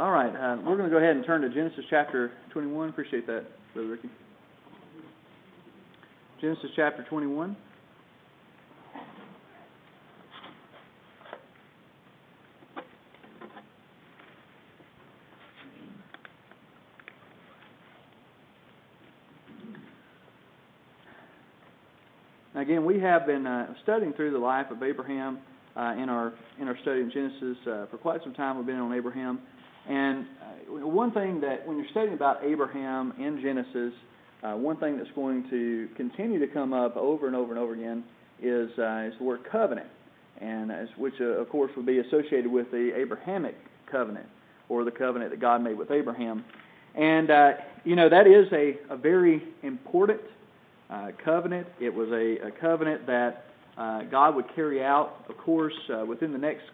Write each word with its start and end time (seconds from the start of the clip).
All 0.00 0.12
right, 0.12 0.34
uh, 0.34 0.56
we're 0.64 0.78
going 0.78 0.88
to 0.88 0.90
go 0.90 0.96
ahead 0.96 1.14
and 1.14 1.26
turn 1.26 1.42
to 1.42 1.50
Genesis 1.50 1.84
chapter 1.90 2.32
21. 2.54 2.88
Appreciate 2.88 3.26
that, 3.26 3.44
Brother 3.74 3.90
Ricky. 3.90 4.08
Genesis 6.40 6.70
chapter 6.74 7.04
21. 7.06 7.54
Again, 22.54 22.86
we 22.86 22.98
have 23.00 23.26
been 23.26 23.46
uh, 23.46 23.74
studying 23.82 24.14
through 24.14 24.30
the 24.30 24.38
life 24.38 24.70
of 24.70 24.82
Abraham 24.82 25.40
uh, 25.76 25.92
in 25.98 26.08
our 26.08 26.32
in 26.58 26.68
our 26.68 26.78
study 26.80 27.00
in 27.02 27.10
Genesis 27.12 27.58
uh, 27.66 27.84
for 27.90 27.98
quite 27.98 28.22
some 28.22 28.32
time. 28.32 28.56
We've 28.56 28.66
been 28.66 28.76
on 28.76 28.94
Abraham, 28.94 29.40
and 29.88 30.26
uh, 30.42 30.86
one 30.86 31.12
thing 31.12 31.40
that 31.40 31.66
when 31.66 31.76
you're 31.78 31.88
studying 31.90 32.14
about 32.14 32.44
Abraham 32.44 33.12
in 33.18 33.40
Genesis, 33.40 33.92
uh, 34.42 34.52
one 34.52 34.76
thing 34.76 34.96
that's 34.96 35.10
going 35.14 35.48
to 35.50 35.88
continue 35.96 36.38
to 36.38 36.46
come 36.46 36.72
up 36.72 36.96
over 36.96 37.26
and 37.26 37.36
over 37.36 37.52
and 37.52 37.58
over 37.58 37.74
again 37.74 38.04
is 38.42 38.70
uh, 38.78 39.08
is 39.08 39.14
the 39.18 39.24
word 39.24 39.40
covenant, 39.50 39.88
and 40.40 40.70
as, 40.72 40.88
which 40.96 41.14
uh, 41.20 41.24
of 41.24 41.48
course 41.48 41.70
would 41.76 41.86
be 41.86 41.98
associated 41.98 42.50
with 42.50 42.70
the 42.70 42.92
Abrahamic 42.96 43.56
covenant 43.90 44.26
or 44.68 44.84
the 44.84 44.90
covenant 44.90 45.30
that 45.30 45.40
God 45.40 45.62
made 45.62 45.76
with 45.76 45.90
Abraham, 45.90 46.44
and 46.94 47.30
uh, 47.30 47.52
you 47.84 47.96
know 47.96 48.08
that 48.08 48.26
is 48.26 48.46
a, 48.52 48.78
a 48.92 48.96
very 48.96 49.42
important 49.62 50.20
uh, 50.88 51.08
covenant. 51.22 51.66
It 51.80 51.92
was 51.92 52.08
a, 52.10 52.48
a 52.48 52.50
covenant 52.50 53.06
that 53.06 53.44
uh, 53.76 54.02
God 54.04 54.34
would 54.36 54.46
carry 54.54 54.82
out. 54.82 55.24
Of 55.28 55.36
course, 55.36 55.74
uh, 55.92 56.04
within 56.06 56.32
the 56.32 56.38
next 56.38 56.64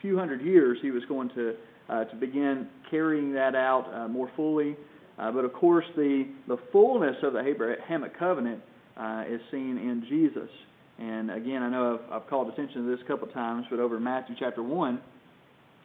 few 0.00 0.18
hundred 0.18 0.42
years, 0.42 0.78
He 0.82 0.90
was 0.90 1.04
going 1.04 1.28
to 1.30 1.54
to 1.88 2.16
begin 2.16 2.68
carrying 2.90 3.32
that 3.34 3.54
out 3.54 3.92
uh, 3.92 4.08
more 4.08 4.30
fully. 4.36 4.76
Uh, 5.18 5.30
but 5.30 5.44
of 5.44 5.52
course, 5.52 5.84
the 5.96 6.26
the 6.48 6.56
fullness 6.72 7.16
of 7.22 7.34
the 7.34 7.40
Abrahamic 7.40 8.18
covenant 8.18 8.60
uh, 8.96 9.24
is 9.28 9.40
seen 9.50 9.78
in 9.78 10.04
Jesus. 10.08 10.50
And 10.98 11.30
again, 11.30 11.62
I 11.62 11.68
know 11.68 11.98
I've, 12.10 12.22
I've 12.22 12.28
called 12.28 12.48
attention 12.48 12.84
to 12.84 12.90
this 12.90 13.04
a 13.04 13.08
couple 13.08 13.28
of 13.28 13.34
times, 13.34 13.66
but 13.70 13.80
over 13.80 13.98
Matthew 13.98 14.36
chapter 14.38 14.62
one, 14.62 15.00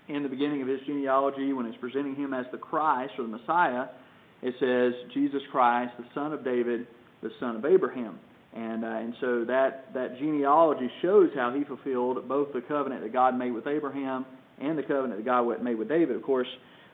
in 0.08 0.24
the 0.24 0.30
beginning 0.30 0.62
of 0.62 0.68
his 0.68 0.80
genealogy, 0.86 1.54
when 1.54 1.66
it's 1.66 1.78
presenting 1.78 2.16
him 2.16 2.34
as 2.34 2.46
the 2.52 2.58
Christ 2.58 3.14
or 3.18 3.24
the 3.24 3.30
Messiah, 3.30 3.86
it 4.42 4.56
says 4.60 4.94
Jesus 5.14 5.42
Christ, 5.52 5.94
the 5.98 6.06
Son 6.14 6.34
of 6.34 6.44
David 6.44 6.88
the 7.22 7.32
son 7.40 7.56
of 7.56 7.66
Abraham. 7.66 8.20
And, 8.54 8.84
uh, 8.84 8.88
and 8.88 9.14
so 9.22 9.46
that, 9.46 9.94
that 9.94 10.18
genealogy 10.18 10.90
shows 11.02 11.30
how 11.36 11.54
he 11.54 11.64
fulfilled 11.64 12.28
both 12.28 12.52
the 12.54 12.62
covenant 12.62 13.04
that 13.04 13.14
God 13.14 13.38
made 13.38 13.52
with 13.52 13.68
Abraham 13.68 14.26
and 14.62 14.78
the 14.78 14.84
covenant 14.84 15.18
that 15.18 15.26
God 15.26 15.62
made 15.64 15.78
with 15.78 15.90
David, 15.90 16.16
of 16.16 16.24
course. 16.24 16.48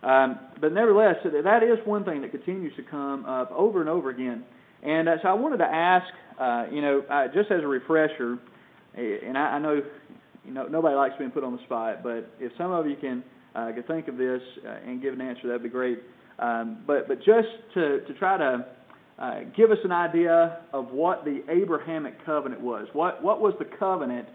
Um, 0.04 0.40
but 0.62 0.72
nevertheless, 0.72 1.16
that 1.24 1.64
is 1.64 1.80
one 1.86 2.04
thing 2.04 2.22
that 2.22 2.32
continues 2.32 2.76
to 2.76 2.84
come 2.84 3.26
up 3.26 3.52
over 3.52 3.82
and 3.82 3.90
over 3.90 4.10
again. 4.10 4.44
And 4.84 5.10
uh, 5.10 5.16
so 5.22 5.30
I 5.30 5.34
wanted 5.34 5.58
to 5.58 5.66
ask, 5.66 6.06
uh, 6.40 6.66
you 6.72 6.82
know, 6.82 7.04
uh, 7.10 7.28
just 7.34 7.50
as 7.52 7.64
a 7.64 7.68
refresher, 7.68 8.38
and 8.96 9.38
I, 9.38 9.56
I 9.56 9.60
know, 9.60 9.82
you 10.46 10.54
know, 10.54 10.68
nobody 10.68 10.96
likes 10.96 11.16
being 11.18 11.32
put 11.32 11.44
on 11.44 11.56
the 11.56 11.64
spot, 11.64 12.04
but 12.04 12.30
if 12.40 12.52
some 12.58 12.72
of 12.72 12.88
you 12.88 12.96
can, 12.96 13.24
uh, 13.56 13.72
can 13.72 13.84
think 13.84 14.08
of 14.08 14.18
this 14.18 14.42
uh, 14.66 14.90
and 14.90 15.02
give 15.02 15.14
an 15.14 15.22
answer, 15.22 15.48
that'd 15.48 15.64
be 15.64 15.70
great. 15.70 16.00
Um, 16.38 16.84
but 16.86 17.08
but 17.08 17.20
just 17.20 17.48
to 17.76 18.02
to 18.02 18.14
try 18.20 18.38
to 18.38 18.66
uh, 19.18 19.42
give 19.56 19.72
us 19.72 19.78
an 19.84 19.92
idea 19.92 20.60
of 20.74 20.92
what 20.92 21.24
the 21.24 21.42
Abrahamic 21.50 22.26
covenant 22.26 22.62
was. 22.62 22.88
What, 22.94 23.24
what 23.24 23.40
was 23.40 23.54
the 23.60 23.66
covenant 23.80 24.28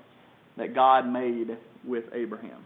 that 0.57 0.75
God 0.75 1.07
made 1.07 1.59
with 1.85 2.05
Abraham? 2.15 2.65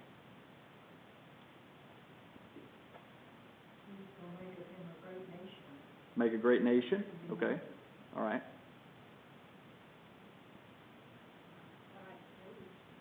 Make 6.16 6.32
a 6.32 6.38
great 6.38 6.62
nation. 6.62 7.04
Okay. 7.32 7.60
All 8.16 8.22
right. 8.22 8.42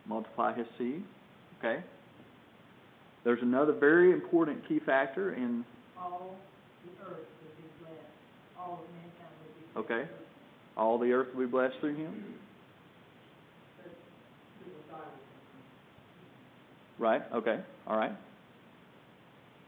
Multiply 0.08 0.54
his 0.54 0.68
seed. 0.78 1.04
Okay. 1.60 1.84
There's 3.24 3.42
another 3.42 3.72
very 3.72 4.12
important 4.12 4.68
key 4.68 4.80
factor 4.86 5.34
in 5.34 5.64
all 5.98 6.36
the 6.84 7.06
earth 7.06 7.20
will 7.42 7.52
be 7.56 7.70
blessed. 7.80 8.60
All 8.60 8.84
of 9.76 9.84
Okay. 9.86 10.10
All 10.76 10.98
the 10.98 11.12
earth 11.12 11.28
will 11.34 11.46
be 11.46 11.52
blessed 11.52 11.76
through 11.80 11.96
him. 11.96 12.24
Right. 17.00 17.22
Okay. 17.34 17.60
All 17.88 17.98
right. 17.98 18.12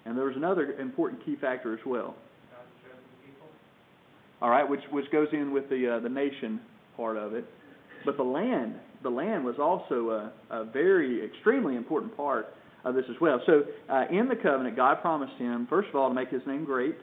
And 0.06 0.18
there 0.18 0.26
was 0.26 0.36
another 0.36 0.74
important 0.80 1.26
key 1.26 1.36
factor 1.36 1.74
as 1.74 1.80
well. 1.86 2.16
All 4.46 4.52
right, 4.52 4.70
which 4.70 4.82
which 4.92 5.10
goes 5.12 5.28
in 5.32 5.52
with 5.52 5.70
the 5.70 5.96
uh, 5.96 6.00
the 6.02 6.10
nation 6.10 6.62
part 6.96 7.18
of 7.18 7.34
it, 7.34 7.46
but 8.06 8.16
the 8.16 8.22
land 8.22 8.76
the 9.02 9.10
land 9.10 9.44
was 9.44 9.56
also 9.60 10.12
a, 10.12 10.56
a 10.56 10.66
very 10.66 11.26
extremely 11.26 11.76
important 11.76 12.16
part 12.16 12.54
of 12.84 12.94
this 12.94 13.06
as 13.10 13.16
well. 13.20 13.42
So 13.48 13.64
uh, 13.90 14.04
in 14.12 14.28
the 14.28 14.36
covenant, 14.36 14.76
God 14.76 15.02
promised 15.02 15.34
him 15.40 15.66
first 15.68 15.90
of 15.90 15.96
all 15.96 16.10
to 16.10 16.14
make 16.14 16.30
his 16.30 16.44
name 16.46 16.64
great, 16.64 16.96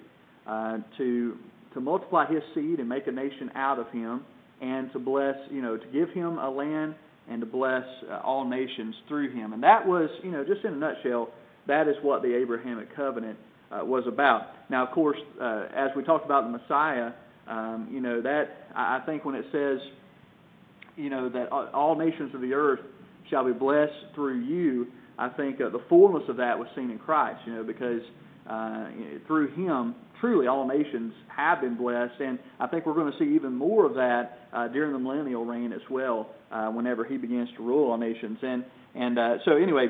uh, 0.47 0.78
to 0.98 1.36
to 1.75 1.81
multiply 1.81 2.32
his 2.32 2.44
seed 2.54 2.78
and 2.78 2.88
make 2.88 3.08
a 3.08 3.10
nation 3.12 3.50
out 3.56 3.81
of 3.81 3.91
him, 3.91 4.25
and 4.60 4.92
to 4.92 5.00
bless, 5.00 5.34
you 5.50 5.62
know, 5.62 5.76
to 5.76 5.86
give 5.88 6.10
him 6.10 6.38
a 6.38 6.48
land 6.48 6.94
and 7.28 7.41
to 7.41 7.47
bless 7.47 7.82
uh, 8.08 8.20
all 8.22 8.48
nations 8.48 8.94
through 9.08 9.32
him. 9.32 9.52
And 9.52 9.64
that 9.64 9.84
was, 9.84 10.08
you 10.22 10.31
know, 10.31 10.44
just 10.44 10.64
in 10.64 10.75
a 10.75 10.76
nutshell, 10.76 11.31
that 11.66 11.88
is 11.88 11.97
what 12.02 12.22
the 12.22 12.36
Abrahamic 12.36 12.94
covenant 12.94 13.36
uh, 13.72 13.84
was 13.84 14.04
about. 14.06 14.42
Now, 14.70 14.86
of 14.86 14.92
course, 14.92 15.19
uh, 15.41 15.64
as 15.75 15.91
we 15.97 16.04
talked 16.04 16.25
about 16.25 16.44
the 16.44 16.56
Messiah, 16.56 17.10
um, 17.48 17.88
you 17.91 18.00
know, 18.00 18.20
that 18.22 18.69
I 18.75 19.00
think 19.06 19.25
when 19.25 19.34
it 19.34 19.47
says, 19.53 19.78
you 20.97 21.10
know, 21.10 21.28
that 21.30 21.50
all 21.50 21.97
nations 21.97 22.34
of 22.34 22.41
the 22.41 22.53
earth 22.53 22.80
shall 23.30 23.44
be 23.44 23.53
blessed 23.53 23.92
through 24.14 24.41
you, 24.41 24.86
I 25.19 25.28
think 25.28 25.60
uh, 25.60 25.69
the 25.70 25.82
fullness 25.88 26.25
of 26.28 26.36
that 26.36 26.58
was 26.58 26.69
seen 26.75 26.91
in 26.91 26.98
Christ, 26.98 27.41
you 27.47 27.54
know, 27.54 27.64
because 27.64 28.02
uh, 28.48 28.86
through 29.26 29.54
him 29.54 29.94
truly 30.22 30.47
all 30.47 30.66
nations 30.66 31.12
have 31.26 31.60
been 31.60 31.76
blessed, 31.76 32.20
and 32.20 32.38
I 32.60 32.69
think 32.69 32.86
we're 32.86 32.94
going 32.94 33.10
to 33.10 33.19
see 33.19 33.34
even 33.34 33.54
more 33.54 33.84
of 33.84 33.94
that 33.94 34.38
uh, 34.52 34.69
during 34.69 34.92
the 34.92 34.98
millennial 34.98 35.44
reign 35.44 35.72
as 35.72 35.81
well, 35.91 36.31
uh, 36.52 36.69
whenever 36.69 37.04
he 37.04 37.16
begins 37.16 37.48
to 37.56 37.62
rule 37.62 37.91
all 37.91 37.98
nations. 37.98 38.38
And 38.41 38.64
and 38.94 39.19
uh, 39.19 39.36
so 39.44 39.56
anyway, 39.56 39.88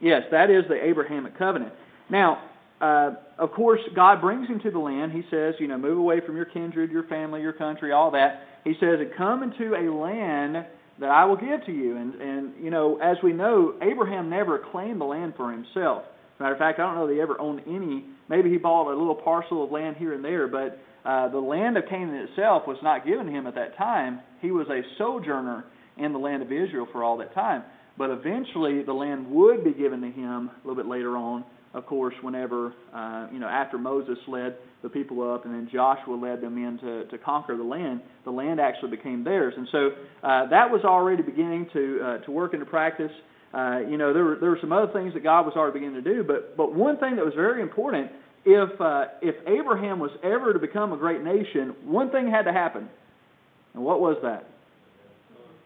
yes, 0.00 0.22
that 0.30 0.50
is 0.50 0.64
the 0.68 0.82
Abrahamic 0.82 1.36
covenant. 1.36 1.74
Now, 2.08 2.48
uh, 2.80 3.10
of 3.38 3.52
course, 3.52 3.80
God 3.94 4.20
brings 4.20 4.48
him 4.48 4.60
to 4.60 4.70
the 4.70 4.78
land. 4.78 5.12
He 5.12 5.22
says, 5.30 5.54
you 5.58 5.66
know, 5.66 5.78
move 5.78 5.98
away 5.98 6.20
from 6.24 6.36
your 6.36 6.44
kindred, 6.44 6.90
your 6.90 7.04
family, 7.04 7.40
your 7.40 7.52
country, 7.52 7.92
all 7.92 8.10
that. 8.12 8.42
He 8.64 8.74
says, 8.80 8.98
come 9.16 9.42
into 9.42 9.74
a 9.74 9.88
land 9.92 10.66
that 11.00 11.10
I 11.10 11.24
will 11.24 11.36
give 11.36 11.64
to 11.66 11.72
you. 11.72 11.96
And 11.96 12.14
and 12.20 12.52
you 12.62 12.70
know, 12.70 12.98
as 13.02 13.16
we 13.22 13.32
know, 13.32 13.74
Abraham 13.82 14.28
never 14.28 14.58
claimed 14.58 15.00
the 15.00 15.04
land 15.04 15.34
for 15.36 15.52
himself. 15.52 16.04
Matter 16.38 16.52
of 16.52 16.58
fact, 16.58 16.78
I 16.78 16.82
don't 16.82 16.96
know 16.96 17.06
that 17.06 17.14
he 17.14 17.20
ever 17.20 17.40
owned 17.40 17.62
any. 17.66 18.04
Maybe 18.28 18.50
he 18.50 18.58
bought 18.58 18.92
a 18.92 18.96
little 18.96 19.14
parcel 19.14 19.64
of 19.64 19.70
land 19.70 19.96
here 19.96 20.12
and 20.12 20.24
there, 20.24 20.48
but 20.48 20.78
uh, 21.04 21.28
the 21.28 21.38
land 21.38 21.78
of 21.78 21.84
Canaan 21.88 22.28
itself 22.28 22.64
was 22.66 22.76
not 22.82 23.06
given 23.06 23.28
him 23.28 23.46
at 23.46 23.54
that 23.54 23.76
time. 23.78 24.20
He 24.42 24.50
was 24.50 24.66
a 24.68 24.82
sojourner 24.98 25.64
in 25.96 26.12
the 26.12 26.18
land 26.18 26.42
of 26.42 26.52
Israel 26.52 26.86
for 26.92 27.02
all 27.02 27.16
that 27.18 27.32
time. 27.34 27.62
But 27.96 28.10
eventually, 28.10 28.82
the 28.82 28.92
land 28.92 29.30
would 29.30 29.64
be 29.64 29.72
given 29.72 30.02
to 30.02 30.10
him 30.10 30.50
a 30.50 30.68
little 30.68 30.82
bit 30.82 30.90
later 30.90 31.16
on. 31.16 31.44
Of 31.76 31.86
course, 31.86 32.14
whenever 32.22 32.72
uh, 32.94 33.28
you 33.30 33.38
know 33.38 33.46
after 33.46 33.76
Moses 33.78 34.18
led 34.26 34.56
the 34.82 34.88
people 34.88 35.22
up, 35.30 35.44
and 35.44 35.54
then 35.54 35.68
Joshua 35.70 36.14
led 36.14 36.40
them 36.40 36.56
in 36.56 36.78
to, 36.78 37.04
to 37.04 37.18
conquer 37.18 37.56
the 37.56 37.62
land, 37.62 38.00
the 38.24 38.30
land 38.30 38.60
actually 38.60 38.90
became 38.90 39.22
theirs. 39.22 39.54
And 39.56 39.68
so 39.70 39.90
uh, 40.22 40.46
that 40.46 40.70
was 40.70 40.82
already 40.84 41.22
beginning 41.22 41.68
to 41.74 42.00
uh, 42.02 42.18
to 42.24 42.30
work 42.30 42.54
into 42.54 42.66
practice. 42.66 43.12
Uh, 43.52 43.80
you 43.88 43.96
know, 43.96 44.12
there 44.12 44.24
were, 44.24 44.36
there 44.36 44.50
were 44.50 44.58
some 44.60 44.72
other 44.72 44.92
things 44.92 45.14
that 45.14 45.22
God 45.22 45.46
was 45.46 45.54
already 45.54 45.78
beginning 45.78 46.02
to 46.02 46.14
do, 46.14 46.24
but, 46.24 46.56
but 46.56 46.74
one 46.74 46.98
thing 46.98 47.16
that 47.16 47.24
was 47.24 47.34
very 47.34 47.62
important 47.62 48.10
if, 48.44 48.80
uh, 48.80 49.06
if 49.22 49.34
Abraham 49.46 49.98
was 49.98 50.10
ever 50.22 50.52
to 50.52 50.58
become 50.58 50.92
a 50.92 50.96
great 50.96 51.22
nation, 51.22 51.74
one 51.84 52.10
thing 52.10 52.30
had 52.30 52.42
to 52.42 52.52
happen. 52.52 52.88
And 53.74 53.82
what 53.82 54.00
was 54.00 54.18
that? 54.22 54.46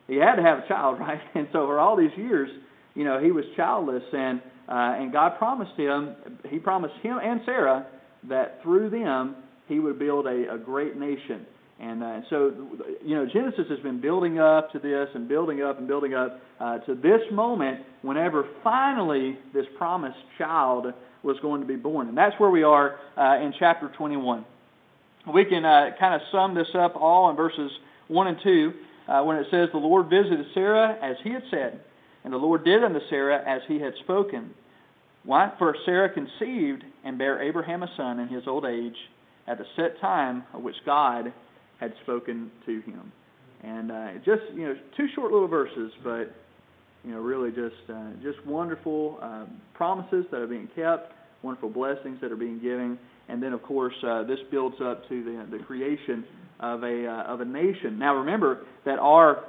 He 0.06 0.16
had 0.16 0.36
to 0.36 0.42
have 0.42 0.58
a 0.58 0.68
child, 0.68 0.98
right? 1.00 1.20
And 1.34 1.48
so 1.52 1.66
for 1.66 1.78
all 1.78 1.96
these 1.96 2.16
years, 2.16 2.50
you 2.94 3.04
know, 3.04 3.20
he 3.20 3.30
was 3.30 3.44
childless, 3.56 4.02
and 4.12 4.40
uh, 4.70 4.96
and 4.98 5.12
God 5.12 5.36
promised 5.38 5.72
him, 5.76 6.14
he 6.48 6.58
promised 6.58 6.94
him 7.02 7.18
and 7.22 7.40
Sarah 7.44 7.86
that 8.28 8.62
through 8.62 8.90
them 8.90 9.36
he 9.66 9.78
would 9.80 9.98
build 9.98 10.26
a, 10.26 10.54
a 10.54 10.58
great 10.58 10.96
nation. 10.96 11.46
And 11.80 12.02
uh, 12.02 12.20
so, 12.28 12.52
you 13.02 13.16
know, 13.16 13.26
Genesis 13.32 13.66
has 13.70 13.78
been 13.80 14.00
building 14.00 14.38
up 14.38 14.70
to 14.72 14.78
this 14.78 15.08
and 15.14 15.26
building 15.26 15.62
up 15.62 15.78
and 15.78 15.88
building 15.88 16.12
up 16.12 16.38
uh, 16.60 16.78
to 16.80 16.94
this 16.94 17.22
moment 17.32 17.80
whenever 18.02 18.46
finally 18.62 19.38
this 19.54 19.64
promised 19.78 20.18
child 20.36 20.92
was 21.22 21.38
going 21.40 21.62
to 21.62 21.66
be 21.66 21.76
born. 21.76 22.08
And 22.08 22.16
that's 22.16 22.38
where 22.38 22.50
we 22.50 22.62
are 22.62 22.96
uh, 23.16 23.38
in 23.42 23.54
chapter 23.58 23.90
21. 23.96 24.44
We 25.32 25.44
can 25.46 25.64
uh, 25.64 25.90
kind 25.98 26.14
of 26.14 26.20
sum 26.30 26.54
this 26.54 26.68
up 26.74 26.96
all 26.96 27.30
in 27.30 27.36
verses 27.36 27.70
1 28.08 28.26
and 28.26 28.36
2 28.42 28.72
uh, 29.08 29.22
when 29.22 29.36
it 29.38 29.46
says, 29.50 29.70
The 29.72 29.78
Lord 29.78 30.10
visited 30.10 30.46
Sarah 30.52 30.98
as 31.02 31.16
he 31.24 31.30
had 31.30 31.42
said, 31.50 31.80
and 32.24 32.32
the 32.32 32.38
Lord 32.38 32.64
did 32.64 32.84
unto 32.84 33.00
Sarah 33.08 33.42
as 33.46 33.62
he 33.66 33.78
had 33.80 33.94
spoken. 34.02 34.50
Why? 35.24 35.52
For 35.58 35.74
Sarah 35.84 36.12
conceived 36.12 36.84
and 37.04 37.18
bare 37.18 37.42
Abraham 37.42 37.82
a 37.82 37.88
son 37.96 38.20
in 38.20 38.28
his 38.28 38.44
old 38.46 38.64
age 38.64 38.96
at 39.46 39.58
the 39.58 39.64
set 39.76 40.00
time 40.00 40.44
of 40.54 40.62
which 40.62 40.76
God 40.86 41.32
had 41.78 41.92
spoken 42.02 42.50
to 42.66 42.80
him. 42.82 43.12
And 43.62 43.90
uh, 43.90 44.08
just 44.24 44.42
you 44.54 44.64
know, 44.64 44.74
two 44.96 45.06
short 45.14 45.32
little 45.32 45.48
verses, 45.48 45.92
but 46.02 46.34
you 47.04 47.12
know, 47.12 47.18
really 47.18 47.50
just 47.50 47.90
uh, 47.92 48.10
just 48.22 48.44
wonderful 48.46 49.18
uh, 49.22 49.46
promises 49.74 50.24
that 50.30 50.40
are 50.40 50.46
being 50.46 50.68
kept, 50.74 51.12
wonderful 51.42 51.70
blessings 51.70 52.18
that 52.20 52.32
are 52.32 52.36
being 52.36 52.60
given, 52.60 52.98
and 53.28 53.42
then 53.42 53.52
of 53.52 53.62
course 53.62 53.94
uh, 54.06 54.22
this 54.24 54.38
builds 54.50 54.76
up 54.82 55.06
to 55.08 55.24
the 55.24 55.58
the 55.58 55.62
creation 55.64 56.24
of 56.60 56.82
a 56.82 57.06
uh, 57.06 57.32
of 57.32 57.40
a 57.40 57.44
nation. 57.44 57.98
Now 57.98 58.14
remember 58.14 58.62
that 58.86 58.98
our 58.98 59.44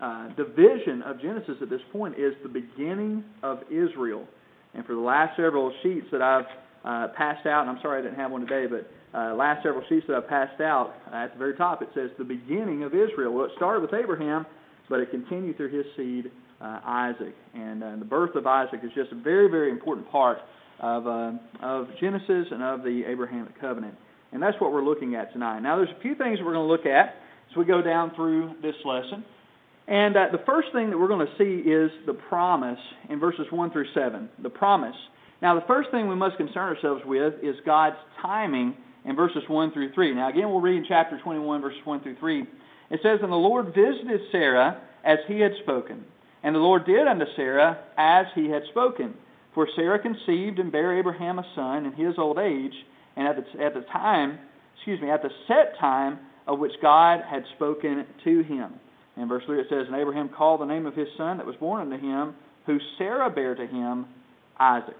uh, 0.00 0.28
division 0.34 1.02
of 1.04 1.20
Genesis 1.20 1.56
at 1.62 1.70
this 1.70 1.80
point 1.92 2.14
is 2.18 2.34
the 2.42 2.48
beginning 2.48 3.24
of 3.42 3.60
Israel. 3.70 4.26
And 4.74 4.84
for 4.84 4.94
the 4.94 5.00
last 5.00 5.36
several 5.36 5.72
sheets 5.82 6.06
that 6.12 6.22
I've 6.22 6.46
uh, 6.84 7.08
passed 7.16 7.46
out, 7.46 7.62
and 7.62 7.70
I'm 7.70 7.78
sorry 7.82 8.00
I 8.00 8.02
didn't 8.02 8.18
have 8.18 8.30
one 8.30 8.46
today, 8.46 8.66
but 8.66 8.90
uh, 9.18 9.34
last 9.34 9.62
several 9.62 9.84
sheets 9.88 10.04
that 10.08 10.16
I've 10.16 10.28
passed 10.28 10.60
out, 10.60 10.94
uh, 11.12 11.16
at 11.16 11.32
the 11.32 11.38
very 11.38 11.54
top 11.54 11.82
it 11.82 11.88
says 11.94 12.10
the 12.18 12.24
beginning 12.24 12.82
of 12.82 12.94
Israel. 12.94 13.32
Well, 13.32 13.44
it 13.46 13.52
started 13.56 13.80
with 13.80 13.94
Abraham, 13.94 14.44
but 14.88 15.00
it 15.00 15.10
continued 15.10 15.56
through 15.56 15.70
his 15.76 15.86
seed, 15.96 16.30
uh, 16.60 16.80
Isaac. 16.84 17.34
And 17.54 17.82
uh, 17.82 17.96
the 17.98 18.04
birth 18.04 18.34
of 18.34 18.46
Isaac 18.46 18.80
is 18.82 18.90
just 18.94 19.12
a 19.12 19.14
very, 19.14 19.48
very 19.48 19.70
important 19.70 20.10
part 20.10 20.38
of, 20.80 21.06
uh, 21.06 21.32
of 21.62 21.86
Genesis 22.00 22.46
and 22.50 22.62
of 22.62 22.82
the 22.82 23.02
Abrahamic 23.06 23.58
covenant. 23.60 23.94
And 24.32 24.42
that's 24.42 24.60
what 24.60 24.72
we're 24.72 24.84
looking 24.84 25.14
at 25.14 25.32
tonight. 25.32 25.60
Now, 25.60 25.76
there's 25.76 25.94
a 25.96 26.02
few 26.02 26.16
things 26.16 26.40
we're 26.40 26.52
going 26.52 26.66
to 26.66 26.72
look 26.72 26.86
at 26.86 27.14
as 27.50 27.56
we 27.56 27.64
go 27.64 27.80
down 27.80 28.12
through 28.16 28.54
this 28.62 28.74
lesson. 28.84 29.24
And 29.86 30.16
uh, 30.16 30.26
the 30.32 30.42
first 30.46 30.68
thing 30.72 30.90
that 30.90 30.98
we're 30.98 31.08
going 31.08 31.26
to 31.26 31.32
see 31.36 31.68
is 31.68 31.90
the 32.06 32.14
promise 32.14 32.78
in 33.10 33.20
verses 33.20 33.46
1 33.50 33.70
through 33.70 33.86
7. 33.94 34.28
The 34.42 34.50
promise. 34.50 34.96
Now, 35.42 35.54
the 35.54 35.66
first 35.66 35.90
thing 35.90 36.08
we 36.08 36.14
must 36.14 36.36
concern 36.38 36.74
ourselves 36.74 37.02
with 37.04 37.34
is 37.42 37.56
God's 37.66 37.96
timing 38.22 38.76
in 39.04 39.14
verses 39.14 39.42
1 39.46 39.72
through 39.72 39.92
3. 39.92 40.14
Now, 40.14 40.30
again, 40.30 40.48
we'll 40.50 40.60
read 40.60 40.78
in 40.78 40.86
chapter 40.88 41.20
21, 41.22 41.60
verses 41.60 41.80
1 41.84 42.02
through 42.02 42.16
3. 42.16 42.42
It 42.90 43.00
says, 43.02 43.18
And 43.22 43.30
the 43.30 43.36
Lord 43.36 43.74
visited 43.74 44.20
Sarah 44.32 44.80
as 45.04 45.18
he 45.28 45.40
had 45.40 45.52
spoken. 45.62 46.04
And 46.42 46.54
the 46.54 46.60
Lord 46.60 46.86
did 46.86 47.06
unto 47.06 47.26
Sarah 47.36 47.78
as 47.98 48.26
he 48.34 48.48
had 48.48 48.62
spoken. 48.70 49.14
For 49.54 49.68
Sarah 49.76 49.98
conceived 49.98 50.58
and 50.58 50.72
bare 50.72 50.98
Abraham 50.98 51.38
a 51.38 51.46
son 51.54 51.86
in 51.86 51.92
his 51.92 52.14
old 52.18 52.38
age, 52.38 52.74
and 53.16 53.28
at 53.28 53.36
the, 53.36 53.62
at 53.62 53.74
the 53.74 53.82
time, 53.82 54.38
excuse 54.76 55.00
me, 55.00 55.10
at 55.10 55.22
the 55.22 55.30
set 55.46 55.78
time 55.78 56.18
of 56.46 56.58
which 56.58 56.72
God 56.82 57.20
had 57.28 57.44
spoken 57.54 58.04
to 58.24 58.42
him. 58.42 58.74
In 59.16 59.28
verse 59.28 59.44
3 59.46 59.60
it 59.60 59.66
says, 59.68 59.86
And 59.86 59.96
Abraham 59.96 60.28
called 60.28 60.60
the 60.60 60.66
name 60.66 60.86
of 60.86 60.94
his 60.94 61.08
son 61.16 61.36
that 61.38 61.46
was 61.46 61.56
born 61.56 61.80
unto 61.80 62.04
him, 62.04 62.34
who 62.66 62.78
Sarah 62.98 63.30
bare 63.30 63.54
to 63.54 63.66
him, 63.66 64.06
Isaac. 64.58 64.96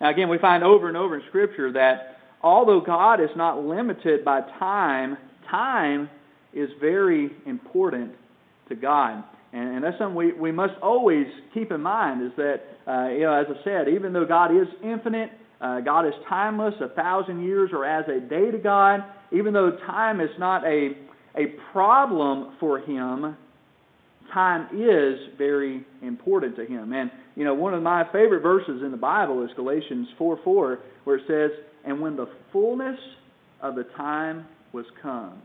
Now 0.00 0.10
again, 0.10 0.28
we 0.28 0.38
find 0.38 0.62
over 0.62 0.88
and 0.88 0.96
over 0.96 1.16
in 1.16 1.22
Scripture 1.28 1.72
that 1.72 2.18
although 2.42 2.80
God 2.80 3.20
is 3.20 3.30
not 3.36 3.64
limited 3.64 4.24
by 4.24 4.42
time, 4.58 5.16
time 5.50 6.08
is 6.52 6.70
very 6.80 7.30
important 7.46 8.12
to 8.68 8.74
God. 8.74 9.24
And, 9.52 9.76
and 9.76 9.84
that's 9.84 9.98
something 9.98 10.14
we, 10.14 10.32
we 10.32 10.52
must 10.52 10.74
always 10.82 11.26
keep 11.54 11.72
in 11.72 11.80
mind 11.80 12.22
is 12.22 12.32
that, 12.36 12.62
uh, 12.86 13.08
you 13.08 13.20
know, 13.20 13.32
as 13.32 13.46
I 13.48 13.64
said, 13.64 13.88
even 13.88 14.12
though 14.12 14.26
God 14.26 14.54
is 14.54 14.68
infinite, 14.82 15.30
uh, 15.60 15.80
God 15.80 16.06
is 16.06 16.14
timeless, 16.28 16.74
a 16.80 16.88
thousand 16.88 17.42
years 17.42 17.70
are 17.72 17.84
as 17.84 18.08
a 18.08 18.20
day 18.20 18.50
to 18.50 18.58
God, 18.58 19.02
even 19.32 19.52
though 19.52 19.72
time 19.86 20.20
is 20.20 20.30
not 20.38 20.64
a 20.64 20.90
a 21.36 21.46
problem 21.72 22.56
for 22.60 22.78
him, 22.80 23.36
time 24.32 24.68
is 24.72 25.18
very 25.36 25.84
important 26.02 26.56
to 26.56 26.64
him. 26.64 26.92
And, 26.92 27.10
you 27.36 27.44
know, 27.44 27.54
one 27.54 27.74
of 27.74 27.82
my 27.82 28.04
favorite 28.12 28.42
verses 28.42 28.82
in 28.82 28.90
the 28.90 28.96
Bible 28.96 29.44
is 29.44 29.50
Galatians 29.56 30.08
4 30.18 30.40
4, 30.44 30.78
where 31.04 31.16
it 31.16 31.22
says, 31.26 31.50
And 31.84 32.00
when 32.00 32.16
the 32.16 32.28
fullness 32.52 32.98
of 33.62 33.74
the 33.74 33.84
time 33.96 34.46
was 34.72 34.86
come, 35.02 35.40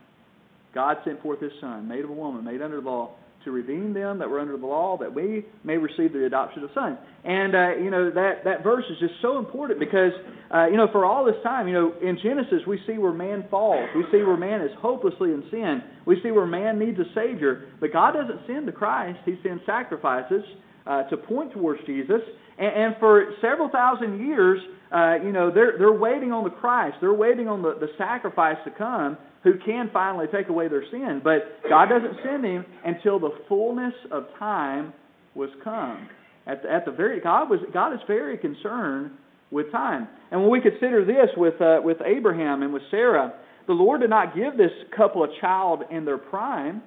God 0.73 0.97
sent 1.05 1.21
forth 1.21 1.39
his 1.39 1.51
Son, 1.61 1.87
made 1.87 2.03
of 2.03 2.09
a 2.09 2.13
woman, 2.13 2.43
made 2.43 2.61
under 2.61 2.81
the 2.81 2.89
law, 2.89 3.11
to 3.45 3.51
redeem 3.51 3.93
them 3.93 4.19
that 4.19 4.29
were 4.29 4.39
under 4.39 4.57
the 4.57 4.65
law, 4.65 4.97
that 4.97 5.13
we 5.13 5.45
may 5.63 5.77
receive 5.77 6.13
the 6.13 6.25
adoption 6.25 6.63
of 6.63 6.69
sons. 6.73 6.97
And 7.23 7.55
uh, 7.55 7.75
you 7.77 7.89
know 7.89 8.11
that 8.11 8.43
that 8.43 8.63
verse 8.63 8.83
is 8.89 8.97
just 8.99 9.13
so 9.21 9.37
important 9.37 9.79
because 9.79 10.11
uh, 10.53 10.67
you 10.67 10.77
know 10.77 10.87
for 10.91 11.05
all 11.05 11.25
this 11.25 11.41
time, 11.43 11.67
you 11.67 11.73
know 11.73 11.93
in 12.01 12.17
Genesis 12.21 12.61
we 12.67 12.79
see 12.87 12.97
where 12.97 13.13
man 13.13 13.45
falls, 13.49 13.87
we 13.95 14.03
see 14.11 14.23
where 14.23 14.37
man 14.37 14.61
is 14.61 14.71
hopelessly 14.79 15.31
in 15.31 15.43
sin, 15.51 15.83
we 16.05 16.17
see 16.21 16.31
where 16.31 16.45
man 16.45 16.79
needs 16.79 16.99
a 16.99 17.05
savior. 17.15 17.69
But 17.79 17.93
God 17.93 18.13
doesn't 18.13 18.41
send 18.47 18.67
the 18.67 18.71
Christ; 18.71 19.19
He 19.25 19.35
sends 19.43 19.63
sacrifices 19.65 20.43
uh, 20.85 21.03
to 21.03 21.17
point 21.17 21.53
towards 21.53 21.81
Jesus. 21.85 22.21
And, 22.57 22.67
and 22.67 22.95
for 22.99 23.33
several 23.41 23.69
thousand 23.69 24.27
years, 24.27 24.59
uh, 24.93 25.15
you 25.23 25.31
know 25.31 25.51
they're 25.53 25.77
they're 25.77 25.91
waiting 25.91 26.31
on 26.31 26.43
the 26.43 26.49
Christ, 26.49 26.97
they're 27.01 27.13
waiting 27.13 27.47
on 27.47 27.61
the, 27.61 27.75
the 27.79 27.87
sacrifice 27.97 28.57
to 28.65 28.71
come 28.71 29.17
who 29.43 29.53
can 29.65 29.89
finally 29.91 30.27
take 30.33 30.47
away 30.49 30.67
their 30.69 30.83
sin. 30.89 31.21
But 31.23 31.61
God 31.67 31.89
doesn't 31.89 32.17
send 32.23 32.45
him 32.45 32.65
until 32.85 33.19
the 33.19 33.31
fullness 33.49 33.93
of 34.11 34.27
time 34.39 34.93
was 35.35 35.49
come. 35.63 36.07
At 36.47 36.63
the, 36.63 36.71
at 36.71 36.85
the 36.85 36.91
very 36.91 37.19
God 37.21 37.49
was 37.49 37.59
God 37.73 37.93
is 37.93 37.99
very 38.07 38.37
concerned 38.37 39.11
with 39.51 39.71
time. 39.71 40.07
And 40.31 40.41
when 40.41 40.51
we 40.51 40.61
consider 40.61 41.05
this 41.05 41.29
with 41.37 41.59
uh, 41.61 41.79
with 41.83 41.97
Abraham 42.05 42.63
and 42.63 42.73
with 42.73 42.83
Sarah, 42.91 43.33
the 43.67 43.73
Lord 43.73 44.01
did 44.01 44.09
not 44.09 44.35
give 44.35 44.57
this 44.57 44.71
couple 44.95 45.23
a 45.23 45.27
child 45.39 45.83
in 45.89 46.05
their 46.05 46.17
prime. 46.17 46.81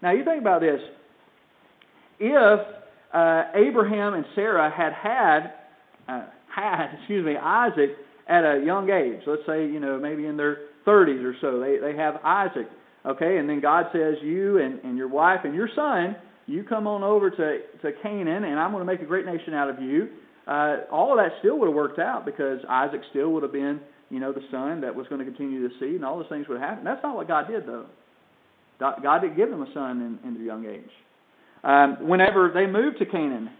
Now 0.00 0.12
you 0.12 0.24
think 0.24 0.40
about 0.40 0.62
this. 0.62 0.80
If 2.18 2.60
uh, 3.12 3.44
Abraham 3.54 4.14
and 4.14 4.24
Sarah 4.34 4.70
had 4.70 4.92
had 4.92 5.54
uh, 6.08 6.26
had 6.54 6.94
excuse 6.98 7.24
me 7.24 7.36
Isaac 7.36 7.90
at 8.28 8.44
a 8.44 8.62
young 8.64 8.90
age, 8.90 9.22
let's 9.26 9.42
say 9.46 9.66
you 9.66 9.80
know 9.80 9.98
maybe 9.98 10.26
in 10.26 10.36
their 10.36 10.58
30s 10.86 11.24
or 11.24 11.34
so. 11.40 11.60
They, 11.60 11.78
they 11.78 11.96
have 11.96 12.16
Isaac. 12.24 12.66
Okay, 13.04 13.38
and 13.38 13.48
then 13.48 13.60
God 13.60 13.86
says, 13.92 14.14
You 14.22 14.58
and, 14.58 14.80
and 14.84 14.96
your 14.96 15.08
wife 15.08 15.40
and 15.44 15.54
your 15.54 15.68
son, 15.74 16.16
you 16.46 16.62
come 16.62 16.86
on 16.86 17.02
over 17.02 17.30
to, 17.30 17.58
to 17.82 17.92
Canaan, 18.02 18.44
and 18.44 18.58
I'm 18.58 18.70
going 18.70 18.84
to 18.86 18.90
make 18.90 19.02
a 19.02 19.06
great 19.06 19.26
nation 19.26 19.54
out 19.54 19.68
of 19.68 19.80
you. 19.80 20.08
Uh, 20.46 20.78
all 20.90 21.12
of 21.12 21.18
that 21.18 21.32
still 21.40 21.58
would 21.58 21.66
have 21.66 21.74
worked 21.74 21.98
out 21.98 22.24
because 22.24 22.60
Isaac 22.68 23.00
still 23.10 23.30
would 23.32 23.42
have 23.42 23.52
been, 23.52 23.80
you 24.10 24.20
know, 24.20 24.32
the 24.32 24.42
son 24.50 24.80
that 24.82 24.94
was 24.94 25.06
going 25.08 25.18
to 25.18 25.24
continue 25.24 25.68
the 25.68 25.74
seed, 25.80 25.96
and 25.96 26.04
all 26.04 26.18
those 26.18 26.28
things 26.28 26.46
would 26.48 26.60
happen. 26.60 26.84
That's 26.84 27.02
not 27.02 27.16
what 27.16 27.28
God 27.28 27.48
did, 27.48 27.66
though. 27.66 27.86
God 28.78 29.20
didn't 29.20 29.36
give 29.36 29.50
them 29.50 29.62
a 29.62 29.72
son 29.72 30.18
in, 30.22 30.28
in 30.28 30.34
their 30.34 30.42
young 30.42 30.66
age. 30.66 30.90
Um, 31.64 32.08
whenever 32.08 32.50
they 32.52 32.66
moved 32.66 32.98
to 32.98 33.06
Canaan, 33.06 33.50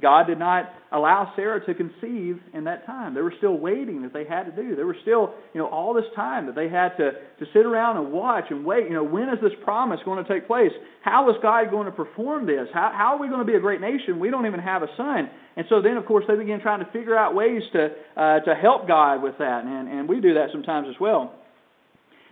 God 0.00 0.26
did 0.26 0.38
not 0.38 0.70
allow 0.90 1.32
Sarah 1.36 1.64
to 1.64 1.74
conceive 1.74 2.40
in 2.52 2.64
that 2.64 2.84
time. 2.84 3.14
They 3.14 3.20
were 3.20 3.34
still 3.38 3.56
waiting 3.56 4.02
that 4.02 4.12
they 4.12 4.24
had 4.24 4.44
to 4.44 4.52
do. 4.52 4.74
There 4.74 4.86
was 4.86 4.96
still, 5.02 5.34
you 5.54 5.60
know, 5.60 5.66
all 5.66 5.94
this 5.94 6.04
time 6.16 6.46
that 6.46 6.54
they 6.54 6.68
had 6.68 6.96
to, 6.96 7.12
to 7.12 7.46
sit 7.52 7.64
around 7.64 7.98
and 7.98 8.12
watch 8.12 8.46
and 8.50 8.64
wait. 8.64 8.84
You 8.84 8.94
know, 8.94 9.04
when 9.04 9.28
is 9.28 9.38
this 9.40 9.52
promise 9.62 10.00
going 10.04 10.22
to 10.22 10.28
take 10.28 10.46
place? 10.46 10.72
How 11.02 11.30
is 11.30 11.36
God 11.42 11.70
going 11.70 11.86
to 11.86 11.92
perform 11.92 12.44
this? 12.44 12.68
How, 12.74 12.92
how 12.94 13.14
are 13.14 13.18
we 13.18 13.28
going 13.28 13.38
to 13.40 13.46
be 13.46 13.54
a 13.54 13.60
great 13.60 13.80
nation? 13.80 14.18
We 14.18 14.30
don't 14.30 14.46
even 14.46 14.60
have 14.60 14.82
a 14.82 14.88
son. 14.96 15.30
And 15.56 15.64
so 15.68 15.80
then, 15.80 15.96
of 15.96 16.06
course, 16.06 16.24
they 16.26 16.36
began 16.36 16.60
trying 16.60 16.84
to 16.84 16.90
figure 16.90 17.16
out 17.16 17.34
ways 17.34 17.62
to, 17.72 17.90
uh, 18.16 18.40
to 18.40 18.54
help 18.54 18.88
God 18.88 19.22
with 19.22 19.38
that. 19.38 19.64
And, 19.64 19.88
and 19.88 20.08
we 20.08 20.20
do 20.20 20.34
that 20.34 20.48
sometimes 20.50 20.88
as 20.90 20.98
well. 21.00 21.34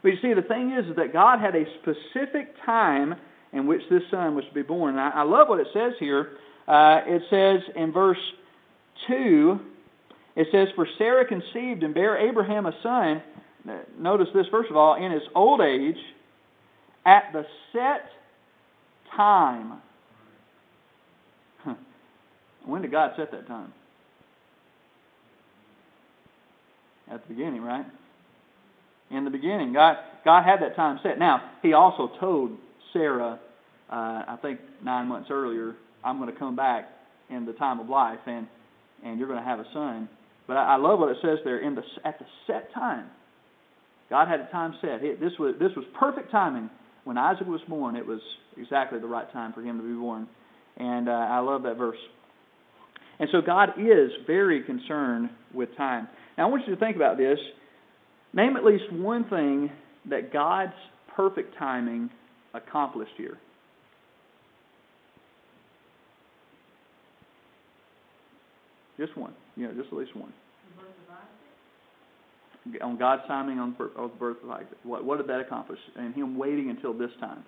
But 0.03 0.11
you 0.11 0.19
see, 0.21 0.35
the 0.35 0.43
thing 0.43 0.73
is, 0.73 0.91
is 0.91 0.97
that 0.97 1.13
God 1.13 1.39
had 1.39 1.55
a 1.55 1.65
specific 1.81 2.57
time 2.67 3.15
in 3.53 3.67
which 3.67 3.83
this 3.91 4.03
son 4.11 4.35
was 4.35 4.45
to 4.47 4.55
be 4.55 4.63
born. 4.63 4.91
And 4.91 5.01
I, 5.01 5.11
I 5.11 5.23
love 5.23 5.49
what 5.49 5.61
it 5.61 5.69
says 5.73 5.93
here 5.99 6.31
uh, 6.67 7.01
it 7.07 7.23
says 7.29 7.61
in 7.77 7.93
verse 7.93 8.19
2, 9.09 9.59
it 10.37 10.49
says, 10.53 10.69
For 10.77 10.87
Sarah 10.99 11.27
conceived 11.27 11.83
and 11.83 11.95
bare 11.95 12.17
Abraham 12.17 12.67
a 12.67 12.73
son. 12.83 13.23
Notice 13.99 14.29
this, 14.35 14.47
first 14.51 14.71
of 14.71 14.77
all, 14.77 14.95
in 14.95 15.13
his 15.13 15.23
old 15.35 15.61
age, 15.61 15.97
at 17.05 17.33
the 17.33 17.45
set 17.73 18.09
time. 19.17 19.81
When 22.65 22.83
did 22.83 22.93
God 22.93 23.13
set 23.17 23.33
that 23.33 23.49
time? 23.49 23.73
At 27.11 27.27
the 27.27 27.35
beginning, 27.35 27.63
right? 27.63 27.85
In 29.11 29.25
the 29.25 29.31
beginning, 29.31 29.73
God 29.73 29.97
God 30.25 30.45
had 30.45 30.63
that 30.63 30.77
time 30.77 31.01
set. 31.03 31.19
Now 31.19 31.43
He 31.61 31.73
also 31.73 32.13
told 32.21 32.57
Sarah, 32.93 33.39
uh, 33.91 33.95
I 33.95 34.39
think 34.43 34.61
nine 34.83 35.07
months 35.07 35.29
earlier, 35.31 35.75
I'm 36.05 36.19
going 36.19 36.33
to 36.33 36.39
come 36.39 36.57
back 36.57 36.89
in 37.31 37.47
the 37.47 37.53
time 37.53 37.81
of 37.81 37.89
life, 37.89 38.21
and 38.27 38.47
and 39.05 39.19
you're 39.19 39.29
going 39.29 39.41
to 39.41 39.45
have 39.45 39.59
a 39.59 39.67
son. 39.73 40.09
But 40.47 40.57
I, 40.57 40.75
I 40.75 40.77
love 40.77 40.99
what 40.99 41.11
it 41.11 41.17
says 41.23 41.39
there 41.45 41.59
in 41.59 41.75
the 41.75 41.83
at 42.05 42.19
the 42.19 42.27
set 42.47 42.73
time. 42.73 43.07
God 44.11 44.29
had 44.29 44.41
a 44.41 44.49
time 44.51 44.75
set. 44.81 45.03
It, 45.03 45.21
this 45.21 45.33
was 45.39 45.55
this 45.59 45.73
was 45.77 45.85
perfect 45.99 46.31
timing. 46.31 46.71
When 47.05 47.19
Isaac 47.19 47.47
was 47.47 47.61
born, 47.69 47.97
it 47.97 48.07
was 48.07 48.21
exactly 48.57 49.01
the 49.01 49.07
right 49.07 49.31
time 49.33 49.53
for 49.53 49.63
him 49.63 49.79
to 49.79 49.83
be 49.83 49.95
born, 49.95 50.29
and 50.77 51.09
uh, 51.09 51.13
I 51.13 51.41
love 51.41 51.63
that 51.65 51.77
verse. 51.77 51.99
And 53.19 53.29
so 53.33 53.41
God 53.41 53.71
is 53.79 54.11
very 54.27 54.63
concerned 54.63 55.31
with 55.55 55.69
time. 55.77 56.09
Now 56.37 56.47
I 56.47 56.51
want 56.51 56.67
you 56.67 56.75
to 56.75 56.81
think 56.81 56.97
about 56.97 57.19
this. 57.19 57.39
Name 58.33 58.57
at 58.57 58.65
least 58.65 58.85
one 58.93 59.29
thing 59.29 59.71
that 60.09 60.33
God's 60.33 60.73
perfect 61.15 61.57
timing 61.59 62.11
accomplished 62.55 63.13
here. 63.17 63.39
Just 68.99 69.17
one. 69.17 69.35
You 69.57 69.67
know, 69.67 69.75
just 69.75 69.89
at 69.89 69.99
least 69.99 70.15
one. 70.15 70.33
On 72.81 72.97
God's 72.97 73.23
timing 73.27 73.59
on 73.59 73.75
of 73.97 74.13
the 74.13 74.19
birth 74.19 74.37
of 74.45 74.51
Isaac. 74.51 74.79
What, 74.85 75.05
what 75.05 75.19
did 75.19 75.27
that 75.27 75.41
accomplish? 75.41 75.81
And 75.97 76.15
him 76.15 76.39
waiting 76.39 76.71
until 76.71 76.95
this 76.95 77.11
time. 77.19 77.43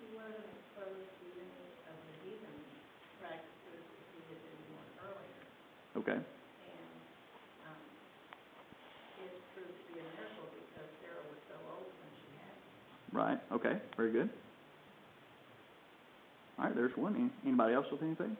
He 0.00 0.16
wasn't 0.16 0.40
exposed 0.40 1.04
to 1.04 1.26
any 1.36 1.60
of 1.84 1.96
the 2.00 2.14
heathen 2.24 2.56
practices 3.20 3.76
that 3.76 4.08
he 4.08 4.24
had 4.32 4.40
been 4.40 4.60
doing 4.72 4.88
earlier. 5.04 5.44
Okay. 6.00 6.16
And, 6.16 6.96
um, 7.68 7.76
it 9.20 9.36
proved 9.52 9.76
to 9.76 9.84
be 9.92 10.00
a 10.00 10.08
miracle 10.16 10.48
because 10.64 10.88
Sarah 11.04 11.28
was 11.28 11.44
so 11.44 11.60
old 11.76 11.92
when 11.92 12.10
she 12.24 12.40
had 12.40 12.56
him. 12.56 12.99
Right. 13.12 13.38
Okay. 13.52 13.78
Very 13.96 14.12
good. 14.12 14.30
All 16.58 16.66
right. 16.66 16.74
There's 16.74 16.96
one. 16.96 17.30
Anybody 17.44 17.74
else 17.74 17.86
with 17.90 18.02
anything? 18.02 18.36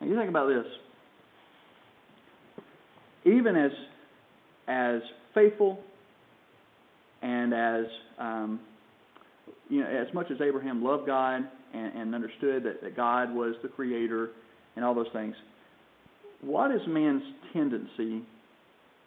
Now 0.00 0.08
you 0.08 0.16
think 0.16 0.28
about 0.28 0.48
this. 0.48 0.66
Even 3.24 3.54
as 3.54 3.70
as 4.66 5.00
faithful 5.32 5.78
and 7.22 7.54
as 7.54 7.84
um, 8.18 8.60
you 9.68 9.80
know, 9.80 9.86
as 9.86 10.12
much 10.12 10.30
as 10.30 10.40
Abraham 10.40 10.82
loved 10.82 11.06
God 11.06 11.48
and, 11.72 11.94
and 11.94 12.14
understood 12.14 12.64
that, 12.64 12.82
that 12.82 12.96
God 12.96 13.32
was 13.32 13.54
the 13.62 13.68
creator 13.68 14.30
and 14.76 14.84
all 14.84 14.94
those 14.94 15.06
things, 15.12 15.34
what 16.42 16.70
is 16.70 16.80
man's 16.86 17.22
tendency 17.52 18.22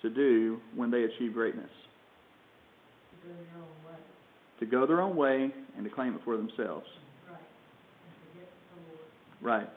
to 0.01 0.09
do 0.09 0.59
when 0.75 0.89
they 0.89 1.03
achieve 1.03 1.33
greatness? 1.33 1.69
To 3.11 3.27
go 3.27 3.33
your 3.33 3.61
own 3.61 3.93
way. 3.93 3.99
To 4.59 4.65
go 4.65 4.87
their 4.87 5.01
own 5.01 5.15
way 5.15 5.53
and 5.75 5.83
to 5.83 5.89
claim 5.89 6.15
it 6.15 6.21
for 6.23 6.37
themselves. 6.37 6.87
Right. 7.29 7.37
And 7.37 8.33
forget 8.33 8.49
the 8.73 9.47
Lord. 9.47 9.59
Right. 9.61 9.69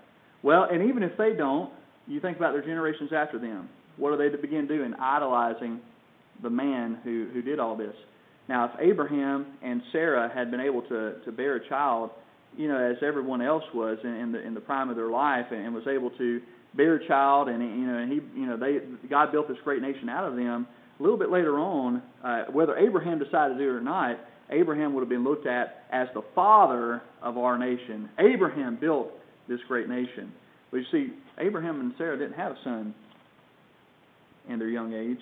Well, 0.42 0.68
and 0.70 0.88
even 0.88 1.02
if 1.02 1.16
they 1.18 1.32
don't, 1.36 1.70
you 2.06 2.20
think 2.20 2.36
about 2.36 2.52
their 2.52 2.62
generations 2.62 3.10
after 3.14 3.38
them. 3.38 3.68
What 3.96 4.12
are 4.12 4.16
they 4.16 4.28
to 4.34 4.40
begin 4.40 4.68
doing? 4.68 4.94
Idolizing 4.94 5.80
the 6.42 6.50
man 6.50 6.98
who, 7.02 7.28
who 7.32 7.42
did 7.42 7.58
all 7.58 7.76
this. 7.76 7.94
Now, 8.48 8.66
if 8.66 8.70
Abraham 8.80 9.46
and 9.62 9.82
Sarah 9.92 10.30
had 10.32 10.50
been 10.50 10.60
able 10.60 10.82
to, 10.82 11.20
to 11.24 11.32
bear 11.32 11.56
a 11.56 11.68
child, 11.68 12.10
you 12.56 12.68
know, 12.68 12.78
as 12.78 12.96
everyone 13.02 13.42
else 13.42 13.64
was 13.74 13.98
in, 14.02 14.10
in 14.10 14.32
the 14.32 14.40
in 14.40 14.54
the 14.54 14.60
prime 14.60 14.90
of 14.90 14.96
their 14.96 15.10
life, 15.10 15.46
and, 15.50 15.66
and 15.66 15.74
was 15.74 15.86
able 15.86 16.10
to 16.10 16.40
bear 16.74 16.96
a 16.96 17.06
child, 17.06 17.48
and 17.48 17.62
you 17.62 17.86
know, 17.86 17.98
and 17.98 18.12
he, 18.12 18.20
you 18.38 18.46
know, 18.46 18.56
they 18.56 18.78
God 19.08 19.32
built 19.32 19.48
this 19.48 19.58
great 19.64 19.82
nation 19.82 20.08
out 20.08 20.24
of 20.24 20.36
them. 20.36 20.66
A 20.98 21.02
little 21.02 21.18
bit 21.18 21.30
later 21.30 21.58
on, 21.58 22.02
uh, 22.24 22.44
whether 22.50 22.76
Abraham 22.76 23.18
decided 23.18 23.54
to 23.54 23.60
do 23.60 23.70
it 23.70 23.74
or 23.74 23.80
not, 23.80 24.18
Abraham 24.50 24.94
would 24.94 25.00
have 25.00 25.08
been 25.08 25.24
looked 25.24 25.46
at 25.46 25.84
as 25.92 26.08
the 26.14 26.22
father 26.34 27.02
of 27.22 27.38
our 27.38 27.56
nation. 27.56 28.08
Abraham 28.18 28.78
built 28.80 29.10
this 29.48 29.60
great 29.68 29.88
nation. 29.88 30.32
But 30.70 30.78
you 30.78 30.84
see, 30.90 31.12
Abraham 31.38 31.80
and 31.80 31.92
Sarah 31.96 32.18
didn't 32.18 32.34
have 32.34 32.52
a 32.52 32.58
son 32.64 32.94
in 34.48 34.58
their 34.58 34.68
young 34.68 34.92
age. 34.92 35.20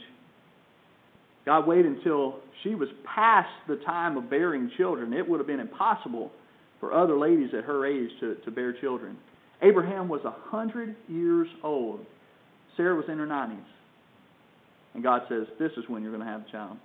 God 1.44 1.66
waited 1.66 1.86
until 1.86 2.40
she 2.62 2.74
was 2.74 2.88
past 3.04 3.48
the 3.68 3.76
time 3.86 4.16
of 4.16 4.28
bearing 4.28 4.70
children. 4.76 5.12
It 5.12 5.28
would 5.28 5.38
have 5.38 5.46
been 5.46 5.60
impossible 5.60 6.32
for 6.86 6.94
other 6.94 7.18
ladies 7.18 7.50
at 7.56 7.64
her 7.64 7.84
age 7.84 8.10
to, 8.20 8.36
to 8.44 8.50
bear 8.52 8.72
children. 8.72 9.16
Abraham 9.60 10.08
was 10.08 10.20
a 10.24 10.30
hundred 10.50 10.94
years 11.08 11.48
old. 11.64 12.06
Sarah 12.76 12.94
was 12.94 13.06
in 13.08 13.18
her 13.18 13.26
nineties. 13.26 13.58
And 14.94 15.02
God 15.02 15.22
says, 15.28 15.46
This 15.58 15.72
is 15.76 15.84
when 15.88 16.02
you're 16.02 16.12
going 16.12 16.24
to 16.24 16.30
have 16.30 16.42
a 16.42 16.52
child. 16.52 16.76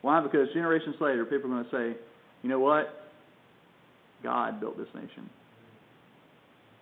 Why? 0.00 0.20
Because 0.22 0.48
generations 0.54 0.96
later, 1.00 1.26
people 1.26 1.52
are 1.52 1.62
going 1.62 1.64
to 1.64 1.70
say, 1.70 2.00
You 2.42 2.48
know 2.48 2.60
what? 2.60 2.88
God 4.22 4.58
built 4.58 4.78
this 4.78 4.88
nation. 4.94 5.28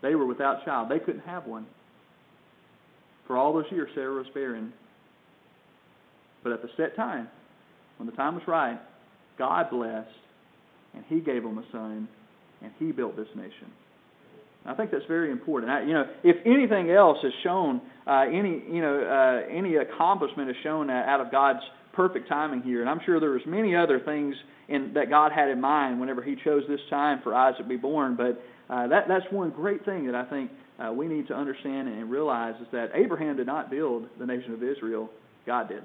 They 0.01 0.15
were 0.15 0.27
without 0.27 0.65
child. 0.65 0.89
They 0.91 1.01
couldn't 1.01 1.23
have 1.23 1.47
one. 1.47 1.67
For 3.27 3.37
all 3.37 3.53
those 3.53 3.71
years, 3.73 3.91
Sarah 3.97 4.15
was 4.15 4.27
barren. 4.33 4.73
But 6.45 6.53
at 6.53 6.63
the 6.63 6.69
set 6.77 6.95
time, 6.95 7.29
when 7.97 8.09
the 8.09 8.15
time 8.15 8.35
was 8.35 8.45
right, 8.47 8.79
God 9.39 9.71
blessed, 9.71 10.09
and 10.95 11.05
He 11.09 11.21
gave 11.21 11.43
them 11.43 11.59
a 11.59 11.65
son, 11.73 12.09
and 12.63 12.73
He 12.79 12.93
built 12.93 13.17
this 13.17 13.29
nation. 13.37 13.71
I 14.65 14.75
think 14.75 14.91
that's 14.93 15.07
very 15.07 15.31
important. 15.31 15.73
I, 15.73 15.83
you 15.83 15.93
know, 15.93 16.05
if 16.23 16.37
anything 16.47 16.91
else 16.91 17.19
is 17.25 17.33
shown, 17.43 17.81
uh, 18.07 18.27
any 18.29 18.63
you 18.71 18.81
know, 18.81 19.01
uh, 19.01 19.53
any 19.53 19.77
accomplishment 19.77 20.51
is 20.51 20.57
shown 20.63 20.89
out 20.89 21.21
of 21.21 21.33
God's 21.33 21.61
perfect 21.95 22.29
timing 22.29 22.63
here, 22.63 22.81
and 22.81 22.89
I'm 22.89 23.01
sure 23.05 23.19
there 23.19 23.31
was 23.31 23.43
many 23.47 23.75
other 23.75 24.01
things 24.01 24.35
in, 24.69 24.93
that 24.95 25.11
God 25.11 25.33
had 25.33 25.49
in 25.49 25.61
mind 25.61 26.01
whenever 26.01 26.23
He 26.23 26.37
chose 26.45 26.63
this 26.69 26.81
time 26.91 27.21
for 27.25 27.35
Isaac 27.35 27.63
to 27.63 27.69
be 27.69 27.77
born. 27.77 28.17
But 28.17 28.41
uh, 28.73 28.87
that 28.89 29.09
that's 29.09 29.25
one 29.31 29.51
great 29.51 29.85
thing 29.85 30.07
that 30.07 30.15
I 30.15 30.25
think 30.31 30.51
uh, 30.79 30.93
we 30.93 31.09
need 31.09 31.27
to 31.29 31.35
understand 31.35 31.89
and 31.89 32.11
realize 32.11 32.55
is 32.61 32.69
that 32.73 32.91
Abraham 32.95 33.37
did 33.37 33.47
not 33.47 33.71
build 33.71 34.07
the 34.19 34.27
nation 34.27 34.55
of 34.55 34.63
Israel; 34.63 35.11
God 35.45 35.69
did. 35.69 35.83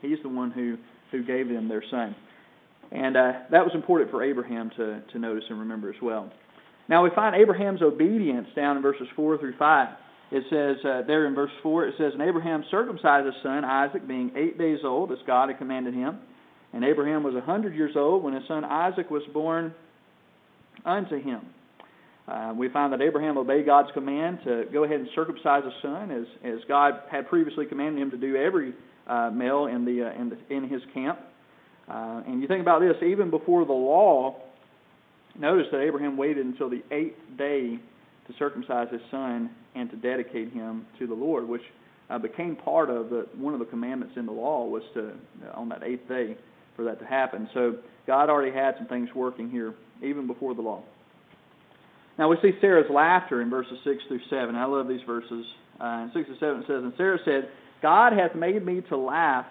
He's 0.00 0.18
the 0.22 0.30
one 0.30 0.50
who 0.50 0.76
who 1.10 1.22
gave 1.24 1.48
them 1.48 1.68
their 1.68 1.84
son, 1.90 2.16
and 2.92 3.16
uh, 3.16 3.32
that 3.50 3.64
was 3.64 3.72
important 3.74 4.10
for 4.10 4.22
Abraham 4.22 4.70
to 4.76 5.00
to 5.12 5.18
notice 5.18 5.44
and 5.48 5.58
remember 5.60 5.90
as 5.90 6.00
well. 6.02 6.30
Now 6.88 7.04
we 7.04 7.10
find 7.14 7.36
Abraham's 7.36 7.82
obedience 7.82 8.48
down 8.56 8.76
in 8.76 8.82
verses 8.82 9.06
four 9.14 9.38
through 9.38 9.56
five. 9.58 9.88
It 10.32 10.44
says 10.50 10.84
uh, 10.84 11.02
there 11.06 11.26
in 11.26 11.34
verse 11.34 11.50
four, 11.62 11.86
it 11.86 11.94
says, 11.98 12.12
"And 12.12 12.22
Abraham 12.22 12.64
circumcised 12.70 13.26
his 13.26 13.34
son 13.42 13.64
Isaac, 13.64 14.06
being 14.06 14.32
eight 14.36 14.58
days 14.58 14.80
old, 14.84 15.12
as 15.12 15.18
God 15.26 15.48
had 15.48 15.58
commanded 15.58 15.94
him. 15.94 16.18
And 16.72 16.84
Abraham 16.84 17.24
was 17.24 17.34
a 17.34 17.40
hundred 17.40 17.74
years 17.74 17.96
old 17.96 18.22
when 18.22 18.34
his 18.34 18.44
son 18.46 18.64
Isaac 18.64 19.10
was 19.10 19.22
born 19.32 19.74
unto 20.84 21.20
him." 21.20 21.40
Uh, 22.28 22.54
we 22.56 22.68
find 22.68 22.92
that 22.92 23.00
Abraham 23.00 23.38
obeyed 23.38 23.66
God's 23.66 23.90
command 23.92 24.38
to 24.44 24.66
go 24.72 24.84
ahead 24.84 25.00
and 25.00 25.08
circumcise 25.16 25.64
his 25.64 25.74
son, 25.82 26.10
as 26.12 26.26
as 26.44 26.60
God 26.68 26.94
had 27.10 27.28
previously 27.28 27.66
commanded 27.66 28.00
him 28.00 28.10
to 28.12 28.16
do 28.16 28.36
every 28.36 28.72
uh, 29.08 29.30
male 29.30 29.66
in 29.66 29.84
the 29.84 30.08
uh, 30.08 30.20
in 30.20 30.28
the 30.28 30.38
in 30.54 30.68
his 30.68 30.82
camp. 30.94 31.18
Uh, 31.90 32.22
and 32.26 32.40
you 32.40 32.46
think 32.46 32.60
about 32.60 32.80
this, 32.80 32.96
even 33.02 33.30
before 33.30 33.64
the 33.64 33.72
law, 33.72 34.36
notice 35.38 35.66
that 35.72 35.80
Abraham 35.80 36.16
waited 36.16 36.46
until 36.46 36.70
the 36.70 36.82
eighth 36.92 37.18
day 37.36 37.78
to 38.26 38.34
circumcise 38.38 38.88
his 38.92 39.00
son 39.10 39.50
and 39.74 39.90
to 39.90 39.96
dedicate 39.96 40.52
him 40.52 40.86
to 40.98 41.06
the 41.06 41.14
Lord, 41.14 41.48
which 41.48 41.62
uh, 42.08 42.18
became 42.18 42.56
part 42.56 42.90
of 42.90 43.10
the 43.10 43.26
one 43.36 43.54
of 43.54 43.60
the 43.60 43.66
commandments 43.66 44.14
in 44.16 44.26
the 44.26 44.32
law 44.32 44.66
was 44.66 44.82
to 44.94 45.12
on 45.54 45.68
that 45.68 45.82
eighth 45.82 46.08
day 46.08 46.36
for 46.76 46.84
that 46.84 46.98
to 47.00 47.06
happen. 47.06 47.48
So 47.54 47.76
God 48.06 48.30
already 48.30 48.52
had 48.52 48.74
some 48.78 48.86
things 48.86 49.08
working 49.14 49.50
here 49.50 49.74
even 50.02 50.26
before 50.26 50.54
the 50.54 50.62
law. 50.62 50.82
Now 52.18 52.28
we 52.28 52.36
see 52.42 52.52
Sarah's 52.60 52.90
laughter 52.90 53.42
in 53.42 53.50
verses 53.50 53.78
six 53.84 54.02
through 54.08 54.20
seven. 54.28 54.54
I 54.54 54.64
love 54.64 54.88
these 54.88 55.02
verses. 55.06 55.44
Uh, 55.80 56.04
in 56.04 56.10
six 56.14 56.28
and 56.28 56.38
seven 56.38 56.62
it 56.62 56.66
says, 56.66 56.82
"And 56.82 56.92
Sarah 56.96 57.18
said, 57.24 57.48
God 57.80 58.12
hath 58.12 58.34
made 58.34 58.64
me 58.64 58.82
to 58.90 58.96
laugh, 58.96 59.46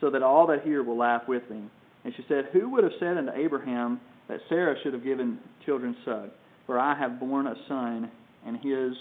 so 0.00 0.10
that 0.10 0.22
all 0.22 0.46
that 0.48 0.62
hear 0.62 0.82
will 0.82 0.96
laugh 0.96 1.28
with 1.28 1.48
me." 1.50 1.62
And 2.06 2.14
she 2.14 2.24
said, 2.28 2.46
Who 2.52 2.70
would 2.70 2.84
have 2.84 2.92
said 3.00 3.16
unto 3.16 3.32
Abraham 3.32 4.00
that 4.28 4.38
Sarah 4.48 4.76
should 4.82 4.92
have 4.92 5.02
given 5.02 5.40
children 5.66 5.96
suck? 6.04 6.28
For 6.64 6.78
I 6.78 6.96
have 6.96 7.18
borne 7.18 7.48
a 7.48 7.56
son 7.66 8.08
in 8.46 8.54
his 8.54 8.96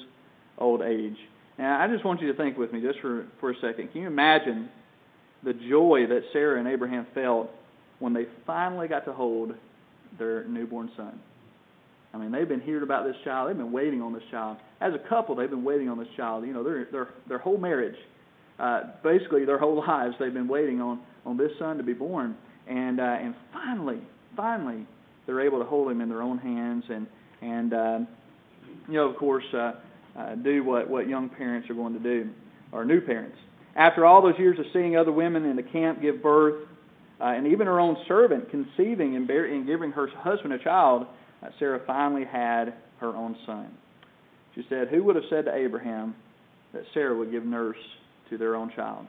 old 0.57 0.81
age. 0.81 1.15
Now 1.59 1.79
I 1.79 1.87
just 1.87 2.03
want 2.03 2.19
you 2.19 2.27
to 2.31 2.33
think 2.37 2.57
with 2.57 2.73
me 2.73 2.81
just 2.81 2.99
for, 3.01 3.27
for 3.39 3.51
a 3.51 3.55
second. 3.61 3.91
Can 3.91 4.01
you 4.01 4.07
imagine 4.07 4.69
the 5.43 5.53
joy 5.53 6.07
that 6.09 6.21
Sarah 6.33 6.57
and 6.57 6.67
Abraham 6.67 7.05
felt 7.13 7.51
when 7.99 8.11
they 8.11 8.25
finally 8.47 8.87
got 8.87 9.05
to 9.05 9.13
hold 9.13 9.53
their 10.17 10.43
newborn 10.45 10.89
son? 10.97 11.19
I 12.11 12.17
mean, 12.17 12.31
they've 12.31 12.49
been 12.49 12.61
hearing 12.61 12.81
about 12.81 13.05
this 13.05 13.17
child. 13.23 13.49
They've 13.49 13.57
been 13.57 13.71
waiting 13.71 14.01
on 14.01 14.13
this 14.13 14.23
child. 14.31 14.57
As 14.81 14.93
a 14.95 15.09
couple, 15.09 15.35
they've 15.35 15.49
been 15.49 15.63
waiting 15.63 15.89
on 15.89 15.99
this 15.99 16.07
child. 16.17 16.43
You 16.43 16.53
know, 16.53 16.63
their 16.63 16.85
their 16.91 17.09
their 17.27 17.37
whole 17.37 17.59
marriage, 17.59 17.97
uh, 18.59 18.81
basically 19.03 19.45
their 19.45 19.57
whole 19.57 19.77
lives, 19.87 20.15
they've 20.19 20.33
been 20.33 20.47
waiting 20.47 20.81
on 20.81 20.99
on 21.25 21.37
this 21.37 21.51
son 21.57 21.77
to 21.77 21.83
be 21.83 21.93
born. 21.93 22.35
And 22.67 22.99
uh, 22.99 23.03
and 23.03 23.35
finally, 23.53 23.99
finally, 24.35 24.85
they're 25.25 25.41
able 25.41 25.59
to 25.59 25.65
hold 25.65 25.91
him 25.91 26.01
in 26.01 26.09
their 26.09 26.21
own 26.21 26.37
hands 26.37 26.83
and 26.89 27.07
and 27.41 27.73
uh, 27.73 27.99
you 28.87 28.93
know, 28.93 29.09
of 29.09 29.15
course, 29.17 29.45
uh, 29.53 29.73
uh, 30.17 30.35
do 30.35 30.63
what 30.63 30.89
what 30.89 31.07
young 31.07 31.29
parents 31.29 31.69
are 31.69 31.73
going 31.73 31.93
to 31.93 31.99
do, 31.99 32.29
or 32.71 32.85
new 32.85 33.01
parents. 33.01 33.37
After 33.75 34.05
all 34.05 34.21
those 34.21 34.39
years 34.39 34.57
of 34.57 34.65
seeing 34.71 34.95
other 34.95 35.11
women 35.11 35.45
in 35.45 35.55
the 35.55 35.63
camp 35.63 36.01
give 36.01 36.23
birth, 36.23 36.67
uh, 37.19 37.25
and 37.25 37.47
even 37.47 37.67
her 37.67 37.79
own 37.79 37.97
servant 38.07 38.49
conceiving 38.49 39.15
and, 39.15 39.27
bear, 39.27 39.45
and 39.45 39.65
giving 39.65 39.91
her 39.91 40.07
husband 40.07 40.53
a 40.53 40.59
child, 40.59 41.07
uh, 41.43 41.49
Sarah 41.59 41.81
finally 41.85 42.23
had 42.23 42.73
her 42.99 43.09
own 43.09 43.35
son. 43.45 43.69
She 44.53 44.65
said, 44.69 44.87
Who 44.87 45.03
would 45.03 45.15
have 45.15 45.25
said 45.29 45.45
to 45.45 45.53
Abraham 45.53 46.15
that 46.73 46.83
Sarah 46.93 47.17
would 47.17 47.31
give 47.31 47.45
nurse 47.45 47.77
to 48.29 48.37
their 48.37 48.55
own 48.55 48.71
child? 48.75 49.07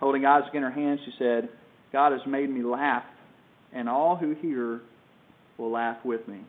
Holding 0.00 0.26
Isaac 0.26 0.54
in 0.54 0.62
her 0.62 0.70
hands, 0.70 1.00
she 1.04 1.12
said, 1.18 1.48
God 1.92 2.12
has 2.12 2.20
made 2.26 2.50
me 2.50 2.62
laugh, 2.62 3.04
and 3.72 3.88
all 3.88 4.16
who 4.16 4.34
hear 4.34 4.80
will 5.56 5.70
laugh 5.70 5.98
with 6.04 6.26
me. 6.26 6.40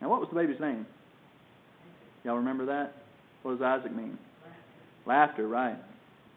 Now, 0.00 0.08
what 0.08 0.20
was 0.20 0.28
the 0.30 0.36
baby's 0.36 0.60
name? 0.60 0.86
Y'all 2.24 2.36
remember 2.36 2.66
that? 2.66 2.94
What 3.42 3.58
does 3.58 3.62
Isaac 3.62 3.94
mean? 3.94 4.18
Laughter, 5.06 5.46
right. 5.46 5.76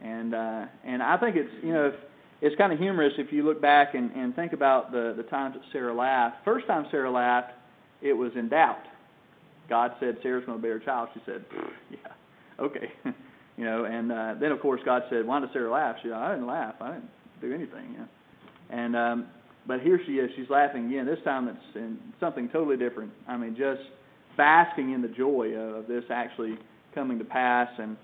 And 0.03 0.33
uh, 0.33 0.65
and 0.83 1.01
I 1.01 1.17
think 1.17 1.35
it's 1.35 1.49
you 1.63 1.71
know 1.71 1.93
it's 2.41 2.55
kind 2.57 2.73
of 2.73 2.79
humorous 2.79 3.13
if 3.17 3.31
you 3.31 3.43
look 3.43 3.61
back 3.61 3.95
and, 3.95 4.11
and 4.11 4.35
think 4.35 4.53
about 4.53 4.91
the 4.91 5.13
the 5.15 5.23
times 5.23 5.55
that 5.55 5.63
Sarah 5.71 5.93
laughed. 5.93 6.37
First 6.43 6.67
time 6.67 6.85
Sarah 6.91 7.11
laughed, 7.11 7.51
it 8.01 8.13
was 8.13 8.31
in 8.35 8.49
doubt. 8.49 8.83
God 9.69 9.91
said 9.99 10.17
Sarah's 10.21 10.45
going 10.45 10.57
to 10.57 10.61
bear 10.61 10.77
a 10.77 10.83
child. 10.83 11.09
She 11.13 11.21
said, 11.25 11.45
"Yeah, 11.89 11.97
okay." 12.59 12.91
you 13.57 13.63
know, 13.63 13.85
and 13.85 14.11
uh, 14.11 14.35
then 14.39 14.51
of 14.51 14.59
course 14.59 14.81
God 14.83 15.03
said, 15.09 15.25
"Why 15.25 15.39
did 15.39 15.49
Sarah 15.53 15.71
laugh?" 15.71 15.97
She 16.01 16.09
said, 16.09 16.17
"I 16.17 16.33
didn't 16.33 16.47
laugh. 16.47 16.75
I 16.81 16.93
didn't 16.93 17.09
do 17.41 17.53
anything." 17.53 17.91
You 17.91 17.97
know? 17.99 18.07
And 18.69 18.95
um, 18.95 19.27
but 19.67 19.81
here 19.81 19.99
she 20.05 20.13
is. 20.13 20.29
She's 20.35 20.49
laughing 20.49 20.87
again. 20.87 21.05
This 21.05 21.19
time 21.23 21.47
it's 21.47 21.75
in 21.75 21.97
something 22.19 22.49
totally 22.49 22.77
different. 22.77 23.11
I 23.27 23.37
mean, 23.37 23.55
just 23.55 23.81
basking 24.37 24.91
in 24.91 25.01
the 25.01 25.07
joy 25.07 25.53
of 25.55 25.87
this 25.87 26.03
actually 26.09 26.57
coming 26.93 27.17
to 27.19 27.25
pass. 27.25 27.69
And 27.79 27.97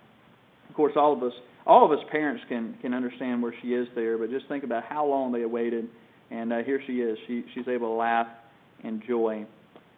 of 0.70 0.76
course, 0.76 0.94
all 0.96 1.14
of 1.14 1.22
us, 1.24 1.34
all 1.66 1.86
of 1.86 1.98
us 1.98 2.04
parents 2.12 2.44
can 2.48 2.78
can 2.82 2.94
understand 2.94 3.42
where 3.42 3.54
she 3.62 3.70
is 3.74 3.88
there. 3.96 4.18
But 4.18 4.30
just 4.30 4.48
think 4.48 4.64
about 4.64 4.84
how 4.84 5.06
long 5.06 5.32
they 5.32 5.46
waited, 5.46 5.88
and 6.30 6.54
uh, 6.54 6.60
here 6.60 6.82
she 6.88 7.02
is. 7.02 7.18
She 7.28 7.44
she's 7.54 7.68
able 7.68 7.90
to 7.90 7.96
laugh 7.96 8.28
in 8.84 9.02
joy. 9.08 9.46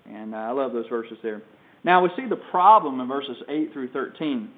And 0.06 0.36
uh, 0.36 0.38
I 0.38 0.52
love 0.52 0.74
those 0.74 0.88
verses 0.88 1.18
there. 1.24 1.42
Now 1.86 2.04
we 2.04 2.10
see 2.18 2.28
the 2.28 2.36
problem 2.36 3.00
in 3.00 3.08
verses 3.08 3.38
eight 3.50 3.72
through 3.72 3.90
thirteen. 3.92 4.50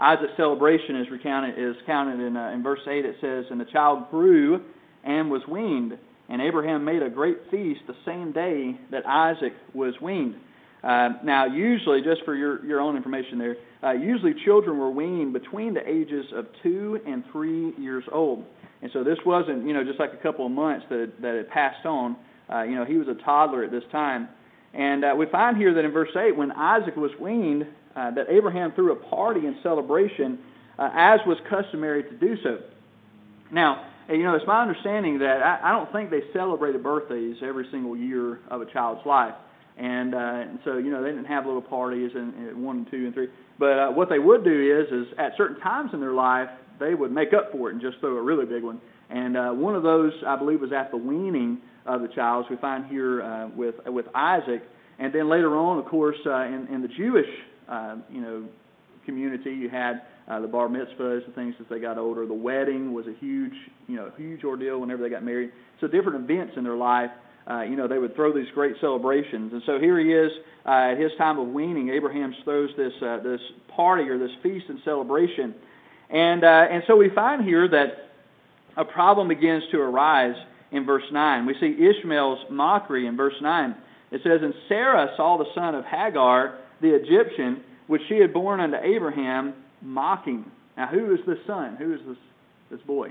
Isaac's 0.00 0.32
celebration 0.36 0.96
is 0.96 1.10
recounted 1.10 1.58
is 1.58 1.76
counted 1.86 2.20
in 2.20 2.36
uh, 2.36 2.50
in 2.50 2.62
verse 2.62 2.80
eight. 2.88 3.04
It 3.04 3.16
says, 3.20 3.46
"And 3.50 3.60
the 3.60 3.66
child 3.66 4.10
grew." 4.10 4.62
and 5.04 5.30
was 5.30 5.42
weaned. 5.48 5.98
And 6.28 6.40
Abraham 6.40 6.84
made 6.84 7.02
a 7.02 7.10
great 7.10 7.38
feast 7.50 7.80
the 7.86 7.96
same 8.04 8.32
day 8.32 8.78
that 8.90 9.06
Isaac 9.06 9.52
was 9.74 9.94
weaned. 10.00 10.36
Uh, 10.82 11.10
now, 11.24 11.44
usually, 11.46 12.00
just 12.02 12.24
for 12.24 12.34
your, 12.34 12.64
your 12.64 12.80
own 12.80 12.96
information 12.96 13.38
there, 13.38 13.56
uh, 13.82 13.92
usually 13.92 14.34
children 14.44 14.78
were 14.78 14.90
weaned 14.90 15.32
between 15.32 15.74
the 15.74 15.86
ages 15.86 16.26
of 16.34 16.46
two 16.62 17.00
and 17.06 17.24
three 17.32 17.72
years 17.76 18.04
old. 18.12 18.44
And 18.80 18.90
so 18.92 19.04
this 19.04 19.18
wasn't, 19.26 19.66
you 19.66 19.74
know, 19.74 19.84
just 19.84 19.98
like 19.98 20.12
a 20.14 20.22
couple 20.22 20.46
of 20.46 20.52
months 20.52 20.86
that, 20.88 21.12
that 21.20 21.34
had 21.34 21.50
passed 21.50 21.84
on. 21.84 22.16
Uh, 22.50 22.62
you 22.62 22.76
know, 22.76 22.84
he 22.84 22.96
was 22.96 23.08
a 23.08 23.22
toddler 23.22 23.64
at 23.64 23.70
this 23.70 23.84
time. 23.92 24.28
And 24.72 25.04
uh, 25.04 25.14
we 25.16 25.26
find 25.26 25.56
here 25.56 25.74
that 25.74 25.84
in 25.84 25.90
verse 25.90 26.16
8, 26.16 26.36
when 26.36 26.52
Isaac 26.52 26.96
was 26.96 27.10
weaned, 27.20 27.66
uh, 27.96 28.10
that 28.12 28.26
Abraham 28.28 28.72
threw 28.72 28.92
a 28.92 28.96
party 28.96 29.46
in 29.46 29.56
celebration, 29.62 30.38
uh, 30.78 30.90
as 30.94 31.20
was 31.26 31.38
customary 31.48 32.02
to 32.04 32.16
do 32.16 32.36
so. 32.42 32.58
Now, 33.50 33.86
you 34.08 34.22
know, 34.22 34.34
it's 34.34 34.46
my 34.46 34.62
understanding 34.62 35.18
that 35.20 35.42
I, 35.42 35.70
I 35.70 35.72
don't 35.72 35.90
think 35.92 36.10
they 36.10 36.22
celebrated 36.32 36.82
birthdays 36.82 37.36
every 37.42 37.66
single 37.70 37.96
year 37.96 38.40
of 38.48 38.60
a 38.60 38.66
child's 38.66 39.04
life. 39.06 39.34
And, 39.76 40.14
uh, 40.14 40.18
and 40.18 40.58
so, 40.64 40.78
you 40.78 40.90
know, 40.90 41.02
they 41.02 41.10
didn't 41.10 41.26
have 41.26 41.46
little 41.46 41.62
parties 41.62 42.10
and, 42.14 42.34
and 42.34 42.62
one 42.62 42.78
and 42.78 42.90
two 42.90 43.06
and 43.06 43.14
three. 43.14 43.28
But 43.58 43.78
uh, 43.78 43.90
what 43.90 44.08
they 44.08 44.18
would 44.18 44.44
do 44.44 44.80
is, 44.80 44.92
is 44.92 45.14
at 45.18 45.32
certain 45.36 45.60
times 45.60 45.90
in 45.92 46.00
their 46.00 46.12
life, 46.12 46.48
they 46.78 46.94
would 46.94 47.12
make 47.12 47.32
up 47.32 47.52
for 47.52 47.68
it 47.68 47.74
and 47.74 47.80
just 47.80 47.98
throw 48.00 48.16
a 48.16 48.22
really 48.22 48.46
big 48.46 48.62
one. 48.62 48.80
And 49.10 49.36
uh, 49.36 49.50
one 49.50 49.74
of 49.74 49.82
those, 49.82 50.12
I 50.26 50.36
believe, 50.36 50.60
was 50.60 50.72
at 50.72 50.90
the 50.90 50.96
weaning 50.96 51.58
of 51.86 52.02
the 52.02 52.08
child. 52.08 52.46
As 52.46 52.50
we 52.50 52.56
find 52.56 52.86
here 52.86 53.22
uh, 53.22 53.48
with 53.48 53.74
with 53.86 54.06
Isaac, 54.14 54.62
and 54.98 55.12
then 55.12 55.28
later 55.28 55.56
on, 55.56 55.78
of 55.78 55.86
course, 55.86 56.16
uh, 56.26 56.42
in, 56.42 56.68
in 56.68 56.82
the 56.82 56.88
Jewish, 56.88 57.28
you 58.10 58.20
know, 58.20 58.44
community, 59.04 59.52
you 59.52 59.68
had 59.68 60.02
uh, 60.28 60.40
the 60.40 60.46
bar 60.46 60.68
mitzvahs 60.68 61.24
and 61.24 61.34
things 61.34 61.54
as 61.60 61.66
they 61.68 61.80
got 61.80 61.98
older. 61.98 62.26
The 62.26 62.34
wedding 62.34 62.92
was 62.92 63.06
a 63.06 63.14
huge, 63.18 63.54
you 63.88 63.96
know, 63.96 64.12
huge 64.16 64.44
ordeal 64.44 64.80
whenever 64.80 65.02
they 65.02 65.08
got 65.08 65.24
married. 65.24 65.50
So 65.80 65.86
different 65.86 66.30
events 66.30 66.54
in 66.56 66.64
their 66.64 66.76
life, 66.76 67.10
uh, 67.50 67.62
you 67.62 67.74
know, 67.76 67.88
they 67.88 67.98
would 67.98 68.14
throw 68.14 68.32
these 68.32 68.50
great 68.54 68.76
celebrations. 68.80 69.52
And 69.52 69.62
so 69.66 69.80
here 69.80 69.98
he 69.98 70.12
is 70.12 70.30
uh, 70.66 70.92
at 70.92 70.98
his 70.98 71.10
time 71.18 71.38
of 71.38 71.48
weaning. 71.48 71.88
Abraham 71.88 72.34
throws 72.44 72.70
this 72.76 72.92
uh, 73.02 73.18
this 73.24 73.40
party 73.74 74.08
or 74.08 74.18
this 74.18 74.30
feast 74.42 74.66
and 74.68 74.78
celebration, 74.84 75.54
and 76.10 76.44
uh, 76.44 76.66
and 76.70 76.84
so 76.86 76.96
we 76.96 77.08
find 77.10 77.42
here 77.42 77.66
that 77.68 78.10
a 78.76 78.84
problem 78.84 79.28
begins 79.28 79.64
to 79.72 79.80
arise 79.80 80.36
in 80.70 80.84
verse 80.84 81.02
nine. 81.10 81.46
We 81.46 81.54
see 81.58 81.76
Ishmael's 81.82 82.50
mockery 82.50 83.06
in 83.06 83.16
verse 83.16 83.34
nine. 83.40 83.74
It 84.12 84.20
says, 84.22 84.42
"And 84.42 84.54
Sarah 84.68 85.12
saw 85.16 85.38
the 85.38 85.46
son 85.54 85.74
of 85.74 85.84
Hagar 85.86 86.58
the 86.80 86.94
Egyptian, 86.94 87.62
which 87.86 88.02
she 88.08 88.16
had 88.16 88.32
borne 88.32 88.60
unto 88.60 88.76
Abraham." 88.76 89.54
mocking. 89.82 90.44
Now, 90.76 90.88
who 90.88 91.12
is 91.14 91.20
this 91.26 91.38
son? 91.46 91.76
Who 91.76 91.94
is 91.94 92.00
this 92.06 92.16
this 92.70 92.80
boy? 92.86 93.10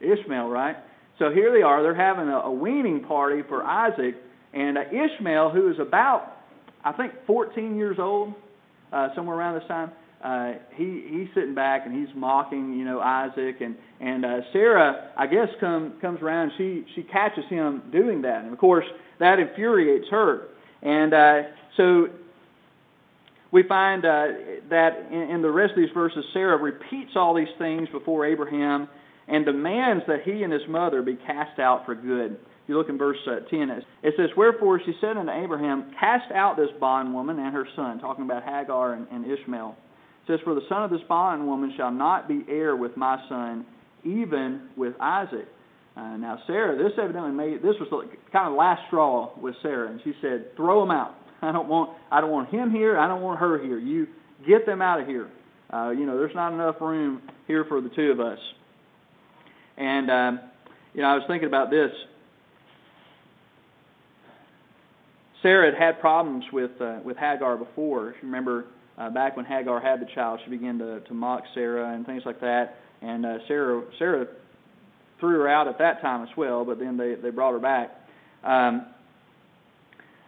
Ishmael, 0.00 0.18
Ishmael 0.20 0.48
right? 0.48 0.76
So 1.18 1.30
here 1.30 1.52
they 1.52 1.62
are. 1.62 1.82
They're 1.82 1.94
having 1.94 2.28
a, 2.28 2.40
a 2.40 2.52
weaning 2.52 3.04
party 3.04 3.42
for 3.48 3.64
Isaac, 3.64 4.14
and 4.52 4.78
uh, 4.78 4.82
Ishmael, 4.92 5.50
who 5.50 5.70
is 5.70 5.78
about, 5.80 6.36
I 6.84 6.92
think, 6.92 7.12
14 7.26 7.76
years 7.76 7.96
old, 7.98 8.34
uh, 8.92 9.08
somewhere 9.14 9.36
around 9.36 9.58
this 9.58 9.68
time. 9.68 9.90
Uh, 10.22 10.58
he 10.74 11.04
he's 11.08 11.28
sitting 11.34 11.54
back 11.54 11.82
and 11.86 11.94
he's 11.94 12.14
mocking, 12.16 12.72
you 12.72 12.84
know, 12.84 13.00
Isaac 13.00 13.60
and 13.60 13.76
and 14.00 14.24
uh, 14.24 14.40
Sarah, 14.52 15.10
I 15.16 15.26
guess, 15.26 15.48
come 15.60 15.94
comes 16.00 16.20
around. 16.22 16.52
She 16.56 16.84
she 16.94 17.02
catches 17.02 17.44
him 17.48 17.82
doing 17.92 18.22
that, 18.22 18.44
and 18.44 18.52
of 18.52 18.58
course 18.58 18.86
that 19.18 19.38
infuriates 19.38 20.06
her. 20.10 20.48
And 20.82 21.12
uh, 21.14 21.42
so 21.76 22.08
we 23.56 23.62
find 23.62 24.04
uh, 24.04 24.26
that 24.68 25.08
in, 25.10 25.30
in 25.36 25.42
the 25.42 25.50
rest 25.50 25.70
of 25.70 25.78
these 25.78 25.94
verses, 25.94 26.22
Sarah 26.34 26.58
repeats 26.58 27.12
all 27.16 27.34
these 27.34 27.48
things 27.56 27.88
before 27.90 28.26
Abraham 28.26 28.86
and 29.28 29.46
demands 29.46 30.04
that 30.08 30.24
he 30.26 30.42
and 30.42 30.52
his 30.52 30.60
mother 30.68 31.00
be 31.00 31.16
cast 31.26 31.58
out 31.58 31.86
for 31.86 31.94
good. 31.94 32.36
You 32.66 32.76
look 32.76 32.90
in 32.90 32.98
verse 32.98 33.16
uh, 33.26 33.48
10, 33.48 33.70
it 34.02 34.14
says, 34.18 34.28
Wherefore 34.36 34.78
she 34.84 34.92
said 35.00 35.16
unto 35.16 35.32
Abraham, 35.32 35.90
Cast 35.98 36.30
out 36.32 36.58
this 36.58 36.68
bondwoman 36.78 37.38
and 37.38 37.54
her 37.54 37.66
son, 37.74 37.98
talking 37.98 38.26
about 38.26 38.42
Hagar 38.42 38.92
and, 38.92 39.06
and 39.10 39.24
Ishmael. 39.24 39.74
It 40.24 40.32
says, 40.32 40.40
For 40.44 40.54
the 40.54 40.66
son 40.68 40.82
of 40.82 40.90
this 40.90 41.00
bondwoman 41.08 41.72
shall 41.78 41.90
not 41.90 42.28
be 42.28 42.44
heir 42.50 42.76
with 42.76 42.94
my 42.98 43.18
son, 43.26 43.64
even 44.04 44.68
with 44.76 44.92
Isaac. 45.00 45.48
Uh, 45.96 46.18
now, 46.18 46.42
Sarah, 46.46 46.76
this 46.76 46.92
evidently 47.02 47.32
made, 47.32 47.62
this 47.62 47.76
was 47.80 48.06
kind 48.30 48.48
of 48.48 48.54
last 48.54 48.82
straw 48.88 49.30
with 49.40 49.54
Sarah, 49.62 49.90
and 49.90 49.98
she 50.04 50.12
said, 50.20 50.54
Throw 50.56 50.82
him 50.82 50.90
out. 50.90 51.14
I 51.46 51.52
don't 51.52 51.68
want 51.68 51.90
I 52.10 52.20
don't 52.20 52.30
want 52.30 52.50
him 52.50 52.70
here. 52.70 52.98
I 52.98 53.08
don't 53.08 53.22
want 53.22 53.40
her 53.40 53.62
here. 53.62 53.78
You 53.78 54.06
get 54.46 54.66
them 54.66 54.82
out 54.82 55.00
of 55.00 55.06
here. 55.06 55.30
Uh, 55.72 55.90
you 55.90 56.06
know, 56.06 56.16
there's 56.16 56.34
not 56.34 56.52
enough 56.52 56.76
room 56.80 57.22
here 57.46 57.64
for 57.64 57.80
the 57.80 57.88
two 57.88 58.10
of 58.10 58.20
us. 58.20 58.38
And 59.76 60.10
um, 60.10 60.40
you 60.94 61.02
know, 61.02 61.08
I 61.08 61.14
was 61.14 61.24
thinking 61.26 61.48
about 61.48 61.70
this. 61.70 61.90
Sarah 65.42 65.70
had 65.70 65.80
had 65.80 66.00
problems 66.00 66.44
with 66.52 66.70
uh, 66.80 67.00
with 67.04 67.16
Hagar 67.16 67.56
before. 67.56 68.10
If 68.10 68.16
you 68.22 68.28
remember 68.28 68.66
uh, 68.98 69.10
back 69.10 69.36
when 69.36 69.44
Hagar 69.44 69.80
had 69.80 70.00
the 70.00 70.08
child, 70.14 70.40
she 70.44 70.50
began 70.50 70.78
to 70.78 71.00
to 71.00 71.14
mock 71.14 71.42
Sarah 71.54 71.94
and 71.94 72.06
things 72.06 72.22
like 72.24 72.40
that. 72.40 72.76
And 73.02 73.26
uh, 73.26 73.38
Sarah 73.46 73.82
Sarah 73.98 74.26
threw 75.20 75.40
her 75.40 75.48
out 75.48 75.68
at 75.68 75.78
that 75.78 76.00
time 76.00 76.22
as 76.22 76.36
well, 76.36 76.64
but 76.64 76.78
then 76.78 76.96
they 76.96 77.14
they 77.14 77.30
brought 77.30 77.52
her 77.52 77.58
back. 77.58 77.90
Um, 78.42 78.86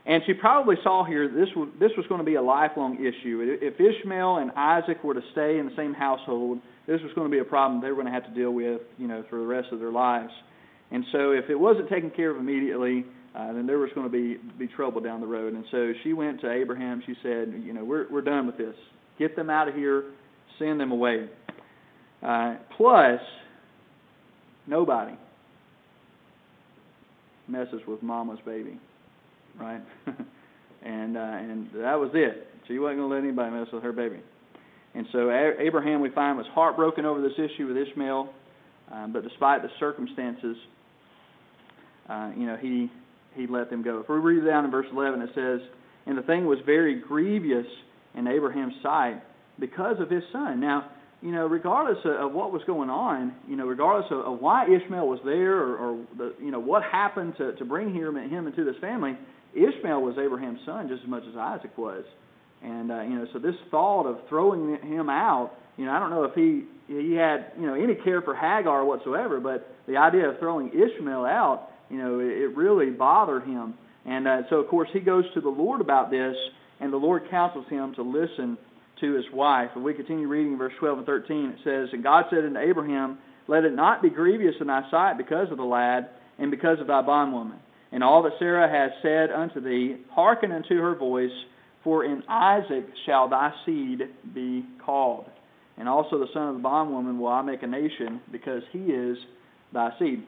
and 0.08 0.22
she 0.24 0.32
probably 0.32 0.76
saw 0.82 1.04
here 1.04 1.28
this 1.28 1.50
was, 1.54 1.68
this 1.78 1.90
was 1.94 2.06
going 2.08 2.20
to 2.20 2.24
be 2.24 2.36
a 2.36 2.42
lifelong 2.42 2.96
issue. 2.96 3.58
If 3.60 3.74
Ishmael 3.74 4.38
and 4.38 4.50
Isaac 4.52 5.04
were 5.04 5.12
to 5.12 5.20
stay 5.32 5.58
in 5.58 5.66
the 5.66 5.76
same 5.76 5.92
household, 5.92 6.60
this 6.86 7.02
was 7.02 7.12
going 7.14 7.30
to 7.30 7.30
be 7.30 7.40
a 7.40 7.44
problem 7.44 7.82
they 7.82 7.88
were 7.88 8.02
going 8.02 8.06
to 8.06 8.12
have 8.12 8.24
to 8.24 8.34
deal 8.34 8.50
with, 8.50 8.80
you 8.96 9.06
know, 9.06 9.22
for 9.28 9.38
the 9.38 9.44
rest 9.44 9.68
of 9.70 9.80
their 9.80 9.92
lives. 9.92 10.32
And 10.90 11.04
so 11.12 11.32
if 11.32 11.50
it 11.50 11.54
wasn't 11.54 11.90
taken 11.90 12.10
care 12.10 12.30
of 12.30 12.38
immediately, 12.38 13.04
uh, 13.36 13.52
then 13.52 13.66
there 13.66 13.78
was 13.78 13.90
going 13.94 14.10
to 14.10 14.10
be 14.10 14.38
be 14.58 14.66
trouble 14.66 15.02
down 15.02 15.20
the 15.20 15.26
road. 15.26 15.52
And 15.52 15.64
so 15.70 15.92
she 16.02 16.14
went 16.14 16.40
to 16.40 16.50
Abraham. 16.50 17.02
She 17.04 17.14
said, 17.22 17.52
you 17.62 17.74
know, 17.74 17.84
we're 17.84 18.10
we're 18.10 18.22
done 18.22 18.46
with 18.46 18.56
this. 18.56 18.74
Get 19.18 19.36
them 19.36 19.50
out 19.50 19.68
of 19.68 19.74
here. 19.74 20.04
Send 20.58 20.80
them 20.80 20.90
away. 20.90 21.28
Uh, 22.22 22.54
plus, 22.78 23.20
nobody 24.66 25.12
messes 27.46 27.82
with 27.86 28.02
mama's 28.02 28.38
baby 28.46 28.80
right? 29.58 29.82
and 30.82 31.16
uh, 31.16 31.20
and 31.20 31.68
that 31.74 31.94
was 31.94 32.10
it. 32.14 32.46
She 32.66 32.78
wasn't 32.78 32.98
going 32.98 33.10
to 33.10 33.14
let 33.14 33.24
anybody 33.24 33.50
mess 33.56 33.68
with 33.72 33.82
her 33.82 33.92
baby. 33.92 34.20
And 34.94 35.06
so 35.12 35.30
Abraham, 35.58 36.00
we 36.00 36.10
find, 36.10 36.36
was 36.36 36.46
heartbroken 36.52 37.04
over 37.04 37.20
this 37.20 37.32
issue 37.38 37.66
with 37.66 37.76
Ishmael, 37.76 38.32
um, 38.90 39.12
but 39.12 39.22
despite 39.22 39.62
the 39.62 39.68
circumstances, 39.78 40.56
uh, 42.08 42.30
you 42.36 42.46
know, 42.46 42.56
he 42.56 42.90
he 43.34 43.46
let 43.46 43.70
them 43.70 43.82
go. 43.82 44.00
If 44.00 44.08
we 44.08 44.16
read 44.16 44.44
down 44.44 44.64
in 44.64 44.70
verse 44.70 44.86
11, 44.92 45.22
it 45.22 45.30
says, 45.34 45.60
"And 46.06 46.16
the 46.16 46.22
thing 46.22 46.46
was 46.46 46.58
very 46.64 47.00
grievous 47.00 47.66
in 48.14 48.26
Abraham's 48.26 48.74
sight 48.82 49.22
because 49.58 50.00
of 50.00 50.10
his 50.10 50.22
son." 50.32 50.60
Now, 50.60 50.90
you 51.20 51.32
know, 51.32 51.46
regardless 51.46 51.98
of 52.04 52.32
what 52.32 52.52
was 52.52 52.62
going 52.66 52.90
on, 52.90 53.34
you 53.48 53.56
know, 53.56 53.66
regardless 53.66 54.06
of, 54.10 54.40
why 54.40 54.66
Ishmael 54.66 55.08
was 55.08 55.18
there 55.24 55.56
or, 55.56 55.76
or 55.76 56.06
the, 56.16 56.34
you 56.40 56.50
know, 56.50 56.60
what 56.60 56.82
happened 56.84 57.34
to, 57.38 57.54
to 57.56 57.64
bring 57.64 57.92
him, 57.92 58.16
him 58.16 58.46
into 58.46 58.64
this 58.64 58.76
family, 58.80 59.16
Ishmael 59.54 60.02
was 60.02 60.16
Abraham's 60.18 60.60
son 60.66 60.88
just 60.88 61.02
as 61.02 61.08
much 61.08 61.24
as 61.28 61.36
Isaac 61.36 61.76
was. 61.76 62.04
And 62.62 62.90
uh, 62.90 63.02
you 63.02 63.16
know, 63.16 63.26
so 63.32 63.38
this 63.38 63.54
thought 63.70 64.06
of 64.06 64.18
throwing 64.28 64.76
him 64.82 65.08
out, 65.08 65.52
you 65.76 65.84
know, 65.84 65.92
I 65.92 65.98
don't 65.98 66.10
know 66.10 66.24
if 66.24 66.34
he 66.34 66.64
he 66.86 67.14
had 67.14 67.52
you 67.58 67.66
know 67.66 67.74
any 67.74 67.94
care 67.94 68.22
for 68.22 68.34
Hagar 68.34 68.84
whatsoever, 68.84 69.40
but 69.40 69.74
the 69.86 69.96
idea 69.96 70.28
of 70.28 70.38
throwing 70.38 70.68
Ishmael 70.68 71.24
out, 71.24 71.68
you 71.88 71.98
know, 71.98 72.18
it, 72.18 72.26
it 72.26 72.56
really 72.56 72.90
bothered 72.90 73.44
him. 73.44 73.74
And 74.04 74.26
uh, 74.26 74.42
so 74.50 74.56
of 74.56 74.68
course 74.68 74.88
he 74.92 75.00
goes 75.00 75.24
to 75.34 75.40
the 75.40 75.48
Lord 75.48 75.80
about 75.80 76.10
this, 76.10 76.34
and 76.80 76.92
the 76.92 76.96
Lord 76.96 77.30
counsels 77.30 77.66
him 77.68 77.94
to 77.94 78.02
listen 78.02 78.58
to 79.00 79.14
his 79.14 79.24
wife. 79.32 79.70
And 79.74 79.84
we 79.84 79.94
continue 79.94 80.26
reading 80.26 80.58
verse 80.58 80.72
12 80.80 80.98
and 80.98 81.06
13. 81.06 81.50
It 81.50 81.58
says, 81.64 81.88
And 81.92 82.02
God 82.02 82.24
said 82.30 82.44
unto 82.44 82.58
Abraham, 82.58 83.18
Let 83.46 83.64
it 83.64 83.74
not 83.74 84.02
be 84.02 84.10
grievous 84.10 84.54
in 84.60 84.66
thy 84.66 84.82
sight 84.90 85.18
because 85.18 85.50
of 85.50 85.56
the 85.56 85.64
lad, 85.64 86.08
and 86.38 86.50
because 86.50 86.80
of 86.80 86.86
thy 86.86 87.02
bondwoman. 87.02 87.58
And 87.90 88.04
all 88.04 88.22
that 88.24 88.32
Sarah 88.38 88.68
has 88.68 88.90
said 89.02 89.30
unto 89.30 89.60
thee, 89.60 89.96
hearken 90.10 90.52
unto 90.52 90.76
her 90.76 90.94
voice, 90.94 91.30
for 91.84 92.04
in 92.04 92.22
Isaac 92.28 92.84
shall 93.06 93.28
thy 93.28 93.52
seed 93.64 94.00
be 94.34 94.64
called. 94.84 95.26
And 95.78 95.88
also 95.88 96.18
the 96.18 96.26
son 96.34 96.48
of 96.48 96.54
the 96.56 96.62
bondwoman 96.62 97.18
will 97.18 97.28
I 97.28 97.42
make 97.42 97.62
a 97.62 97.66
nation, 97.66 98.20
because 98.30 98.62
he 98.72 98.80
is 98.80 99.16
thy 99.72 99.90
seed. 99.98 100.24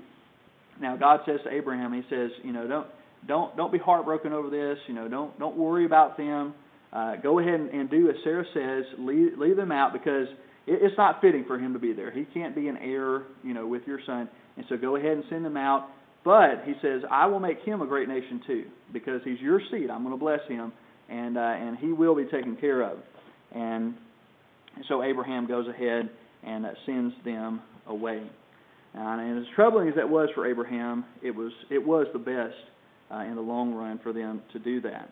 Now 0.80 0.96
God 0.96 1.20
says 1.26 1.40
to 1.44 1.50
Abraham, 1.50 1.92
He 1.92 2.02
says, 2.08 2.30
you 2.42 2.52
know, 2.52 2.66
don't 2.66 2.86
don't 3.26 3.56
don't 3.56 3.72
be 3.72 3.78
heartbroken 3.78 4.32
over 4.32 4.48
this. 4.48 4.78
You 4.86 4.94
know, 4.94 5.08
don't 5.08 5.38
don't 5.38 5.56
worry 5.56 5.84
about 5.84 6.16
them. 6.16 6.54
Uh, 6.92 7.16
go 7.16 7.38
ahead 7.38 7.60
and, 7.60 7.70
and 7.70 7.90
do 7.90 8.08
as 8.08 8.16
Sarah 8.24 8.44
says. 8.54 8.84
Leave 8.98 9.38
leave 9.38 9.56
them 9.56 9.72
out 9.72 9.92
because 9.92 10.28
it, 10.66 10.80
it's 10.82 10.96
not 10.96 11.20
fitting 11.20 11.44
for 11.46 11.58
him 11.58 11.72
to 11.74 11.78
be 11.78 11.92
there. 11.92 12.10
He 12.10 12.24
can't 12.24 12.54
be 12.54 12.68
an 12.68 12.78
heir, 12.78 13.24
you 13.42 13.52
know, 13.52 13.66
with 13.66 13.82
your 13.86 14.00
son. 14.06 14.28
And 14.56 14.64
so 14.68 14.76
go 14.76 14.96
ahead 14.96 15.12
and 15.12 15.24
send 15.28 15.44
them 15.44 15.56
out. 15.56 15.88
But 16.24 16.64
he 16.66 16.74
says, 16.82 17.02
I 17.10 17.26
will 17.26 17.40
make 17.40 17.60
him 17.62 17.80
a 17.80 17.86
great 17.86 18.08
nation 18.08 18.42
too, 18.46 18.64
because 18.92 19.22
he's 19.24 19.40
your 19.40 19.60
seed. 19.70 19.90
I'm 19.90 20.04
going 20.04 20.14
to 20.14 20.22
bless 20.22 20.40
him, 20.48 20.72
and 21.08 21.38
uh, 21.38 21.40
and 21.40 21.78
he 21.78 21.92
will 21.92 22.14
be 22.14 22.24
taken 22.24 22.56
care 22.56 22.82
of. 22.82 22.98
And 23.52 23.94
so 24.88 25.02
Abraham 25.02 25.46
goes 25.46 25.66
ahead 25.66 26.10
and 26.44 26.66
uh, 26.66 26.70
sends 26.84 27.14
them 27.24 27.62
away. 27.86 28.22
and 28.94 29.38
as 29.38 29.46
troubling 29.54 29.88
as 29.88 29.94
that 29.96 30.08
was 30.08 30.28
for 30.34 30.46
Abraham, 30.46 31.04
it 31.22 31.30
was 31.30 31.52
it 31.70 31.84
was 31.84 32.06
the 32.12 32.18
best 32.18 32.54
uh, 33.10 33.20
in 33.20 33.34
the 33.34 33.40
long 33.40 33.74
run 33.74 33.98
for 34.02 34.12
them 34.12 34.42
to 34.52 34.58
do 34.58 34.80
that. 34.82 35.08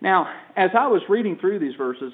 Now, 0.00 0.32
as 0.56 0.70
I 0.78 0.86
was 0.86 1.02
reading 1.08 1.38
through 1.40 1.58
these 1.58 1.74
verses, 1.76 2.12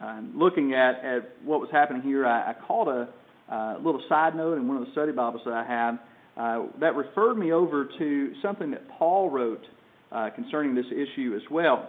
uh, 0.00 0.20
looking 0.34 0.74
at, 0.74 1.04
at 1.04 1.30
what 1.44 1.60
was 1.60 1.68
happening 1.70 2.02
here, 2.02 2.26
I, 2.26 2.50
I 2.50 2.54
caught 2.66 2.88
a 2.88 3.08
uh, 3.52 3.76
little 3.78 4.02
side 4.08 4.34
note 4.34 4.56
in 4.56 4.66
one 4.66 4.76
of 4.76 4.84
the 4.84 4.92
study 4.92 5.12
Bibles 5.12 5.42
that 5.44 5.54
I 5.54 5.64
have 5.64 5.98
uh, 6.36 6.66
that 6.80 6.94
referred 6.96 7.36
me 7.36 7.52
over 7.52 7.88
to 7.98 8.32
something 8.42 8.70
that 8.70 8.88
Paul 8.88 9.30
wrote 9.30 9.64
uh, 10.12 10.30
concerning 10.30 10.74
this 10.74 10.86
issue 10.86 11.34
as 11.36 11.42
well. 11.50 11.88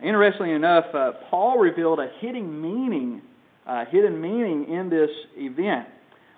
Interestingly 0.00 0.52
enough, 0.52 0.84
uh, 0.94 1.12
Paul 1.30 1.58
revealed 1.58 1.98
a 1.98 2.08
hidden 2.20 2.60
meaning, 2.62 3.20
hidden 3.90 4.20
meaning 4.20 4.72
in 4.72 4.88
this 4.88 5.10
event. 5.36 5.88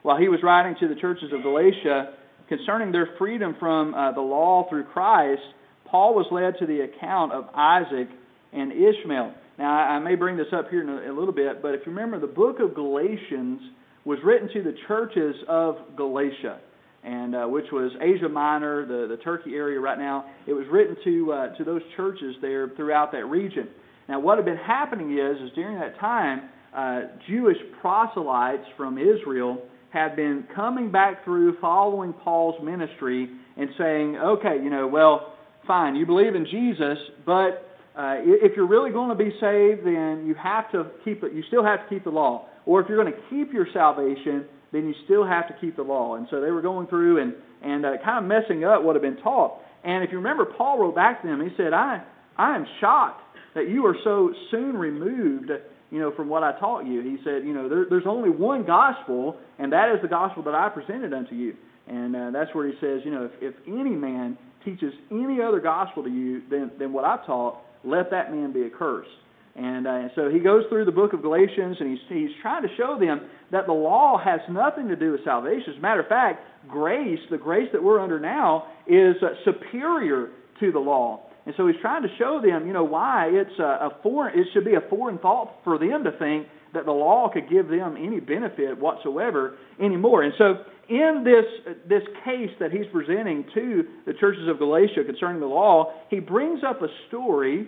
While 0.03 0.17
he 0.17 0.29
was 0.29 0.41
writing 0.43 0.77
to 0.81 0.89
the 0.89 0.99
churches 0.99 1.31
of 1.33 1.43
Galatia 1.43 2.15
concerning 2.49 2.91
their 2.91 3.11
freedom 3.19 3.55
from 3.61 3.95
uh, 3.95 4.13
the 4.13 4.21
law 4.21 4.67
through 4.69 4.85
Christ, 4.85 5.43
Paul 5.85 6.15
was 6.15 6.27
led 6.31 6.59
to 6.59 6.67
the 6.67 6.81
account 6.81 7.33
of 7.33 7.49
Isaac 7.55 8.09
and 8.53 8.73
Ishmael. 8.73 9.35
Now, 9.59 9.71
I 9.71 9.99
may 9.99 10.15
bring 10.15 10.39
this 10.39 10.47
up 10.53 10.71
here 10.71 10.81
in 10.81 10.89
a, 10.89 11.13
a 11.13 11.15
little 11.15 11.35
bit, 11.35 11.61
but 11.61 11.75
if 11.75 11.81
you 11.85 11.93
remember, 11.93 12.19
the 12.19 12.33
book 12.33 12.61
of 12.61 12.75
Galatians 12.75 13.61
was 14.05 14.19
written 14.25 14.49
to 14.55 14.63
the 14.63 14.75
churches 14.89 15.37
of 15.47 15.77
Galatia 15.97 16.61
and 17.05 17.35
uh, 17.35 17.47
which 17.47 17.67
was 17.73 17.93
Asia 18.01 18.29
Minor, 18.29 18.87
the, 18.87 19.07
the 19.09 19.23
Turkey 19.23 19.55
area 19.55 19.81
right 19.81 19.99
now. 19.99 20.27
It 20.47 20.53
was 20.53 20.67
written 20.71 20.97
to 21.05 21.33
uh, 21.33 21.57
to 21.57 21.65
those 21.65 21.83
churches 21.97 22.37
there 22.43 22.71
throughout 22.77 23.13
that 23.13 23.25
region. 23.27 23.69
Now, 24.09 24.21
what 24.21 24.39
had 24.39 24.45
been 24.45 24.57
happening 24.57 25.17
is, 25.17 25.41
is 25.41 25.51
during 25.55 25.79
that 25.79 25.99
time, 25.99 26.49
uh, 26.75 27.03
Jewish 27.29 27.57
proselytes 27.81 28.65
from 28.77 28.99
Israel 28.99 29.63
had 29.91 30.15
been 30.17 30.45
coming 30.55 30.91
back 30.91 31.25
through, 31.25 31.59
following 31.61 32.13
Paul's 32.13 32.63
ministry, 32.63 33.29
and 33.57 33.71
saying, 33.79 34.17
"Okay, 34.17 34.57
you 34.63 34.71
know, 34.71 34.87
well, 34.87 35.35
fine, 35.67 35.97
you 35.97 36.07
believe 36.07 36.35
in 36.35 36.47
Jesus, 36.47 36.99
but 37.25 37.67
uh, 37.97 38.17
if 38.23 38.53
you're 38.57 38.69
really 38.69 38.91
going 38.91 39.09
to 39.09 39.15
be 39.15 39.31
saved, 39.41 39.85
then 39.85 40.25
you 40.27 40.35
have 40.35 40.71
to 40.73 40.87
keep 41.05 41.23
it. 41.25 41.33
You 41.33 41.43
still 41.49 41.65
have 41.65 41.83
to 41.83 41.89
keep 41.89 42.05
the 42.05 42.11
law. 42.11 42.47
Or 42.67 42.81
if 42.81 42.89
you're 42.89 43.03
going 43.03 43.13
to 43.13 43.21
keep 43.31 43.53
your 43.53 43.67
salvation, 43.73 44.45
then 44.73 44.87
you 44.87 44.95
still 45.05 45.27
have 45.27 45.49
to 45.49 45.55
keep 45.61 45.77
the 45.77 45.83
law. 45.83 46.17
And 46.17 46.27
so 46.31 46.41
they 46.41 46.51
were 46.51 46.63
going 46.63 46.87
through 46.87 47.23
and, 47.23 47.35
and 47.63 47.85
uh, 47.85 47.93
kind 48.05 48.25
of 48.25 48.29
messing 48.29 48.65
up 48.65 48.83
what 48.83 48.95
had 48.95 49.03
been 49.03 49.17
taught. 49.23 49.61
And 49.85 50.05
if 50.05 50.11
you 50.11 50.19
remember, 50.19 50.45
Paul 50.45 50.79
wrote 50.79 50.95
back 50.95 51.23
to 51.23 51.29
them, 51.29 51.41
he 51.41 51.55
said, 51.57 51.73
I, 51.73 52.03
I 52.37 52.55
am 52.57 52.67
shocked 52.81 53.23
that 53.55 53.69
you 53.69 53.87
are 53.87 53.97
so 54.05 54.33
soon 54.51 54.77
removed 54.77 55.51
you 55.91 55.99
know, 55.99 56.13
from 56.15 56.29
what 56.29 56.43
I 56.43 56.59
taught 56.59 56.87
you. 56.87 57.01
He 57.01 57.19
said, 57.25 57.45
you 57.45 57.53
know, 57.53 57.69
there, 57.69 57.87
there's 57.89 58.07
only 58.07 58.31
one 58.31 58.65
gospel, 58.65 59.37
and 59.59 59.73
that 59.73 59.93
is 59.95 60.01
the 60.03 60.09
gospel 60.09 60.43
that 60.45 60.55
I 60.55 60.69
presented 60.69 61.13
unto 61.13 61.35
you. 61.35 61.55
And 61.89 62.15
uh, 62.15 62.31
that's 62.31 62.55
where 62.55 62.67
he 62.67 62.75
says, 62.81 63.01
you 63.05 63.11
know, 63.11 63.25
if, 63.25 63.33
if 63.43 63.55
any 63.67 63.91
man 63.91 64.39
teaches 64.65 64.93
any 65.11 65.41
other 65.43 65.59
gospel 65.59 66.05
to 66.05 66.11
you 66.11 66.43
than, 66.49 66.71
than 66.79 66.93
what 66.93 67.05
I've 67.05 67.27
taught, 67.27 67.59
let 67.83 68.11
that 68.11 68.31
man 68.31 68.53
be 68.53 68.65
accursed. 68.65 69.11
And 69.57 69.87
uh, 69.87 70.09
so 70.15 70.31
he 70.31 70.39
goes 70.39 70.65
through 70.69 70.85
the 70.85 70.93
book 70.93 71.13
of 71.13 71.23
Galatians 71.23 71.77
and 71.81 71.91
he's, 71.91 72.07
he's 72.09 72.37
trying 72.41 72.63
to 72.63 72.69
show 72.77 72.99
them 72.99 73.29
that 73.51 73.67
the 73.67 73.73
law 73.73 74.17
has 74.23 74.41
nothing 74.49 74.89
to 74.89 74.97
do 74.97 75.13
with 75.13 75.25
salvation. 75.25 75.73
As 75.73 75.79
a 75.79 75.81
matter 75.81 76.01
of 76.01 76.09
fact, 76.09 76.45
grace, 76.69 77.19
the 77.31 77.39
grace 77.39 77.69
that 77.73 77.83
we're 77.83 78.01
under 78.01 78.21
now, 78.21 78.67
is 78.87 79.17
uh, 79.23 79.35
superior 79.45 80.29
to 80.61 80.73
the 80.73 80.79
law. 80.79 81.27
And 81.47 81.55
so 81.57 81.67
he's 81.67 81.81
trying 81.81 82.03
to 82.03 82.09
show 82.19 82.41
them, 82.41 82.67
you 82.67 82.73
know, 82.73 82.85
why 82.85 83.31
it's 83.33 83.59
a, 83.59 83.63
a 83.63 83.99
foreign, 84.03 84.39
it 84.39 84.47
should 84.53 84.65
be 84.65 84.75
a 84.75 84.89
foreign 84.89 85.19
thought 85.19 85.53
for 85.65 85.79
them 85.79 86.05
to 86.05 86.13
think 86.13 86.47
that 86.75 86.85
the 86.85 86.93
law 86.93 87.29
could 87.33 87.51
give 87.51 87.69
them 87.69 87.97
any 87.99 88.21
benefit 88.21 88.79
whatsoever 88.79 89.57
anymore. 89.81 90.23
And 90.23 90.33
so 90.39 90.65
in 90.89 91.25
this, 91.25 91.75
this 91.89 92.03
case 92.25 92.51
that 92.61 92.71
he's 92.71 92.87
presenting 92.93 93.45
to 93.55 93.85
the 94.07 94.13
churches 94.15 94.49
of 94.49 94.59
Galatia 94.59 95.03
concerning 95.05 95.41
the 95.41 95.47
law, 95.47 95.93
he 96.09 96.21
brings 96.21 96.61
up 96.63 96.83
a 96.83 96.89
story 97.09 97.67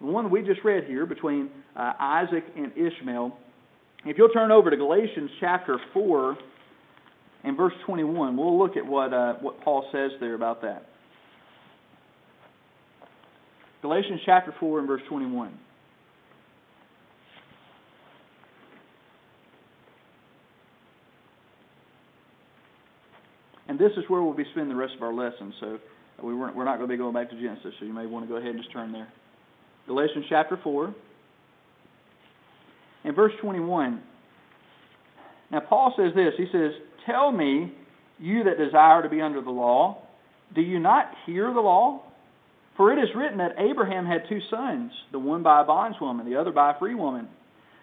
the 0.00 0.06
one 0.06 0.30
we 0.30 0.42
just 0.42 0.60
read 0.64 0.84
here 0.84 1.06
between 1.06 1.50
uh, 1.74 1.92
Isaac 1.98 2.44
and 2.56 2.72
Ishmael. 2.76 3.36
If 4.04 4.18
you'll 4.18 4.28
turn 4.28 4.50
over 4.52 4.70
to 4.70 4.76
Galatians 4.76 5.30
chapter 5.40 5.78
4 5.92 6.36
and 7.44 7.56
verse 7.56 7.72
21, 7.86 8.36
we'll 8.36 8.58
look 8.58 8.76
at 8.76 8.86
what, 8.86 9.12
uh, 9.12 9.34
what 9.40 9.60
Paul 9.62 9.88
says 9.92 10.12
there 10.20 10.34
about 10.34 10.62
that. 10.62 10.86
Galatians 13.82 14.20
chapter 14.24 14.54
4 14.58 14.80
and 14.80 14.88
verse 14.88 15.02
21. 15.08 15.58
And 23.68 23.78
this 23.78 23.92
is 23.96 24.04
where 24.08 24.22
we'll 24.22 24.34
be 24.34 24.44
spending 24.52 24.68
the 24.68 24.80
rest 24.80 24.94
of 24.96 25.02
our 25.02 25.12
lesson. 25.12 25.52
So 25.60 25.78
we 26.22 26.34
we're 26.34 26.64
not 26.64 26.78
going 26.78 26.88
to 26.88 26.94
be 26.94 26.96
going 26.96 27.14
back 27.14 27.30
to 27.30 27.36
Genesis, 27.36 27.74
so 27.78 27.84
you 27.84 27.92
may 27.92 28.06
want 28.06 28.24
to 28.24 28.28
go 28.28 28.36
ahead 28.36 28.50
and 28.50 28.58
just 28.58 28.72
turn 28.72 28.92
there. 28.92 29.08
Galatians 29.86 30.26
chapter 30.28 30.58
4 30.62 30.94
and 33.04 33.14
verse 33.14 33.32
21. 33.40 34.02
Now, 35.50 35.60
Paul 35.60 35.94
says 35.96 36.12
this 36.14 36.34
He 36.36 36.46
says, 36.50 36.72
Tell 37.06 37.30
me, 37.30 37.72
you 38.18 38.44
that 38.44 38.58
desire 38.58 39.02
to 39.02 39.08
be 39.08 39.20
under 39.20 39.40
the 39.40 39.50
law, 39.50 40.02
do 40.54 40.60
you 40.60 40.78
not 40.78 41.10
hear 41.24 41.52
the 41.52 41.60
law? 41.60 42.02
For 42.76 42.92
it 42.92 42.98
is 42.98 43.08
written 43.14 43.38
that 43.38 43.54
Abraham 43.58 44.04
had 44.04 44.28
two 44.28 44.40
sons, 44.50 44.92
the 45.12 45.18
one 45.18 45.42
by 45.42 45.62
a 45.62 45.64
bondswoman, 45.64 46.24
the 46.26 46.36
other 46.36 46.50
by 46.50 46.72
a 46.72 46.78
free 46.78 46.94
woman. 46.94 47.28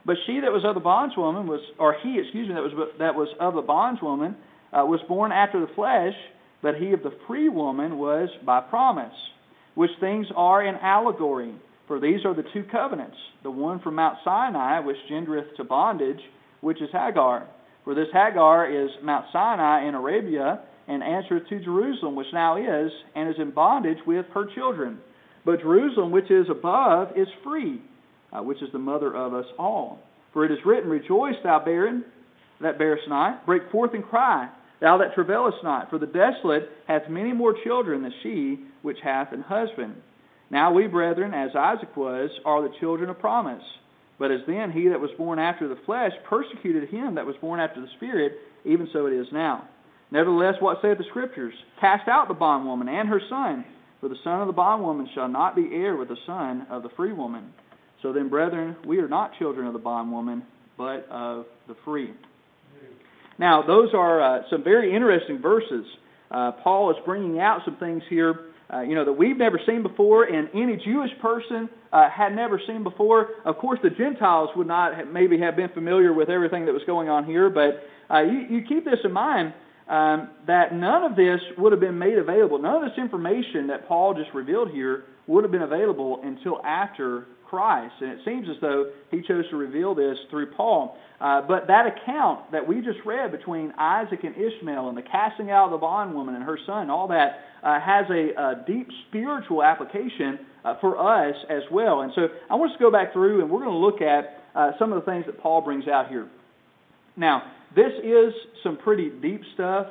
But 0.05 0.17
she 0.25 0.39
that 0.41 0.51
was 0.51 0.63
of 0.65 0.75
the 0.75 0.81
bondswoman 0.81 1.47
was, 1.47 1.61
or 1.79 1.95
he, 2.03 2.19
excuse 2.19 2.47
me, 2.47 2.53
that 2.53 2.61
was 2.61 2.89
that 2.99 3.15
was 3.15 3.29
of 3.39 3.55
the 3.55 3.63
bondswoman, 3.63 4.35
uh, 4.71 4.85
was 4.85 4.99
born 5.07 5.31
after 5.31 5.59
the 5.61 5.73
flesh, 5.73 6.13
but 6.61 6.75
he 6.75 6.91
of 6.91 7.01
the 7.01 7.13
free 7.25 7.49
woman 7.49 7.97
was 7.97 8.29
by 8.45 8.59
promise, 8.59 9.13
which 9.75 9.91
things 9.99 10.27
are 10.35 10.61
an 10.61 10.75
allegory. 10.75 11.53
For 11.87 11.99
these 11.99 12.25
are 12.25 12.33
the 12.33 12.45
two 12.53 12.63
covenants, 12.71 13.17
the 13.43 13.51
one 13.51 13.79
from 13.79 13.95
Mount 13.95 14.17
Sinai, 14.23 14.79
which 14.79 14.97
gendereth 15.11 15.55
to 15.57 15.63
bondage, 15.63 16.21
which 16.61 16.81
is 16.81 16.89
Hagar. 16.91 17.47
For 17.83 17.93
this 17.93 18.07
Hagar 18.13 18.71
is 18.71 18.89
Mount 19.03 19.25
Sinai 19.33 19.87
in 19.87 19.95
Arabia, 19.95 20.61
and 20.87 21.03
answereth 21.03 21.47
to 21.49 21.63
Jerusalem, 21.63 22.15
which 22.15 22.27
now 22.33 22.57
is, 22.57 22.91
and 23.15 23.29
is 23.29 23.35
in 23.39 23.51
bondage 23.51 23.99
with 24.05 24.25
her 24.33 24.45
children. 24.53 24.99
But 25.45 25.61
Jerusalem, 25.61 26.11
which 26.11 26.31
is 26.31 26.47
above, 26.49 27.09
is 27.17 27.27
free, 27.43 27.81
uh, 28.31 28.41
which 28.41 28.61
is 28.61 28.69
the 28.71 28.79
mother 28.79 29.13
of 29.15 29.33
us 29.33 29.45
all. 29.59 29.99
For 30.31 30.45
it 30.45 30.51
is 30.51 30.59
written, 30.65 30.89
Rejoice, 30.89 31.35
thou 31.43 31.63
barren 31.63 32.05
that 32.61 32.77
bearest 32.77 33.07
not, 33.07 33.45
break 33.45 33.69
forth 33.71 33.93
and 33.93 34.03
cry, 34.03 34.49
thou 34.79 34.97
that 34.97 35.13
travailest 35.15 35.57
not, 35.63 35.89
for 35.89 35.99
the 35.99 36.07
desolate 36.07 36.69
hath 36.87 37.09
many 37.09 37.33
more 37.33 37.55
children 37.63 38.03
than 38.03 38.13
she 38.23 38.59
which 38.81 38.97
hath 39.03 39.31
an 39.33 39.41
husband. 39.41 39.95
Now 40.53 40.71
we, 40.71 40.85
brethren, 40.85 41.33
as 41.33 41.49
Isaac 41.55 41.97
was, 41.97 42.29
are 42.45 42.61
the 42.61 42.75
children 42.79 43.09
of 43.09 43.17
promise. 43.17 43.63
But 44.19 44.29
as 44.29 44.41
then 44.45 44.71
he 44.71 44.87
that 44.89 45.01
was 45.01 45.09
born 45.17 45.39
after 45.39 45.67
the 45.67 45.79
flesh 45.87 46.11
persecuted 46.29 46.89
him 46.89 47.15
that 47.15 47.25
was 47.25 47.35
born 47.41 47.59
after 47.59 47.81
the 47.81 47.87
Spirit, 47.97 48.33
even 48.63 48.87
so 48.93 49.07
it 49.07 49.13
is 49.13 49.25
now. 49.31 49.67
Nevertheless, 50.11 50.53
what 50.59 50.77
saith 50.83 50.99
the 50.99 51.05
Scriptures? 51.09 51.55
Cast 51.81 52.07
out 52.07 52.27
the 52.27 52.35
bondwoman 52.35 52.87
and 52.87 53.09
her 53.09 53.19
son, 53.31 53.65
for 53.99 54.09
the 54.09 54.15
son 54.23 54.41
of 54.41 54.47
the 54.47 54.53
bondwoman 54.53 55.09
shall 55.15 55.27
not 55.27 55.55
be 55.55 55.69
heir 55.73 55.95
with 55.95 56.09
the 56.09 56.17
son 56.27 56.67
of 56.69 56.83
the 56.83 56.89
free 56.89 57.13
woman. 57.13 57.51
So 58.03 58.13
then, 58.13 58.29
brethren, 58.29 58.75
we 58.85 58.99
are 58.99 59.07
not 59.07 59.31
children 59.39 59.65
of 59.65 59.73
the 59.73 59.79
bondwoman, 59.79 60.43
but 60.77 61.07
of 61.09 61.47
the 61.67 61.75
free. 61.83 62.11
Now, 63.39 63.63
those 63.63 63.89
are 63.95 64.21
uh, 64.21 64.43
some 64.51 64.63
very 64.63 64.93
interesting 64.93 65.41
verses. 65.41 65.87
Uh, 66.29 66.51
Paul 66.63 66.91
is 66.91 66.97
bringing 67.05 67.39
out 67.39 67.61
some 67.65 67.77
things 67.77 68.03
here 68.07 68.52
uh, 68.71 68.81
you 68.81 68.95
know, 68.95 69.05
that 69.05 69.13
we've 69.13 69.37
never 69.37 69.59
seen 69.65 69.83
before 69.83 70.23
and 70.23 70.49
any 70.53 70.77
Jewish 70.77 71.11
person 71.21 71.69
uh, 71.91 72.09
had 72.09 72.35
never 72.35 72.61
seen 72.67 72.83
before. 72.83 73.29
Of 73.45 73.57
course, 73.57 73.79
the 73.83 73.89
Gentiles 73.89 74.49
would 74.55 74.67
not 74.67 74.95
have, 74.95 75.07
maybe 75.07 75.39
have 75.39 75.55
been 75.55 75.69
familiar 75.69 76.13
with 76.13 76.29
everything 76.29 76.65
that 76.65 76.73
was 76.73 76.83
going 76.85 77.09
on 77.09 77.25
here, 77.25 77.49
but 77.49 77.83
uh, 78.13 78.21
you, 78.21 78.57
you 78.57 78.65
keep 78.67 78.85
this 78.85 78.99
in 79.03 79.11
mind 79.11 79.53
um, 79.87 80.29
that 80.47 80.73
none 80.73 81.03
of 81.03 81.15
this 81.15 81.39
would 81.57 81.71
have 81.71 81.81
been 81.81 81.97
made 81.97 82.17
available. 82.17 82.57
None 82.57 82.83
of 82.83 82.89
this 82.89 82.97
information 82.97 83.67
that 83.67 83.87
Paul 83.87 84.13
just 84.13 84.33
revealed 84.33 84.71
here 84.71 85.03
would 85.27 85.43
have 85.43 85.51
been 85.51 85.63
available 85.63 86.21
until 86.23 86.63
after 86.63 87.27
Christ. 87.53 87.93
And 88.01 88.09
it 88.09 88.19
seems 88.25 88.47
as 88.49 88.55
though 88.61 88.89
he 89.11 89.21
chose 89.21 89.47
to 89.51 89.57
reveal 89.57 89.93
this 89.93 90.17
through 90.31 90.47
Paul. 90.53 90.97
Uh, 91.21 91.43
but 91.47 91.67
that 91.67 91.85
account 91.85 92.51
that 92.51 92.67
we 92.67 92.77
just 92.77 92.97
read 93.05 93.31
between 93.31 93.71
Isaac 93.77 94.23
and 94.23 94.33
Ishmael 94.35 94.89
and 94.89 94.97
the 94.97 95.03
casting 95.03 95.51
out 95.51 95.65
of 95.65 95.71
the 95.71 95.77
bondwoman 95.77 96.33
and 96.33 96.43
her 96.43 96.57
son, 96.65 96.89
all 96.89 97.07
that 97.09 97.41
uh, 97.61 97.79
has 97.79 98.07
a, 98.09 98.29
a, 98.41 98.63
deep 98.65 98.87
spiritual 99.07 99.61
application 99.61 100.39
uh, 100.65 100.79
for 100.81 100.97
us 100.97 101.35
as 101.47 101.61
well. 101.71 102.01
And 102.01 102.11
so 102.15 102.23
I 102.49 102.55
want 102.55 102.71
us 102.71 102.77
to 102.79 102.83
go 102.83 102.91
back 102.91 103.13
through 103.13 103.41
and 103.41 103.51
we're 103.51 103.63
going 103.63 103.69
to 103.69 103.77
look 103.77 104.01
at 104.01 104.41
uh, 104.55 104.71
some 104.79 104.91
of 104.91 104.99
the 104.99 105.05
things 105.05 105.27
that 105.27 105.39
Paul 105.39 105.61
brings 105.61 105.87
out 105.87 106.09
here. 106.09 106.27
Now, 107.15 107.43
this 107.75 107.93
is 108.03 108.33
some 108.63 108.77
pretty 108.77 109.11
deep 109.21 109.41
stuff, 109.53 109.85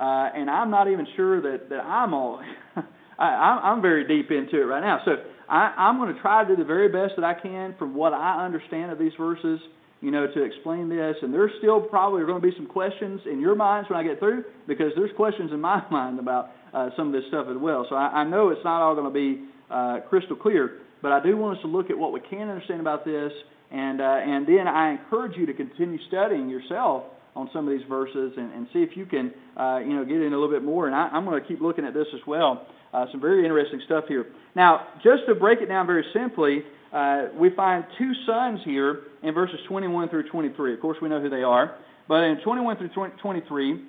uh, 0.00 0.30
and 0.34 0.50
I'm 0.50 0.72
not 0.72 0.90
even 0.90 1.06
sure 1.14 1.40
that, 1.42 1.68
that 1.70 1.84
I'm 1.84 2.12
all. 2.12 2.42
I, 3.18 3.60
I'm 3.62 3.82
very 3.82 4.06
deep 4.06 4.30
into 4.30 4.60
it 4.60 4.64
right 4.64 4.82
now. 4.82 5.00
So 5.04 5.12
I, 5.48 5.74
I'm 5.76 5.98
going 5.98 6.14
to 6.14 6.20
try 6.20 6.42
to 6.44 6.48
do 6.48 6.56
the 6.56 6.66
very 6.66 6.88
best 6.88 7.14
that 7.16 7.24
I 7.24 7.34
can 7.34 7.74
from 7.78 7.94
what 7.94 8.12
I 8.12 8.44
understand 8.44 8.90
of 8.90 8.98
these 8.98 9.12
verses, 9.18 9.60
you 10.00 10.10
know, 10.10 10.26
to 10.26 10.42
explain 10.42 10.88
this. 10.88 11.16
And 11.22 11.32
there's 11.32 11.52
still 11.58 11.80
probably 11.80 12.24
going 12.24 12.40
to 12.40 12.46
be 12.46 12.54
some 12.56 12.66
questions 12.66 13.20
in 13.30 13.40
your 13.40 13.54
minds 13.54 13.88
when 13.90 13.98
I 13.98 14.02
get 14.02 14.18
through, 14.18 14.44
because 14.66 14.92
there's 14.96 15.10
questions 15.16 15.50
in 15.52 15.60
my 15.60 15.82
mind 15.90 16.18
about 16.18 16.50
uh, 16.72 16.90
some 16.96 17.08
of 17.08 17.12
this 17.12 17.24
stuff 17.28 17.46
as 17.50 17.56
well. 17.56 17.86
So 17.88 17.96
I, 17.96 18.22
I 18.22 18.24
know 18.24 18.50
it's 18.50 18.64
not 18.64 18.82
all 18.82 18.94
going 18.94 19.06
to 19.06 19.14
be 19.14 19.44
uh, 19.70 20.00
crystal 20.08 20.36
clear, 20.36 20.80
but 21.02 21.12
I 21.12 21.22
do 21.22 21.36
want 21.36 21.58
us 21.58 21.62
to 21.62 21.68
look 21.68 21.90
at 21.90 21.98
what 21.98 22.12
we 22.12 22.20
can 22.20 22.48
understand 22.48 22.80
about 22.80 23.04
this, 23.04 23.32
and 23.70 24.00
uh, 24.00 24.04
and 24.04 24.46
then 24.46 24.66
I 24.68 24.92
encourage 24.92 25.36
you 25.36 25.46
to 25.46 25.54
continue 25.54 25.98
studying 26.08 26.48
yourself 26.48 27.04
on 27.36 27.50
some 27.52 27.66
of 27.66 27.76
these 27.76 27.86
verses 27.88 28.32
and, 28.36 28.52
and 28.52 28.66
see 28.72 28.80
if 28.80 28.96
you 28.96 29.06
can, 29.06 29.32
uh, 29.56 29.78
you 29.78 29.94
know, 29.94 30.04
get 30.04 30.16
in 30.16 30.32
a 30.32 30.38
little 30.38 30.50
bit 30.50 30.62
more. 30.62 30.86
And 30.86 30.94
I, 30.94 31.08
I'm 31.08 31.24
going 31.24 31.40
to 31.40 31.48
keep 31.48 31.60
looking 31.60 31.84
at 31.84 31.92
this 31.94 32.06
as 32.14 32.20
well. 32.26 32.66
Uh, 32.94 33.06
some 33.10 33.20
very 33.20 33.44
interesting 33.44 33.80
stuff 33.86 34.04
here. 34.06 34.26
Now, 34.54 34.86
just 35.02 35.26
to 35.26 35.34
break 35.34 35.60
it 35.60 35.66
down 35.66 35.86
very 35.88 36.04
simply, 36.12 36.62
uh, 36.92 37.26
we 37.36 37.50
find 37.50 37.84
two 37.98 38.12
sons 38.24 38.60
here 38.64 39.00
in 39.24 39.34
verses 39.34 39.58
21 39.66 40.10
through 40.10 40.28
23. 40.28 40.74
Of 40.74 40.80
course, 40.80 40.98
we 41.02 41.08
know 41.08 41.20
who 41.20 41.28
they 41.28 41.42
are. 41.42 41.74
But 42.06 42.22
in 42.22 42.40
21 42.42 42.76
through 42.76 43.10
23, 43.20 43.82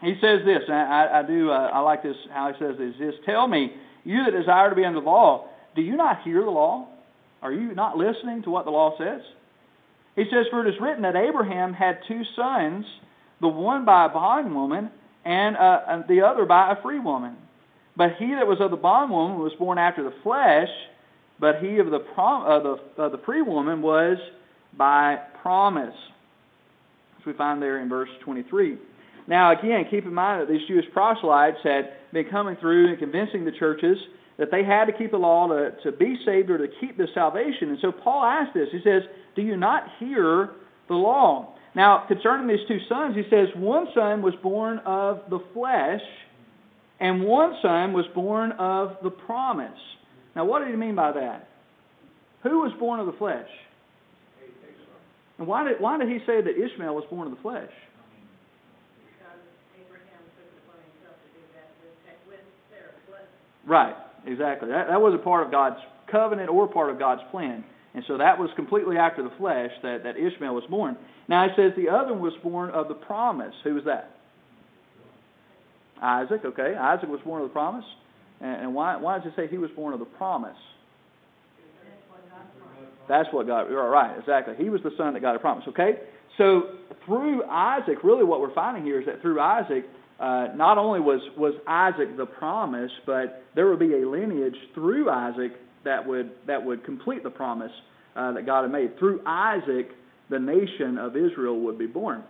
he 0.00 0.14
says 0.20 0.40
this, 0.46 0.62
I, 0.70 1.08
I 1.12 1.22
do, 1.26 1.50
uh, 1.50 1.70
I 1.74 1.80
like 1.80 2.02
this, 2.02 2.16
how 2.32 2.50
he 2.52 2.58
says 2.58 2.76
this, 2.78 2.94
is 2.98 3.14
Tell 3.26 3.46
me, 3.46 3.72
you 4.04 4.24
that 4.24 4.30
desire 4.30 4.70
to 4.70 4.76
be 4.76 4.84
under 4.84 5.00
the 5.00 5.06
law, 5.06 5.48
do 5.74 5.82
you 5.82 5.96
not 5.96 6.22
hear 6.22 6.42
the 6.42 6.50
law? 6.50 6.88
Are 7.42 7.52
you 7.52 7.74
not 7.74 7.98
listening 7.98 8.42
to 8.44 8.50
what 8.50 8.64
the 8.64 8.70
law 8.70 8.96
says? 8.96 9.20
He 10.14 10.24
says, 10.24 10.46
For 10.50 10.66
it 10.66 10.74
is 10.74 10.80
written 10.80 11.02
that 11.02 11.16
Abraham 11.16 11.74
had 11.74 11.98
two 12.08 12.22
sons, 12.34 12.86
the 13.42 13.48
one 13.48 13.84
by 13.84 14.06
a 14.06 14.08
bondwoman 14.08 14.90
and 15.26 15.56
uh, 15.56 16.02
the 16.08 16.22
other 16.22 16.46
by 16.46 16.72
a 16.72 16.82
free 16.82 16.98
woman. 16.98 17.36
But 17.96 18.16
he 18.18 18.26
that 18.34 18.46
was 18.46 18.58
of 18.60 18.70
the 18.70 18.76
bondwoman 18.76 19.38
was 19.38 19.52
born 19.58 19.78
after 19.78 20.02
the 20.02 20.12
flesh, 20.22 20.68
but 21.40 21.60
he 21.60 21.78
of 21.78 21.90
the 21.90 21.98
prom- 21.98 22.46
uh, 22.46 22.60
the, 22.60 23.02
uh, 23.02 23.08
the 23.08 23.18
free 23.24 23.42
woman 23.42 23.82
was 23.82 24.18
by 24.76 25.18
promise. 25.42 25.94
As 27.18 27.26
we 27.26 27.32
find 27.32 27.62
there 27.62 27.80
in 27.80 27.88
verse 27.88 28.10
23. 28.24 28.76
Now, 29.26 29.58
again, 29.58 29.86
keep 29.90 30.04
in 30.04 30.14
mind 30.14 30.42
that 30.42 30.48
these 30.48 30.66
Jewish 30.68 30.84
proselytes 30.92 31.58
had 31.64 31.94
been 32.12 32.26
coming 32.30 32.56
through 32.56 32.90
and 32.90 32.98
convincing 32.98 33.44
the 33.44 33.52
churches 33.52 33.98
that 34.38 34.50
they 34.50 34.62
had 34.62 34.84
to 34.84 34.92
keep 34.92 35.10
the 35.10 35.16
law 35.16 35.48
to, 35.48 35.72
to 35.82 35.92
be 35.92 36.16
saved 36.24 36.50
or 36.50 36.58
to 36.58 36.68
keep 36.80 36.96
the 36.96 37.08
salvation. 37.14 37.70
And 37.70 37.78
so 37.80 37.90
Paul 37.90 38.22
asked 38.22 38.54
this. 38.54 38.68
He 38.70 38.80
says, 38.84 39.02
Do 39.34 39.42
you 39.42 39.56
not 39.56 39.84
hear 39.98 40.50
the 40.88 40.94
law? 40.94 41.54
Now, 41.74 42.04
concerning 42.06 42.46
these 42.46 42.66
two 42.68 42.78
sons, 42.88 43.16
he 43.16 43.24
says, 43.30 43.48
One 43.56 43.86
son 43.94 44.22
was 44.22 44.34
born 44.42 44.78
of 44.80 45.22
the 45.30 45.40
flesh 45.52 46.02
and 47.00 47.22
one 47.22 47.56
son 47.62 47.92
was 47.92 48.06
born 48.14 48.52
of 48.52 48.96
the 49.02 49.10
promise. 49.10 49.78
Now, 50.34 50.44
what 50.44 50.60
did 50.60 50.68
he 50.68 50.76
mean 50.76 50.94
by 50.94 51.12
that? 51.12 51.48
Who 52.42 52.60
was 52.60 52.72
born 52.78 53.00
of 53.00 53.06
the 53.06 53.12
flesh? 53.12 53.48
And 55.38 55.46
why 55.46 55.64
did, 55.64 55.80
why 55.80 55.98
did 55.98 56.08
he 56.08 56.18
say 56.26 56.40
that 56.40 56.50
Ishmael 56.50 56.94
was 56.94 57.04
born 57.10 57.26
of 57.26 57.34
the 57.34 57.42
flesh? 57.42 57.70
Right, 63.66 63.96
exactly. 64.26 64.68
That, 64.68 64.88
that 64.88 65.00
wasn't 65.00 65.24
part 65.24 65.44
of 65.44 65.50
God's 65.50 65.80
covenant 66.10 66.48
or 66.48 66.68
part 66.68 66.90
of 66.90 66.98
God's 66.98 67.22
plan. 67.30 67.64
And 67.94 68.04
so 68.06 68.18
that 68.18 68.38
was 68.38 68.50
completely 68.56 68.96
after 68.96 69.22
the 69.22 69.32
flesh 69.38 69.70
that, 69.82 70.04
that 70.04 70.16
Ishmael 70.16 70.54
was 70.54 70.64
born. 70.70 70.96
Now 71.28 71.44
it 71.46 71.52
says 71.56 71.72
the 71.76 71.88
other 71.88 72.14
was 72.14 72.32
born 72.42 72.70
of 72.70 72.88
the 72.88 72.94
promise. 72.94 73.54
Who 73.64 73.74
was 73.74 73.84
that? 73.84 74.15
Isaac, 76.02 76.42
okay. 76.44 76.74
Isaac 76.74 77.08
was 77.08 77.20
born 77.24 77.42
of 77.42 77.48
the 77.48 77.52
promise. 77.52 77.84
And, 78.40 78.74
why, 78.74 78.96
why 78.96 79.18
does 79.18 79.26
it 79.28 79.32
say 79.36 79.46
he 79.48 79.58
was 79.58 79.70
born 79.70 79.94
of 79.94 79.98
the 79.98 80.04
promise? 80.06 80.56
That's 83.08 83.28
what 83.32 83.46
God, 83.46 83.62
right, 83.62 84.18
exactly. 84.18 84.54
He 84.58 84.68
was 84.68 84.82
the 84.82 84.90
son 84.98 85.14
that 85.14 85.20
God 85.20 85.32
had 85.32 85.40
promised, 85.40 85.68
okay? 85.68 85.92
So 86.38 86.70
through 87.04 87.44
Isaac, 87.44 88.02
really 88.02 88.24
what 88.24 88.40
we're 88.40 88.54
finding 88.54 88.84
here 88.84 89.00
is 89.00 89.06
that 89.06 89.22
through 89.22 89.40
Isaac, 89.40 89.84
uh, 90.18 90.48
not 90.54 90.76
only 90.76 91.00
was, 91.00 91.20
was 91.36 91.54
Isaac 91.66 92.16
the 92.16 92.26
promise, 92.26 92.90
but 93.06 93.44
there 93.54 93.68
would 93.68 93.78
be 93.78 93.94
a 93.94 94.08
lineage 94.08 94.56
through 94.74 95.08
Isaac 95.08 95.52
that 95.84 96.06
would, 96.06 96.32
that 96.46 96.64
would 96.64 96.84
complete 96.84 97.22
the 97.22 97.30
promise 97.30 97.70
uh, 98.16 98.32
that 98.32 98.44
God 98.44 98.62
had 98.62 98.72
made. 98.72 98.98
Through 98.98 99.22
Isaac, 99.24 99.90
the 100.28 100.38
nation 100.38 100.98
of 100.98 101.16
Israel 101.16 101.60
would 101.60 101.78
be 101.78 101.86
born. 101.86 102.24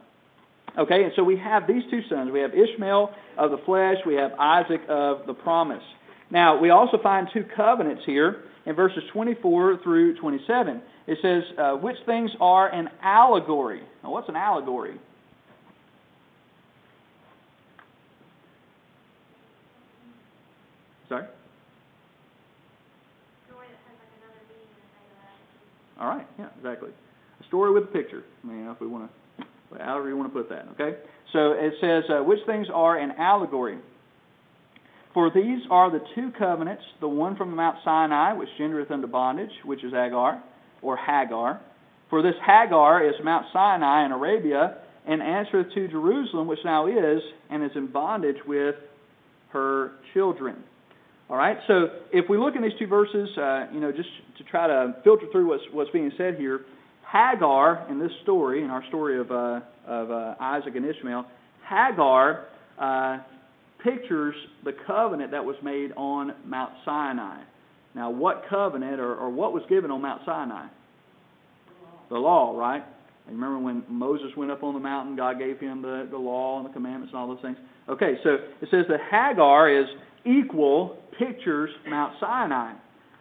Okay, 0.79 1.05
and 1.05 1.12
so 1.17 1.25
we 1.25 1.39
have 1.39 1.67
these 1.67 1.83
two 1.91 2.03
sons. 2.09 2.31
We 2.31 2.41
have 2.41 2.53
Ishmael 2.53 3.11
of 3.39 3.51
the 3.51 3.59
flesh, 3.65 3.97
we 4.07 4.15
have 4.15 4.33
Isaac 4.39 4.83
of 4.89 5.27
the 5.27 5.33
promise. 5.33 5.83
Now, 6.31 6.59
we 6.59 6.71
also 6.71 6.99
find 7.03 7.29
two 7.33 7.45
covenants 7.57 8.03
here 8.05 8.43
in 8.67 8.75
verses 8.75 9.03
24 9.12 9.81
through 9.83 10.19
27. 10.19 10.83
It 11.07 11.19
says, 11.23 11.45
uh, 11.57 11.73
which 11.77 11.97
things 12.05 12.31
are 12.41 12.69
an 12.69 12.91
allegory. 13.01 13.81
Now, 14.03 14.11
what's 14.11 14.29
an 14.29 14.37
allegory? 14.37 14.99
Sorry? 21.09 21.27
All 25.99 26.09
right, 26.09 26.27
yeah, 26.39 26.49
exactly. 26.59 26.91
A 27.41 27.45
story 27.45 27.73
with 27.73 27.85
a 27.85 27.87
picture. 27.87 28.25
I 28.45 28.47
mean, 28.47 28.67
if 28.67 28.81
we 28.81 28.87
want 28.87 29.09
to 29.11 29.26
however 29.79 30.09
you 30.09 30.16
want 30.16 30.33
to 30.33 30.38
put 30.38 30.48
that, 30.50 30.68
okay? 30.72 30.98
So 31.33 31.52
it 31.52 31.74
says, 31.81 32.05
uh, 32.09 32.22
which 32.22 32.40
things 32.46 32.68
are 32.72 32.98
an 32.98 33.12
allegory? 33.18 33.79
For 35.14 35.31
these 35.31 35.62
are 35.70 35.90
the 35.90 36.05
two 36.14 36.31
covenants, 36.38 36.83
the 37.00 37.09
one 37.09 37.37
from 37.37 37.57
Mount 37.57 37.79
Sinai, 37.85 38.35
which 38.35 38.48
gendereth 38.61 38.90
unto 38.90 39.07
bondage, 39.07 39.50
which 39.64 39.83
is 39.83 39.92
Agar, 39.92 40.42
or 40.83 40.96
Hagar. 40.96 41.61
For 42.11 42.22
this 42.22 42.35
Hagar 42.46 43.02
is 43.02 43.14
Mount 43.24 43.46
Sinai 43.52 44.05
in 44.05 44.12
Arabia, 44.12 44.79
and 45.07 45.22
answereth 45.22 45.72
to 45.74 45.88
Jerusalem, 45.88 46.46
which 46.48 46.59
now 46.64 46.87
is, 46.87 47.22
and 47.48 47.64
is 47.64 47.70
in 47.74 47.87
bondage 47.87 48.37
with 48.46 48.74
her 49.50 49.92
children. 50.12 50.57
All 51.29 51.37
right, 51.37 51.59
so 51.66 51.88
if 52.12 52.29
we 52.29 52.38
look 52.38 52.55
in 52.55 52.62
these 52.62 52.79
two 52.79 52.87
verses, 52.87 53.29
uh, 53.37 53.66
you 53.72 53.81
know, 53.81 53.90
just 53.90 54.09
to 54.38 54.44
try 54.44 54.66
to 54.68 54.96
filter 55.02 55.26
through 55.33 55.48
what's, 55.48 55.64
what's 55.72 55.90
being 55.90 56.12
said 56.16 56.37
here, 56.37 56.61
Hagar, 57.11 57.87
in 57.88 57.99
this 57.99 58.11
story, 58.23 58.64
in 58.64 58.71
our 58.71 58.85
story 58.88 59.19
of, 59.19 59.31
uh, 59.31 59.61
of 59.87 60.11
uh, 60.11 60.35
Isaac 60.40 60.75
and 60.75 60.85
Ishmael, 60.85 61.25
Hagar 61.69 62.47
uh, 62.79 63.19
pictures 63.83 64.35
the 64.64 64.73
covenant 64.87 65.31
that 65.31 65.45
was 65.45 65.57
made 65.62 65.92
on 65.97 66.35
Mount 66.45 66.73
Sinai. 66.85 67.42
Now, 67.95 68.11
what 68.11 68.45
covenant 68.51 69.01
or, 69.01 69.14
or 69.14 69.31
what 69.31 69.53
was 69.53 69.62
given 69.69 69.90
on 69.90 70.03
Mount 70.03 70.23
Sinai? 70.27 70.66
The 72.11 72.19
law, 72.19 72.57
right? 72.57 72.85
And 73.27 73.37
remember 73.37 73.59
when 73.59 73.85
Moses 73.88 74.29
went 74.37 74.51
up 74.51 74.62
on 74.62 74.75
the 74.75 74.81
mountain, 74.81 75.16
God 75.16 75.38
gave 75.38 75.59
him 75.59 75.83
the, 75.83 76.07
the 76.11 76.19
law 76.19 76.59
and 76.59 76.69
the 76.69 76.73
commandments 76.73 77.12
and 77.12 77.21
all 77.21 77.29
those 77.29 77.42
things? 77.42 77.57
Okay, 77.88 78.14
so 78.23 78.37
it 78.61 78.69
says 78.71 78.85
that 78.88 79.01
Hagar 79.11 79.71
is 79.71 79.87
equal, 80.25 80.99
pictures 81.19 81.71
Mount 81.88 82.14
Sinai 82.21 82.75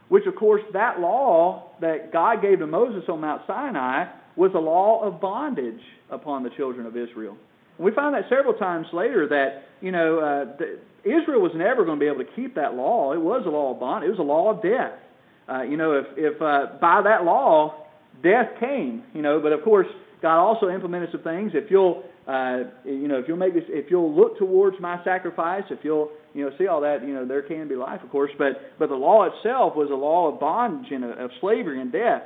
which 0.09 0.25
of 0.25 0.35
course 0.35 0.61
that 0.73 0.99
law 0.99 1.69
that 1.81 2.11
God 2.11 2.41
gave 2.41 2.59
to 2.59 2.67
Moses 2.67 3.03
on 3.09 3.21
Mount 3.21 3.41
Sinai 3.47 4.05
was 4.35 4.51
a 4.53 4.59
law 4.59 5.03
of 5.03 5.21
bondage 5.21 5.81
upon 6.09 6.43
the 6.43 6.49
children 6.51 6.85
of 6.85 6.95
Israel. 6.95 7.37
And 7.77 7.85
we 7.85 7.91
find 7.91 8.13
that 8.15 8.23
several 8.29 8.53
times 8.53 8.87
later 8.93 9.27
that, 9.29 9.63
you 9.81 9.91
know, 9.91 10.19
uh, 10.19 10.57
the, 10.57 10.79
Israel 11.03 11.41
was 11.41 11.51
never 11.55 11.85
going 11.85 11.99
to 11.99 12.03
be 12.03 12.09
able 12.09 12.23
to 12.23 12.31
keep 12.35 12.55
that 12.55 12.73
law. 12.75 13.13
It 13.13 13.21
was 13.21 13.43
a 13.45 13.49
law 13.49 13.73
of 13.73 13.79
bondage. 13.79 14.07
It 14.07 14.11
was 14.11 14.19
a 14.19 14.23
law 14.23 14.51
of 14.51 14.61
death. 14.61 14.99
Uh, 15.47 15.61
you 15.61 15.77
know, 15.77 15.93
if, 15.93 16.05
if 16.17 16.41
uh, 16.41 16.77
by 16.81 17.01
that 17.03 17.23
law, 17.23 17.85
death 18.23 18.59
came, 18.59 19.03
you 19.13 19.21
know, 19.21 19.39
but 19.39 19.53
of 19.53 19.63
course, 19.63 19.87
God 20.21 20.37
also 20.39 20.69
implemented 20.69 21.09
some 21.11 21.21
things. 21.21 21.51
If 21.53 21.69
you'll 21.69 22.03
uh, 22.27 22.63
you 22.83 23.07
know, 23.07 23.19
if 23.19 23.27
you'll 23.27 23.37
make 23.37 23.53
this, 23.53 23.63
if 23.67 23.91
you'll 23.91 24.13
look 24.13 24.37
towards 24.37 24.79
my 24.79 25.03
sacrifice, 25.03 25.63
if 25.69 25.79
you'll, 25.83 26.09
you 26.35 26.45
know, 26.45 26.51
see 26.57 26.67
all 26.67 26.81
that, 26.81 27.01
you 27.01 27.13
know, 27.13 27.25
there 27.25 27.41
can 27.41 27.67
be 27.67 27.75
life, 27.75 28.01
of 28.03 28.09
course. 28.11 28.31
But 28.37 28.77
but 28.77 28.89
the 28.89 28.95
law 28.95 29.23
itself 29.23 29.75
was 29.75 29.89
a 29.89 29.95
law 29.95 30.31
of 30.31 30.39
bondage 30.39 30.91
and 30.91 31.03
of 31.03 31.31
slavery 31.41 31.81
and 31.81 31.91
death. 31.91 32.23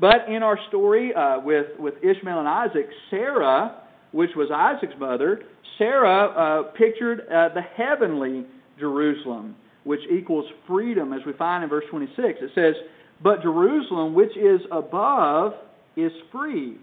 But 0.00 0.28
in 0.28 0.42
our 0.42 0.58
story 0.68 1.14
uh, 1.14 1.40
with 1.40 1.78
with 1.78 1.94
Ishmael 2.02 2.38
and 2.38 2.48
Isaac, 2.48 2.88
Sarah, 3.10 3.82
which 4.10 4.30
was 4.34 4.50
Isaac's 4.50 4.98
mother, 4.98 5.42
Sarah 5.78 6.26
uh, 6.26 6.62
pictured 6.72 7.20
uh, 7.20 7.50
the 7.54 7.62
heavenly 7.62 8.46
Jerusalem, 8.80 9.54
which 9.84 10.00
equals 10.10 10.46
freedom, 10.66 11.12
as 11.12 11.20
we 11.24 11.34
find 11.34 11.62
in 11.62 11.70
verse 11.70 11.84
26. 11.90 12.40
It 12.40 12.50
says, 12.54 12.74
"But 13.22 13.42
Jerusalem, 13.42 14.14
which 14.14 14.36
is 14.36 14.60
above, 14.72 15.52
is 15.96 16.12
free." 16.32 16.78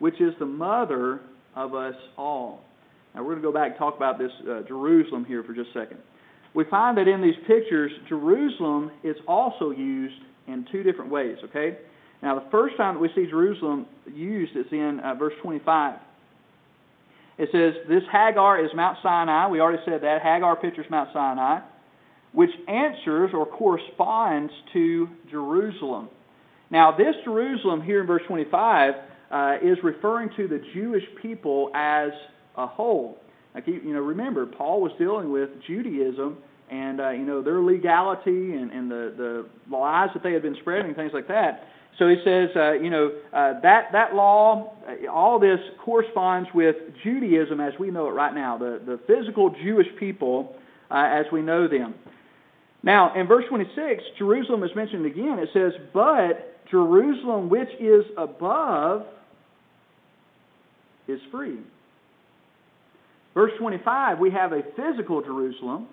which 0.00 0.20
is 0.20 0.34
the 0.40 0.46
mother 0.46 1.20
of 1.54 1.74
us 1.74 1.94
all. 2.18 2.64
Now, 3.14 3.22
we're 3.22 3.32
going 3.32 3.42
to 3.42 3.48
go 3.48 3.52
back 3.52 3.70
and 3.70 3.78
talk 3.78 3.96
about 3.96 4.18
this 4.18 4.32
uh, 4.48 4.62
Jerusalem 4.68 5.24
here 5.24 5.42
for 5.42 5.52
just 5.52 5.70
a 5.70 5.80
second. 5.80 5.98
We 6.54 6.64
find 6.64 6.96
that 6.98 7.08
in 7.08 7.20
these 7.22 7.36
pictures, 7.46 7.92
Jerusalem 8.08 8.90
is 9.02 9.16
also 9.26 9.70
used 9.70 10.20
in 10.46 10.66
two 10.70 10.82
different 10.82 11.10
ways, 11.10 11.38
okay? 11.44 11.78
Now, 12.22 12.38
the 12.38 12.50
first 12.50 12.76
time 12.76 12.94
that 12.94 13.00
we 13.00 13.08
see 13.14 13.28
Jerusalem 13.28 13.86
used 14.12 14.56
is 14.56 14.66
in 14.72 15.00
uh, 15.00 15.14
verse 15.14 15.34
25. 15.42 15.98
It 17.38 17.48
says, 17.52 17.74
This 17.88 18.02
Hagar 18.12 18.62
is 18.62 18.70
Mount 18.74 18.98
Sinai. 19.02 19.48
We 19.48 19.60
already 19.60 19.82
said 19.86 20.02
that. 20.02 20.20
Hagar 20.22 20.56
pictures 20.56 20.86
Mount 20.90 21.10
Sinai, 21.12 21.60
which 22.32 22.50
answers 22.68 23.30
or 23.32 23.46
corresponds 23.46 24.52
to 24.72 25.08
Jerusalem. 25.30 26.10
Now, 26.70 26.92
this 26.92 27.14
Jerusalem 27.24 27.80
here 27.80 28.02
in 28.02 28.06
verse 28.06 28.22
25 28.28 28.94
uh, 29.30 29.56
is 29.62 29.78
referring 29.82 30.30
to 30.36 30.48
the 30.48 30.62
Jewish 30.74 31.04
people 31.22 31.70
as 31.74 32.10
a 32.56 32.66
whole. 32.66 33.18
Now, 33.54 33.60
keep, 33.60 33.84
you 33.84 33.92
know, 33.92 34.00
remember, 34.00 34.46
Paul 34.46 34.80
was 34.80 34.92
dealing 34.98 35.30
with 35.32 35.50
Judaism 35.66 36.38
and 36.70 37.00
uh, 37.00 37.10
you 37.10 37.24
know 37.24 37.42
their 37.42 37.60
legality 37.60 38.52
and, 38.54 38.70
and 38.70 38.90
the, 38.90 39.12
the 39.16 39.46
lies 39.74 40.10
that 40.14 40.22
they 40.22 40.32
had 40.32 40.42
been 40.42 40.56
spreading, 40.60 40.94
things 40.94 41.12
like 41.12 41.28
that. 41.28 41.66
So 41.98 42.08
he 42.08 42.16
says, 42.24 42.50
uh, 42.56 42.72
you 42.72 42.88
know, 42.88 43.12
uh, 43.32 43.60
that 43.60 43.90
that 43.92 44.14
law, 44.14 44.72
uh, 44.88 45.10
all 45.10 45.38
this 45.38 45.58
corresponds 45.84 46.48
with 46.54 46.76
Judaism 47.02 47.60
as 47.60 47.72
we 47.78 47.90
know 47.90 48.06
it 48.06 48.12
right 48.12 48.34
now, 48.34 48.56
the 48.56 48.80
the 48.84 49.00
physical 49.06 49.50
Jewish 49.50 49.88
people 49.98 50.54
uh, 50.90 50.94
as 50.94 51.26
we 51.32 51.42
know 51.42 51.66
them. 51.66 51.94
Now, 52.82 53.14
in 53.14 53.26
verse 53.26 53.44
26, 53.48 54.02
Jerusalem 54.16 54.62
is 54.62 54.70
mentioned 54.74 55.04
again. 55.04 55.38
It 55.40 55.50
says, 55.52 55.72
"But 55.92 56.64
Jerusalem, 56.70 57.50
which 57.50 57.68
is 57.80 58.04
above, 58.16 59.04
is 61.08 61.20
free. 61.32 61.58
Verse 63.40 63.52
25, 63.58 64.18
we 64.18 64.30
have 64.32 64.52
a 64.52 64.60
physical 64.76 65.22
Jerusalem, 65.22 65.88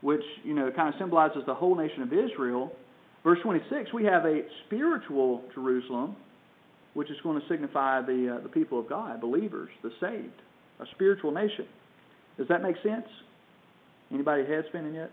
which, 0.00 0.22
you 0.42 0.54
know, 0.54 0.70
kind 0.74 0.88
of 0.88 0.94
symbolizes 0.98 1.42
the 1.46 1.54
whole 1.54 1.76
nation 1.76 2.00
of 2.00 2.14
Israel. 2.14 2.72
Verse 3.22 3.38
26, 3.42 3.92
we 3.92 4.04
have 4.04 4.24
a 4.24 4.40
spiritual 4.64 5.42
Jerusalem, 5.54 6.16
which 6.94 7.10
is 7.10 7.18
going 7.22 7.38
to 7.38 7.46
signify 7.46 8.00
the, 8.00 8.38
uh, 8.38 8.42
the 8.42 8.48
people 8.48 8.80
of 8.80 8.88
God, 8.88 9.20
believers, 9.20 9.68
the 9.82 9.90
saved, 10.00 10.32
a 10.80 10.86
spiritual 10.94 11.30
nation. 11.30 11.66
Does 12.38 12.48
that 12.48 12.62
make 12.62 12.76
sense? 12.82 13.04
Anybody 14.10 14.46
head 14.46 14.64
spinning 14.70 14.94
yet? 14.94 15.10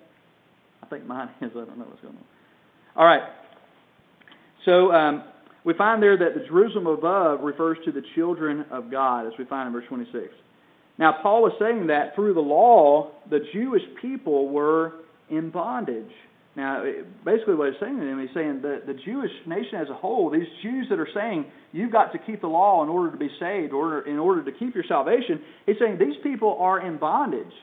I 0.81 0.85
think 0.85 1.05
mine 1.05 1.27
is. 1.41 1.51
I 1.51 1.65
don't 1.65 1.77
know 1.77 1.83
what's 1.89 2.01
going 2.01 2.15
on. 2.15 2.23
All 2.95 3.05
right. 3.05 3.23
So 4.63 4.93
um, 4.93 5.25
we 5.65 5.73
find 5.73 6.01
there 6.01 6.15
that 6.15 6.35
the 6.35 6.45
Jerusalem 6.47 6.87
above 6.87 7.41
refers 7.41 7.79
to 7.83 7.91
the 7.91 8.03
children 8.15 8.63
of 8.71 8.89
God, 8.89 9.27
as 9.27 9.33
we 9.37 9.43
find 9.43 9.67
in 9.67 9.73
verse 9.73 9.89
26. 9.89 10.33
Now, 10.97 11.17
Paul 11.21 11.41
was 11.41 11.53
saying 11.59 11.87
that 11.87 12.15
through 12.15 12.35
the 12.35 12.39
law, 12.39 13.11
the 13.29 13.39
Jewish 13.53 13.81
people 14.01 14.49
were 14.49 14.93
in 15.29 15.49
bondage. 15.49 16.11
Now, 16.55 16.83
basically, 17.25 17.55
what 17.55 17.71
he's 17.71 17.79
saying 17.79 17.99
to 17.99 18.05
them, 18.05 18.19
he's 18.19 18.33
saying 18.35 18.61
that 18.61 18.85
the 18.85 18.93
Jewish 18.93 19.31
nation 19.47 19.79
as 19.81 19.89
a 19.89 19.95
whole, 19.95 20.29
these 20.29 20.47
Jews 20.61 20.85
that 20.89 20.99
are 20.99 21.07
saying 21.13 21.45
you've 21.71 21.91
got 21.91 22.11
to 22.13 22.19
keep 22.19 22.41
the 22.41 22.47
law 22.47 22.83
in 22.83 22.89
order 22.89 23.11
to 23.11 23.17
be 23.17 23.29
saved, 23.39 23.73
or 23.73 24.07
in 24.07 24.19
order 24.19 24.43
to 24.43 24.51
keep 24.51 24.75
your 24.75 24.83
salvation, 24.87 25.41
he's 25.65 25.77
saying 25.79 25.97
these 25.97 26.21
people 26.21 26.57
are 26.59 26.85
in 26.85 26.97
bondage. 26.97 27.53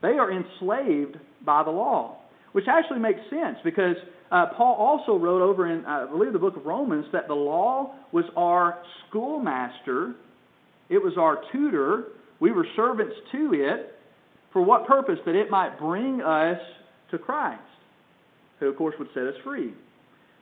They 0.00 0.16
are 0.18 0.30
enslaved 0.30 1.16
by 1.44 1.64
the 1.64 1.70
law, 1.70 2.18
which 2.52 2.66
actually 2.68 3.00
makes 3.00 3.18
sense 3.30 3.58
because 3.64 3.96
uh, 4.30 4.46
Paul 4.56 4.76
also 4.76 5.18
wrote 5.18 5.42
over 5.42 5.66
in, 5.66 5.84
I 5.84 6.06
believe, 6.06 6.32
the 6.32 6.38
book 6.38 6.56
of 6.56 6.66
Romans 6.66 7.06
that 7.12 7.26
the 7.26 7.34
law 7.34 7.94
was 8.12 8.26
our 8.36 8.80
schoolmaster, 9.08 10.14
it 10.88 11.02
was 11.02 11.14
our 11.18 11.42
tutor, 11.50 12.04
we 12.40 12.52
were 12.52 12.66
servants 12.76 13.14
to 13.32 13.54
it. 13.54 13.94
For 14.52 14.62
what 14.62 14.86
purpose? 14.86 15.18
That 15.26 15.34
it 15.34 15.50
might 15.50 15.78
bring 15.78 16.22
us 16.22 16.58
to 17.10 17.18
Christ, 17.18 17.60
who, 18.60 18.68
of 18.68 18.76
course, 18.76 18.94
would 18.98 19.08
set 19.14 19.24
us 19.24 19.34
free. 19.44 19.72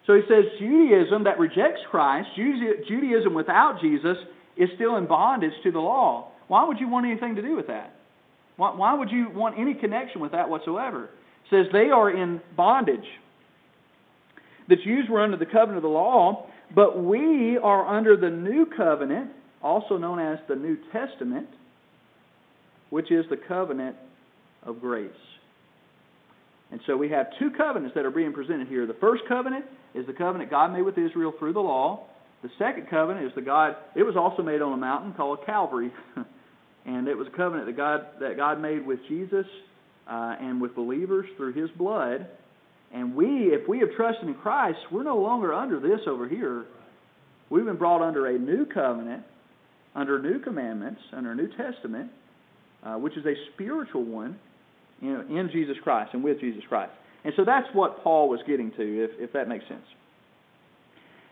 So 0.07 0.15
he 0.15 0.23
says 0.29 0.45
Judaism 0.59 1.25
that 1.25 1.39
rejects 1.39 1.81
Christ, 1.91 2.29
Judaism 2.37 3.35
without 3.35 3.81
Jesus, 3.81 4.17
is 4.57 4.69
still 4.77 4.97
in 4.97 5.07
bondage 5.07 5.53
to 5.65 5.73
the 5.73 5.81
law. 5.81 6.31
Why 6.49 6.65
would 6.65 6.79
you 6.79 6.89
want 6.89 7.07
anything 7.07 7.35
to 7.35 7.43
do 7.43 7.57
with 7.57 7.67
that? 7.67 7.93
Why, 8.57 8.95
would 8.95 9.11
you 9.11 9.29
want 9.35 9.59
any 9.59 9.75
connection 9.75 10.21
with 10.21 10.33
that 10.33 10.49
whatsoever? 10.49 11.05
It 11.05 11.11
says 11.51 11.67
they 11.73 11.91
are 11.91 12.11
in 12.11 12.41
bondage. 12.57 13.05
The 14.69 14.77
Jews 14.77 15.09
were 15.11 15.21
under 15.21 15.37
the 15.37 15.45
covenant 15.45 15.77
of 15.77 15.83
the 15.83 15.89
law, 15.89 16.47
but 16.75 17.03
we 17.03 17.59
are 17.63 17.87
under 17.87 18.17
the 18.17 18.31
new 18.31 18.67
covenant, 18.77 19.31
also 19.63 19.99
known 19.99 20.19
as 20.19 20.39
the 20.49 20.57
New 20.57 20.79
Testament, 20.93 21.49
which 22.91 23.11
is 23.11 23.25
the 23.31 23.37
covenant 23.37 23.97
of 24.63 24.81
grace. 24.81 25.11
And 26.71 26.81
so 26.87 26.97
we 26.97 27.11
have 27.11 27.27
two 27.39 27.51
covenants 27.57 27.95
that 27.95 28.05
are 28.05 28.11
being 28.11 28.33
presented 28.33 28.69
here. 28.69 28.87
The 28.87 28.95
first 28.95 29.23
covenant 29.29 29.65
is 29.95 30.07
the 30.07 30.13
covenant 30.13 30.51
God 30.51 30.73
made 30.73 30.83
with 30.83 30.99
Israel 30.99 31.33
through 31.39 31.53
the 31.53 31.61
law. 31.61 32.05
The 32.43 32.51
second 32.59 32.89
covenant 32.91 33.27
is 33.27 33.33
the 33.35 33.43
God 33.43 33.77
it 33.95 34.03
was 34.03 34.17
also 34.17 34.43
made 34.43 34.63
on 34.63 34.73
a 34.73 34.77
mountain 34.77 35.15
called 35.15 35.47
Calvary. 35.47 35.93
and 36.87 37.09
it 37.09 37.17
was 37.17 37.29
a 37.29 37.37
covenant 37.37 37.67
that 37.67 37.77
God 37.77 38.07
that 38.21 38.37
God 38.37 38.61
made 38.61 38.87
with 38.87 38.99
Jesus 39.09 39.47
uh, 40.09 40.37
and 40.41 40.61
with 40.61 40.75
believers 40.75 41.27
through 41.37 41.53
his 41.53 41.71
blood 41.79 42.27
and 42.93 43.15
we, 43.15 43.27
if 43.53 43.69
we 43.69 43.81
have 43.81 43.93
trusted 43.97 44.29
in 44.29 44.35
Christ, 44.35 44.79
we're 44.91 45.03
no 45.03 45.19
longer 45.19 45.53
under 45.53 45.81
this 45.81 46.01
over 46.07 46.29
here. 46.29 46.65
We've 47.51 47.65
been 47.65 47.77
brought 47.77 48.03
under 48.03 48.27
a 48.27 48.39
new 48.39 48.67
covenant, 48.67 49.23
under 49.95 50.21
new 50.21 50.39
commandments, 50.41 51.01
under 51.13 51.33
a 51.33 51.35
New 51.35 51.49
Testament, 51.57 52.11
uh, 52.87 52.95
which 52.95 53.17
is 53.17 53.27
a 53.27 53.35
spiritual 53.55 54.05
one 54.05 54.39
you 55.01 55.13
know, 55.13 55.21
in 55.21 55.51
Jesus 55.53 55.77
Christ 55.83 56.11
and 56.15 56.23
with 56.23 56.41
Jesus 56.41 56.63
Christ. 56.69 56.93
And 57.25 57.35
so 57.37 57.45
that's 57.45 57.67
what 57.73 58.03
Paul 58.05 58.29
was 58.29 58.41
getting 58.47 58.71
to, 58.73 59.05
if, 59.05 59.11
if 59.19 59.33
that 59.33 59.49
makes 59.49 59.67
sense. 59.69 59.85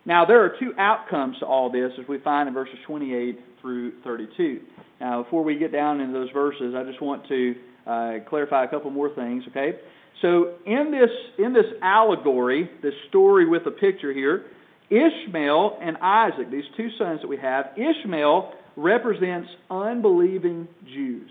Now, 0.05 0.25
there 0.27 0.45
are 0.45 0.57
two 0.61 0.73
outcomes 0.77 1.39
to 1.39 1.47
all 1.47 1.71
this, 1.71 1.93
as 1.99 2.07
we 2.09 2.19
find 2.19 2.49
in 2.49 2.55
verses 2.55 2.75
28 2.87 3.39
through 3.61 3.93
32. 4.03 4.61
Now, 5.01 5.23
before 5.23 5.45
we 5.45 5.57
get 5.57 5.73
down 5.73 6.01
into 6.01 6.13
those 6.13 6.31
verses, 6.31 6.75
I 6.77 6.83
just 6.83 7.01
want 7.01 7.27
to 7.29 7.55
uh, 7.87 8.13
clarify 8.29 8.65
a 8.65 8.69
couple 8.69 8.91
more 8.91 9.15
things, 9.15 9.45
okay? 9.49 9.79
So 10.21 10.55
in 10.67 10.91
this 10.91 11.11
in 11.45 11.53
this 11.53 11.67
allegory, 11.83 12.71
this 12.83 12.95
story 13.09 13.49
with 13.49 13.67
a 13.67 13.71
picture 13.71 14.13
here, 14.13 14.47
Ishmael 14.91 15.79
and 15.81 15.97
Isaac, 15.99 16.51
these 16.51 16.65
two 16.77 16.89
sons 16.99 17.21
that 17.23 17.29
we 17.29 17.37
have, 17.39 17.67
Ishmael 17.77 18.53
represents 18.77 19.49
unbelieving 19.71 20.69
Jews. 20.87 21.31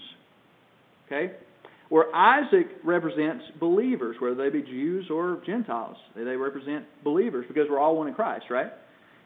Okay? 1.06 1.34
Where 1.90 2.14
Isaac 2.16 2.68
represents 2.84 3.44
believers, 3.60 4.16
whether 4.20 4.36
they 4.36 4.50
be 4.50 4.62
Jews 4.64 5.10
or 5.12 5.42
Gentiles. 5.46 5.98
They 6.16 6.36
represent 6.36 6.86
believers 7.04 7.46
because 7.48 7.68
we're 7.70 7.80
all 7.80 7.98
one 7.98 8.08
in 8.08 8.14
Christ, 8.14 8.46
right? 8.50 8.72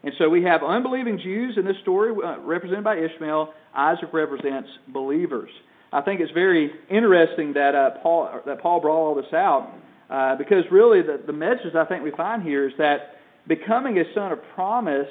And 0.04 0.14
so 0.18 0.30
we 0.30 0.44
have 0.44 0.64
unbelieving 0.64 1.20
Jews 1.20 1.58
in 1.58 1.66
this 1.66 1.78
story 1.82 2.12
uh, 2.12 2.40
represented 2.40 2.84
by 2.84 2.98
Ishmael. 2.98 3.54
Isaac 3.76 4.10
represents 4.14 4.70
believers. 4.88 5.50
I 5.92 6.02
think 6.02 6.20
it's 6.20 6.32
very 6.32 6.72
interesting 6.90 7.54
that 7.54 7.74
uh, 7.74 7.92
Paul 8.02 8.42
that 8.46 8.62
Paul 8.62 8.82
brought 8.82 8.98
all 8.98 9.16
this 9.16 9.34
out 9.34 9.72
uh, 10.10 10.36
because 10.36 10.64
really 10.72 11.02
the, 11.02 11.22
the 11.26 11.34
message 11.34 11.76
I 11.76 11.86
think 11.86 12.04
we 12.04 12.12
find 12.12 12.44
here 12.44 12.68
is 12.68 12.74
that 12.78 13.16
becoming 13.48 13.98
a 13.98 14.04
son 14.14 14.32
of 14.32 14.40
promise 14.54 15.08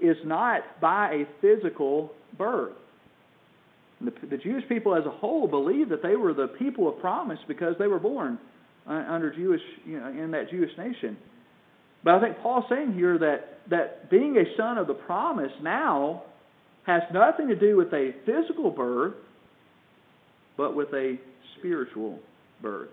is 0.00 0.16
not 0.24 0.62
by 0.80 1.12
a 1.12 1.26
physical 1.40 2.12
birth. 2.36 2.74
The, 4.00 4.12
the 4.28 4.36
Jewish 4.36 4.68
people 4.68 4.94
as 4.94 5.06
a 5.06 5.10
whole 5.10 5.48
believed 5.48 5.90
that 5.90 6.02
they 6.02 6.16
were 6.16 6.34
the 6.34 6.48
people 6.48 6.88
of 6.88 6.98
promise 7.00 7.38
because 7.48 7.74
they 7.78 7.86
were 7.86 7.98
born 7.98 8.38
uh, 8.86 8.92
under 9.08 9.34
Jewish, 9.34 9.62
you 9.84 9.98
know, 9.98 10.08
in 10.08 10.30
that 10.32 10.50
Jewish 10.50 10.70
nation. 10.76 11.16
But 12.04 12.14
I 12.14 12.20
think 12.20 12.38
Paul's 12.42 12.64
saying 12.68 12.92
here 12.92 13.18
that 13.18 13.60
that 13.70 14.10
being 14.10 14.36
a 14.36 14.56
son 14.56 14.78
of 14.78 14.86
the 14.86 14.94
promise 14.94 15.50
now 15.62 16.22
has 16.86 17.02
nothing 17.12 17.48
to 17.48 17.56
do 17.56 17.76
with 17.76 17.92
a 17.92 18.12
physical 18.24 18.70
birth, 18.70 19.14
but 20.56 20.76
with 20.76 20.88
a 20.92 21.18
spiritual 21.58 22.20
birth. 22.62 22.90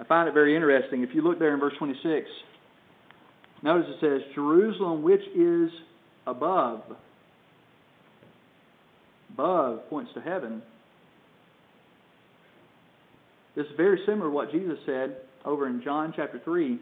I 0.00 0.04
find 0.04 0.28
it 0.28 0.34
very 0.34 0.56
interesting. 0.56 1.02
If 1.04 1.14
you 1.14 1.22
look 1.22 1.38
there 1.38 1.54
in 1.54 1.60
verse 1.60 1.74
26, 1.78 2.26
Notice 3.62 3.86
it 3.88 4.00
says, 4.00 4.34
Jerusalem 4.34 5.02
which 5.02 5.22
is 5.36 5.70
above. 6.26 6.82
Above 9.32 9.88
points 9.88 10.10
to 10.14 10.20
heaven. 10.20 10.62
This 13.54 13.66
is 13.66 13.72
very 13.76 14.00
similar 14.06 14.28
to 14.28 14.34
what 14.34 14.50
Jesus 14.50 14.78
said 14.86 15.16
over 15.44 15.66
in 15.66 15.82
John 15.82 16.12
chapter 16.16 16.40
3 16.42 16.78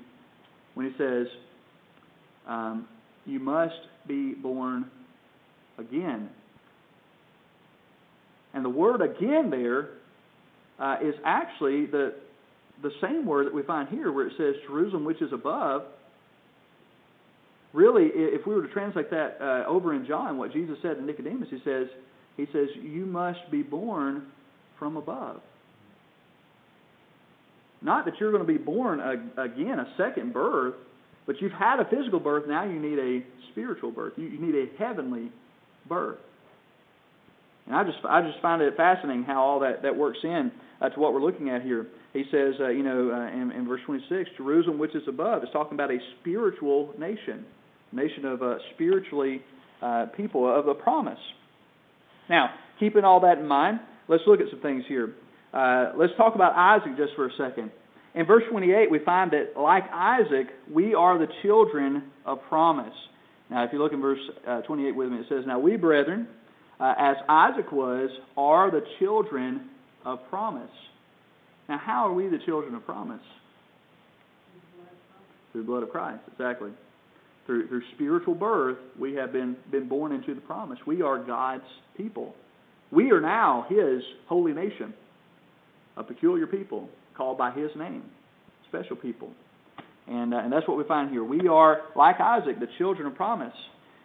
when 0.75 0.87
he 0.87 0.93
says, 0.97 1.27
um, 2.47 2.87
You 3.27 3.41
must 3.41 3.75
be 4.07 4.35
born 4.35 4.91
again. 5.79 6.31
And 8.55 8.65
the 8.65 8.71
word 8.71 9.01
again 9.01 9.51
there 9.51 9.91
uh, 10.79 10.97
is 11.03 11.15
actually 11.25 11.87
the, 11.87 12.15
the 12.83 12.91
same 13.01 13.27
word 13.27 13.47
that 13.47 13.55
we 13.55 13.63
find 13.63 13.89
here 13.89 14.11
where 14.13 14.27
it 14.27 14.33
says 14.37 14.55
Jerusalem, 14.67 15.05
which 15.05 15.23
is 15.23 15.33
above. 15.33 15.83
Really, 17.73 18.07
if 18.15 18.47
we 18.47 18.55
were 18.55 18.67
to 18.67 18.73
translate 18.73 19.11
that 19.11 19.39
uh, 19.41 19.65
over 19.69 19.95
in 19.95 20.07
John, 20.07 20.39
what 20.39 20.53
Jesus 20.53 20.77
said 20.83 20.97
to 20.97 21.03
Nicodemus, 21.03 21.49
he 21.51 21.59
says, 21.65 21.87
he 22.37 22.47
says, 22.53 22.69
You 22.83 23.07
must 23.07 23.51
be 23.51 23.63
born 23.63 24.27
from 24.79 24.97
above. 24.97 25.41
Not 27.83 28.05
that 28.07 28.15
you're 28.19 28.33
going 28.33 28.47
to 28.47 28.53
be 28.53 28.59
born 28.59 29.01
again, 29.39 29.79
a 29.79 29.87
second 29.97 30.33
birth, 30.35 30.75
but 31.27 31.41
you've 31.41 31.53
had 31.53 31.81
a 31.81 31.85
physical 31.85 32.21
birth, 32.21 32.45
now 32.49 32.65
you 32.65 32.79
need 32.79 32.99
a 32.99 33.25
spiritual 33.53 33.91
birth. 33.91 34.15
You, 34.17 34.29
need 34.39 34.55
a 34.55 34.67
heavenly 34.79 35.31
birth. 35.89 36.19
And 37.67 37.77
I 37.77 37.85
just, 37.85 37.99
I 38.05 38.21
just 38.23 38.41
find 38.43 38.61
it 38.63 38.77
fascinating 38.77 39.25
how 39.25 39.41
all 39.41 39.61
that, 39.61 39.83
that 39.83 39.97
works 39.97 40.19
in 40.25 40.51
uh, 40.81 40.89
to 40.89 41.01
what 41.01 41.15
we're 41.15 41.23
looking 41.23 41.51
at 41.51 41.63
here. 41.63 41.87
He 42.13 42.25
says, 42.31 42.55
uh, 42.61 42.69
you 42.69 42.83
know, 42.83 43.13
uh, 43.13 43.29
in, 43.29 43.53
in 43.53 43.69
verse 43.69 43.81
26, 43.87 44.31
Jerusalem, 44.37 44.79
which 44.79 44.95
is 44.95 45.03
above, 45.07 45.45
is 45.45 45.49
talking 45.53 45.75
about 45.75 45.91
a 45.91 45.99
spiritual 46.21 46.93
nation, 46.99 47.45
nation 47.93 48.25
of 48.25 48.43
uh, 48.43 48.57
spiritually 48.75 49.43
uh, 49.83 50.07
people 50.17 50.49
of 50.49 50.67
the 50.67 50.75
promise. 50.75 51.19
Now, 52.29 52.51
keeping 52.79 53.05
all 53.05 53.21
that 53.21 53.39
in 53.39 53.47
mind, 53.47 53.81
let's 54.09 54.23
look 54.27 54.41
at 54.41 54.47
some 54.51 54.61
things 54.61 54.85
here. 54.89 55.15
Uh, 55.53 55.93
let's 55.97 56.13
talk 56.17 56.35
about 56.35 56.55
Isaac 56.55 56.97
just 56.97 57.15
for 57.17 57.27
a 57.27 57.31
second. 57.37 57.71
In 58.15 58.27
verse 58.27 58.43
28, 58.51 58.91
we 58.91 58.99
find 59.01 59.31
that, 59.33 59.59
like 59.59 59.85
Isaac, 59.93 60.49
we 60.73 60.95
are 60.95 61.19
the 61.19 61.29
children 61.43 62.05
of 62.27 62.39
promise. 62.49 62.95
Now, 63.51 63.65
if 63.65 63.73
you 63.73 63.79
look 63.79 63.93
in 63.93 64.01
verse 64.01 64.19
uh, 64.47 64.61
28 64.63 64.95
with 64.95 65.11
me, 65.11 65.19
it 65.19 65.27
says, 65.29 65.45
Now 65.47 65.59
we, 65.59 65.77
brethren, 65.77 66.29
uh, 66.79 66.95
as 66.99 67.17
Isaac 67.29 67.71
was, 67.73 68.11
are 68.37 68.71
the 68.71 68.83
children 68.99 69.71
of 70.05 70.19
promise. 70.29 70.71
Now, 71.69 71.79
how 71.79 72.09
are 72.09 72.13
we 72.13 72.29
the 72.29 72.39
children 72.47 72.75
of 72.75 72.85
promise? 72.85 73.21
Through 75.53 75.63
the 75.63 75.67
blood 75.67 75.83
of 75.83 75.91
Christ, 75.91 76.23
exactly. 76.33 76.71
Through, 77.51 77.67
through 77.67 77.83
spiritual 77.97 78.37
birth, 78.37 78.79
we 78.97 79.15
have 79.15 79.33
been, 79.33 79.57
been 79.73 79.89
born 79.89 80.13
into 80.13 80.37
the 80.37 80.41
promise. 80.41 80.79
We 80.87 81.03
are 81.03 81.19
God's 81.19 81.65
people. 81.97 82.37
We 82.93 83.11
are 83.11 83.21
now 83.21 83.67
His 83.69 84.05
holy 84.29 84.53
nation, 84.53 84.95
a 85.97 86.05
peculiar 86.05 86.47
people 86.47 86.89
called 87.17 87.39
by 87.39 87.51
His 87.51 87.73
name, 87.75 88.05
special 88.69 88.95
people. 88.95 89.33
And, 90.07 90.33
uh, 90.33 90.37
and 90.37 90.53
that's 90.53 90.69
what 90.69 90.79
we 90.79 90.85
find 90.85 91.11
here. 91.11 91.25
We 91.25 91.49
are, 91.49 91.81
like 91.97 92.21
Isaac, 92.21 92.61
the 92.61 92.69
children 92.79 93.09
of 93.09 93.17
promise. 93.17 93.57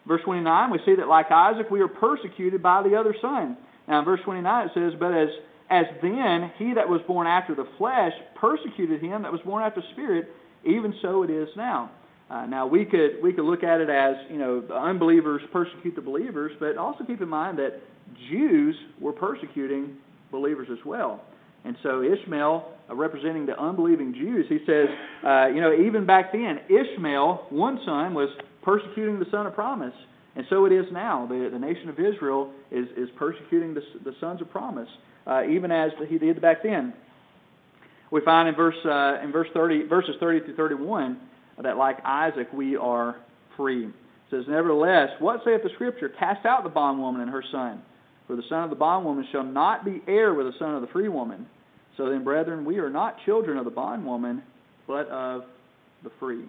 Verse 0.07 0.21
29, 0.25 0.71
we 0.71 0.79
see 0.83 0.95
that 0.95 1.07
like 1.07 1.29
Isaac, 1.29 1.69
we 1.69 1.81
are 1.81 1.87
persecuted 1.87 2.63
by 2.63 2.81
the 2.81 2.95
other 2.95 3.13
son. 3.21 3.57
Now, 3.87 3.99
in 3.99 4.05
verse 4.05 4.21
29, 4.25 4.65
it 4.65 4.71
says, 4.73 4.93
But 4.99 5.13
as, 5.13 5.29
as 5.69 5.85
then 6.01 6.51
he 6.57 6.73
that 6.73 6.89
was 6.89 7.01
born 7.05 7.27
after 7.27 7.53
the 7.53 7.67
flesh 7.77 8.13
persecuted 8.41 9.03
him 9.03 9.21
that 9.21 9.31
was 9.31 9.41
born 9.41 9.61
after 9.61 9.81
the 9.81 9.87
spirit, 9.91 10.29
even 10.63 10.95
so 11.03 11.21
it 11.21 11.29
is 11.29 11.49
now. 11.55 11.91
Uh, 12.29 12.45
now 12.47 12.65
we 12.65 12.85
could 12.85 13.21
we 13.21 13.31
could 13.31 13.45
look 13.45 13.63
at 13.63 13.81
it 13.81 13.89
as 13.89 14.15
you 14.31 14.39
know 14.39 14.61
the 14.61 14.73
unbelievers 14.73 15.41
persecute 15.53 15.95
the 15.95 16.01
believers, 16.01 16.51
but 16.59 16.77
also 16.77 17.03
keep 17.03 17.21
in 17.21 17.29
mind 17.29 17.59
that 17.59 17.81
Jews 18.29 18.75
were 18.99 19.13
persecuting 19.13 19.97
believers 20.31 20.67
as 20.71 20.83
well. 20.85 21.21
And 21.65 21.75
so 21.81 22.03
Ishmael, 22.03 22.71
uh, 22.89 22.95
representing 22.95 23.45
the 23.45 23.59
unbelieving 23.59 24.13
Jews, 24.13 24.45
he 24.47 24.59
says, 24.67 24.87
uh, 25.25 25.47
you 25.47 25.61
know, 25.61 25.73
even 25.73 26.05
back 26.05 26.31
then, 26.31 26.59
Ishmael, 26.69 27.47
one 27.49 27.79
son, 27.85 28.13
was 28.13 28.29
persecuting 28.61 29.19
the 29.19 29.25
son 29.31 29.47
of 29.47 29.55
promise. 29.55 29.93
And 30.35 30.45
so 30.49 30.65
it 30.65 30.71
is 30.71 30.85
now. 30.91 31.25
The, 31.25 31.49
the 31.51 31.57
nation 31.57 31.89
of 31.89 31.99
Israel 31.99 32.51
is, 32.69 32.87
is 32.97 33.09
persecuting 33.17 33.73
the, 33.73 33.81
the 34.03 34.13
sons 34.19 34.41
of 34.41 34.51
promise, 34.51 34.89
uh, 35.25 35.43
even 35.49 35.71
as 35.71 35.91
he 36.07 36.17
did 36.17 36.41
back 36.41 36.61
then. 36.61 36.93
We 38.11 38.21
find 38.21 38.47
in 38.47 38.55
verse 38.55 38.75
uh, 38.85 39.23
in 39.23 39.31
verse 39.31 39.47
30, 39.53 39.87
verses 39.87 40.15
30 40.19 40.45
through 40.45 40.55
31 40.55 41.19
that 41.63 41.77
like 41.77 41.97
Isaac 42.03 42.47
we 42.53 42.75
are 42.75 43.15
free. 43.55 43.85
It 43.85 43.93
says, 44.29 44.43
Nevertheless, 44.47 45.09
what 45.19 45.41
saith 45.45 45.63
the 45.63 45.69
Scripture? 45.75 46.09
Cast 46.09 46.45
out 46.45 46.63
the 46.63 46.69
bondwoman 46.69 47.21
and 47.21 47.29
her 47.29 47.43
son, 47.51 47.81
for 48.27 48.35
the 48.35 48.43
son 48.49 48.63
of 48.63 48.69
the 48.69 48.75
bondwoman 48.75 49.25
shall 49.31 49.43
not 49.43 49.85
be 49.85 50.01
heir 50.07 50.33
with 50.33 50.47
the 50.47 50.57
son 50.59 50.75
of 50.75 50.81
the 50.81 50.87
free 50.87 51.09
woman. 51.09 51.45
So 51.97 52.09
then, 52.09 52.23
brethren, 52.23 52.65
we 52.65 52.79
are 52.79 52.89
not 52.89 53.17
children 53.25 53.57
of 53.57 53.65
the 53.65 53.71
bondwoman, 53.71 54.43
but 54.87 55.07
of 55.07 55.43
the 56.03 56.11
free. 56.19 56.45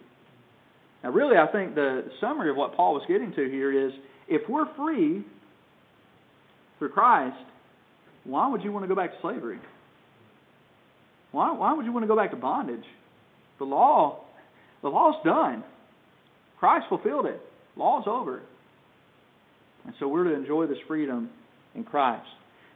Now, 1.05 1.11
really, 1.11 1.37
I 1.37 1.47
think 1.53 1.75
the 1.75 2.11
summary 2.21 2.51
of 2.51 2.57
what 2.57 2.75
Paul 2.75 2.95
was 2.95 3.05
getting 3.07 3.33
to 3.33 3.49
here 3.49 3.87
is 3.87 3.93
if 4.29 4.49
we're 4.49 4.75
free 4.75 5.25
through 6.79 6.89
Christ, 6.89 7.37
why 8.25 8.49
would 8.49 8.63
you 8.63 8.73
want 8.73 8.85
to 8.85 8.89
go 8.89 8.97
back 8.97 9.13
to 9.13 9.21
slavery? 9.21 9.61
Why, 11.31 11.53
why 11.53 11.73
would 11.75 11.85
you 11.85 11.93
want 11.93 12.03
to 12.03 12.09
go 12.09 12.17
back 12.17 12.31
to 12.31 12.37
bondage? 12.37 12.85
The 13.59 13.65
law, 13.65 14.25
the 14.87 14.91
law's 14.91 15.17
done. 15.25 15.65
Christ 16.61 16.87
fulfilled 16.89 17.27
it. 17.27 17.41
Law's 17.75 18.05
over. 18.07 18.41
And 19.85 19.93
so 19.99 20.07
we're 20.07 20.23
to 20.23 20.33
enjoy 20.33 20.69
this 20.69 20.79
freedom 20.87 21.29
in 21.75 21.83
Christ. 21.83 22.29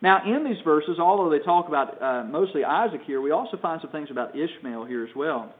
Now, 0.03 0.25
in 0.27 0.43
these 0.45 0.61
verses, 0.65 0.99
although 0.99 1.31
they 1.31 1.39
talk 1.39 1.69
about 1.69 2.03
uh, 2.03 2.25
mostly 2.25 2.65
Isaac 2.65 3.03
here, 3.07 3.21
we 3.21 3.31
also 3.31 3.59
find 3.59 3.81
some 3.81 3.93
things 3.93 4.09
about 4.11 4.35
Ishmael 4.37 4.87
here 4.87 5.05
as 5.05 5.15
well. 5.15 5.55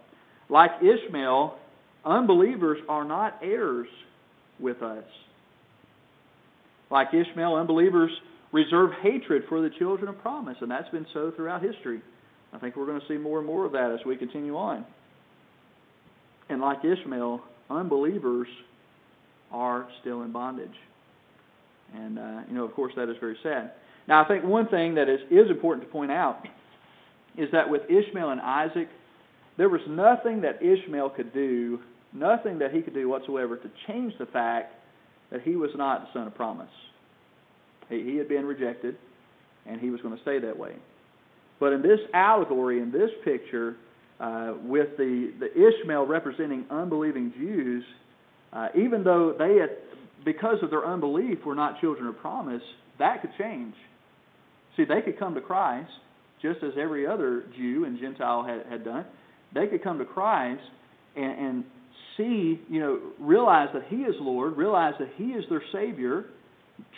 Like 0.49 0.73
Ishmael, 0.83 1.57
unbelievers 2.05 2.79
are 2.89 3.05
not 3.05 3.39
heirs 3.45 3.87
with 4.59 4.83
us. 4.83 5.05
Like 6.91 7.15
Ishmael, 7.15 7.55
unbelievers 7.55 8.11
reserve 8.51 8.91
hatred 9.05 9.45
for 9.49 9.63
the 9.63 9.71
children 9.79 10.09
of 10.09 10.21
promise, 10.21 10.57
and 10.61 10.69
that's 10.69 10.91
been 10.91 11.07
so 11.13 11.31
throughout 11.37 11.63
history. 11.63 12.03
I 12.53 12.59
think 12.59 12.75
we're 12.75 12.87
going 12.87 13.01
to 13.01 13.07
see 13.07 13.19
more 13.19 13.39
and 13.39 13.47
more 13.47 13.67
of 13.67 13.71
that 13.73 13.93
as 13.93 14.05
we 14.05 14.17
continue 14.17 14.57
on. 14.57 14.85
And 16.51 16.61
like 16.61 16.79
Ishmael, 16.85 17.41
unbelievers 17.71 18.49
are 19.53 19.89
still 20.01 20.23
in 20.23 20.33
bondage. 20.33 20.69
And, 21.95 22.19
uh, 22.19 22.41
you 22.49 22.55
know, 22.55 22.65
of 22.65 22.75
course, 22.75 22.93
that 22.97 23.09
is 23.09 23.17
very 23.21 23.37
sad. 23.43 23.73
Now, 24.09 24.25
I 24.25 24.29
think 24.29 24.45
one 24.45 24.69
thing 24.69 24.95
that 24.97 25.09
is, 25.09 25.21
is 25.31 25.51
important 25.51 25.87
to 25.87 25.93
point 25.93 26.11
out 26.11 26.45
is 27.37 27.49
that 27.53 27.69
with 27.69 27.83
Ishmael 27.89 28.31
and 28.31 28.41
Isaac, 28.41 28.89
there 29.57 29.69
was 29.69 29.81
nothing 29.89 30.41
that 30.43 30.63
Ishmael 30.63 31.11
could 31.11 31.33
do, 31.33 31.79
nothing 32.13 32.59
that 32.59 32.73
he 32.73 32.83
could 32.83 32.95
do 32.95 33.09
whatsoever 33.09 33.57
to 33.57 33.71
change 33.87 34.15
the 34.19 34.27
fact 34.27 34.75
that 35.31 35.43
he 35.43 35.57
was 35.57 35.71
not 35.77 36.03
the 36.03 36.19
son 36.19 36.27
of 36.27 36.35
promise. 36.35 36.71
He, 37.89 38.03
he 38.03 38.17
had 38.17 38.29
been 38.29 38.45
rejected, 38.45 38.97
and 39.67 39.81
he 39.81 39.91
was 39.91 40.01
going 40.01 40.17
to 40.17 40.23
stay 40.23 40.39
that 40.41 40.59
way. 40.59 40.75
But 41.61 41.73
in 41.73 41.83
this 41.83 42.01
allegory, 42.15 42.81
in 42.81 42.91
this 42.91 43.11
picture, 43.25 43.77
uh, 44.21 44.55
with 44.63 44.97
the, 44.99 45.33
the 45.41 45.51
Ishmael 45.51 46.07
representing 46.07 46.67
unbelieving 46.71 47.33
Jews, 47.37 47.83
uh, 48.53 48.69
even 48.77 49.03
though 49.03 49.35
they 49.39 49.57
had, 49.57 49.71
because 50.25 50.59
of 50.63 50.71
their 50.71 50.87
unbelief, 50.87 51.39
were 51.45 51.55
not 51.55 51.81
children 51.81 52.07
of 52.07 52.19
promise, 52.19 52.63
that 52.99 53.23
could 53.23 53.31
change. 53.39 53.75
See, 54.77 54.85
they 54.85 55.01
could 55.01 55.19
come 55.19 55.35
to 55.35 55.41
Christ 55.41 55.91
just 56.43 56.63
as 56.63 56.73
every 56.79 57.07
other 57.07 57.45
Jew 57.57 57.85
and 57.85 57.99
Gentile 57.99 58.45
had, 58.45 58.67
had 58.71 58.85
done. 58.85 59.07
They 59.55 59.67
could 59.67 59.83
come 59.83 59.99
to 59.99 60.05
Christ 60.05 60.63
and, 61.17 61.47
and 61.47 61.65
see, 62.17 62.61
you 62.69 62.81
know, 62.81 63.01
realize 63.19 63.69
that 63.73 63.85
He 63.89 63.97
is 63.97 64.15
Lord, 64.21 64.57
realize 64.57 64.95
that 64.99 65.09
He 65.17 65.25
is 65.25 65.45
their 65.49 65.63
Savior, 65.73 66.27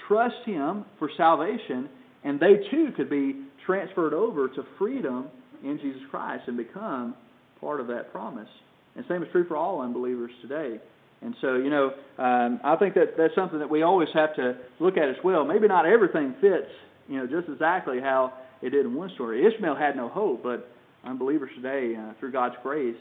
trust 0.09 0.37
Him 0.45 0.85
for 0.99 1.11
salvation, 1.17 1.89
and 2.25 2.39
they 2.39 2.55
too 2.71 2.91
could 2.97 3.11
be 3.11 3.45
transferred 3.65 4.13
over 4.13 4.49
to 4.49 4.65
freedom 4.79 5.29
in 5.63 5.79
Jesus 5.81 6.03
Christ 6.11 6.45
and 6.47 6.57
become 6.57 7.15
part 7.61 7.81
of 7.81 7.87
that 7.89 8.13
promise. 8.13 8.49
And 8.97 9.05
same 9.09 9.23
is 9.23 9.29
true 9.33 9.47
for 9.47 9.57
all 9.57 9.81
unbelievers 9.81 10.33
today. 10.43 10.79
And 11.23 11.35
so, 11.41 11.55
you 11.55 11.71
know, 11.71 11.93
um, 12.19 12.61
I 12.65 12.77
think 12.77 12.95
that 12.95 13.17
that's 13.17 13.35
something 13.35 13.61
that 13.61 13.71
we 13.71 13.83
always 13.83 14.09
have 14.13 14.35
to 14.37 14.57
look 14.81 14.97
at 14.97 15.09
as 15.09 15.17
well. 15.23 15.45
Maybe 15.45 15.69
not 15.69 15.87
everything 15.87 16.35
fits 16.41 16.71
you 17.09 17.17
know, 17.17 17.27
just 17.27 17.49
exactly 17.49 18.01
how 18.01 18.33
it 18.61 18.71
did 18.71 18.87
in 18.87 18.95
one 18.95 19.11
story. 19.15 19.47
Ishmael 19.47 19.77
had 19.77 19.97
no 19.97 20.09
hope, 20.09 20.43
but 20.43 20.71
unbelievers 21.05 21.51
today, 21.57 21.95
uh, 21.97 22.13
through 22.21 22.33
God's 22.33 22.55
grace, 22.63 22.97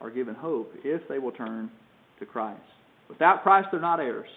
are 0.00 0.10
given 0.10 0.34
hope 0.34 0.72
if 0.84 1.06
they 1.08 1.18
will 1.18 1.32
turn 1.32 1.70
to 2.18 2.26
Christ. 2.26 2.60
Without 3.08 3.42
Christ, 3.42 3.68
they're 3.70 3.80
not 3.80 4.00
heirs. 4.00 4.28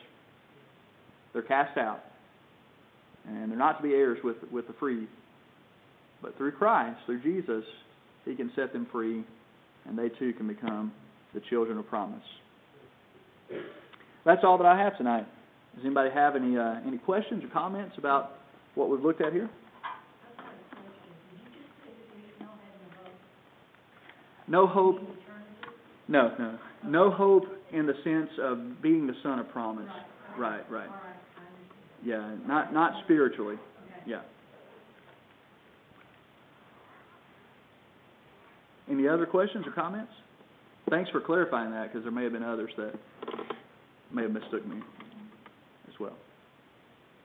They're 1.33 1.41
cast 1.41 1.77
out. 1.77 2.03
And 3.27 3.49
they're 3.49 3.57
not 3.57 3.77
to 3.77 3.83
be 3.83 3.93
heirs 3.93 4.19
with, 4.23 4.37
with 4.51 4.67
the 4.67 4.73
free. 4.73 5.07
But 6.21 6.37
through 6.37 6.53
Christ, 6.53 6.99
through 7.05 7.21
Jesus, 7.21 7.63
He 8.25 8.35
can 8.35 8.51
set 8.55 8.73
them 8.73 8.87
free, 8.91 9.23
and 9.85 9.97
they 9.97 10.09
too 10.09 10.33
can 10.33 10.47
become 10.47 10.91
the 11.33 11.41
children 11.49 11.77
of 11.77 11.87
promise. 11.87 12.23
that's 14.25 14.41
all 14.43 14.57
that 14.57 14.65
I 14.65 14.77
have 14.77 14.97
tonight. 14.97 15.25
Does 15.75 15.85
anybody 15.85 16.09
have 16.11 16.35
any, 16.35 16.57
uh, 16.57 16.75
any 16.87 16.97
questions 16.97 17.43
or 17.43 17.49
comments 17.49 17.95
about 17.97 18.31
what 18.75 18.89
we've 18.89 19.03
looked 19.03 19.21
at 19.21 19.33
here? 19.33 19.49
No 24.47 24.67
hope? 24.67 24.99
no, 26.07 26.31
no, 26.37 26.59
no 26.85 27.11
hope 27.11 27.43
in 27.73 27.87
the 27.87 27.93
sense 28.03 28.29
of 28.41 28.81
being 28.81 29.07
the 29.07 29.15
son 29.23 29.39
of 29.39 29.49
promise. 29.49 29.89
Right, 30.37 30.69
right. 30.69 30.89
Yeah, 32.03 32.35
not, 32.47 32.73
not 32.73 33.03
spiritually, 33.03 33.55
yeah. 34.05 34.21
Any 38.89 39.07
other 39.07 39.25
questions 39.25 39.65
or 39.67 39.71
comments? 39.71 40.11
Thanks 40.89 41.09
for 41.09 41.19
clarifying 41.19 41.71
that, 41.71 41.91
because 41.91 42.03
there 42.03 42.11
may 42.11 42.23
have 42.23 42.33
been 42.33 42.43
others 42.43 42.71
that 42.77 42.93
may 44.11 44.23
have 44.23 44.31
mistook 44.31 44.65
me 44.67 44.77
as 45.87 45.99
well. 45.99 46.15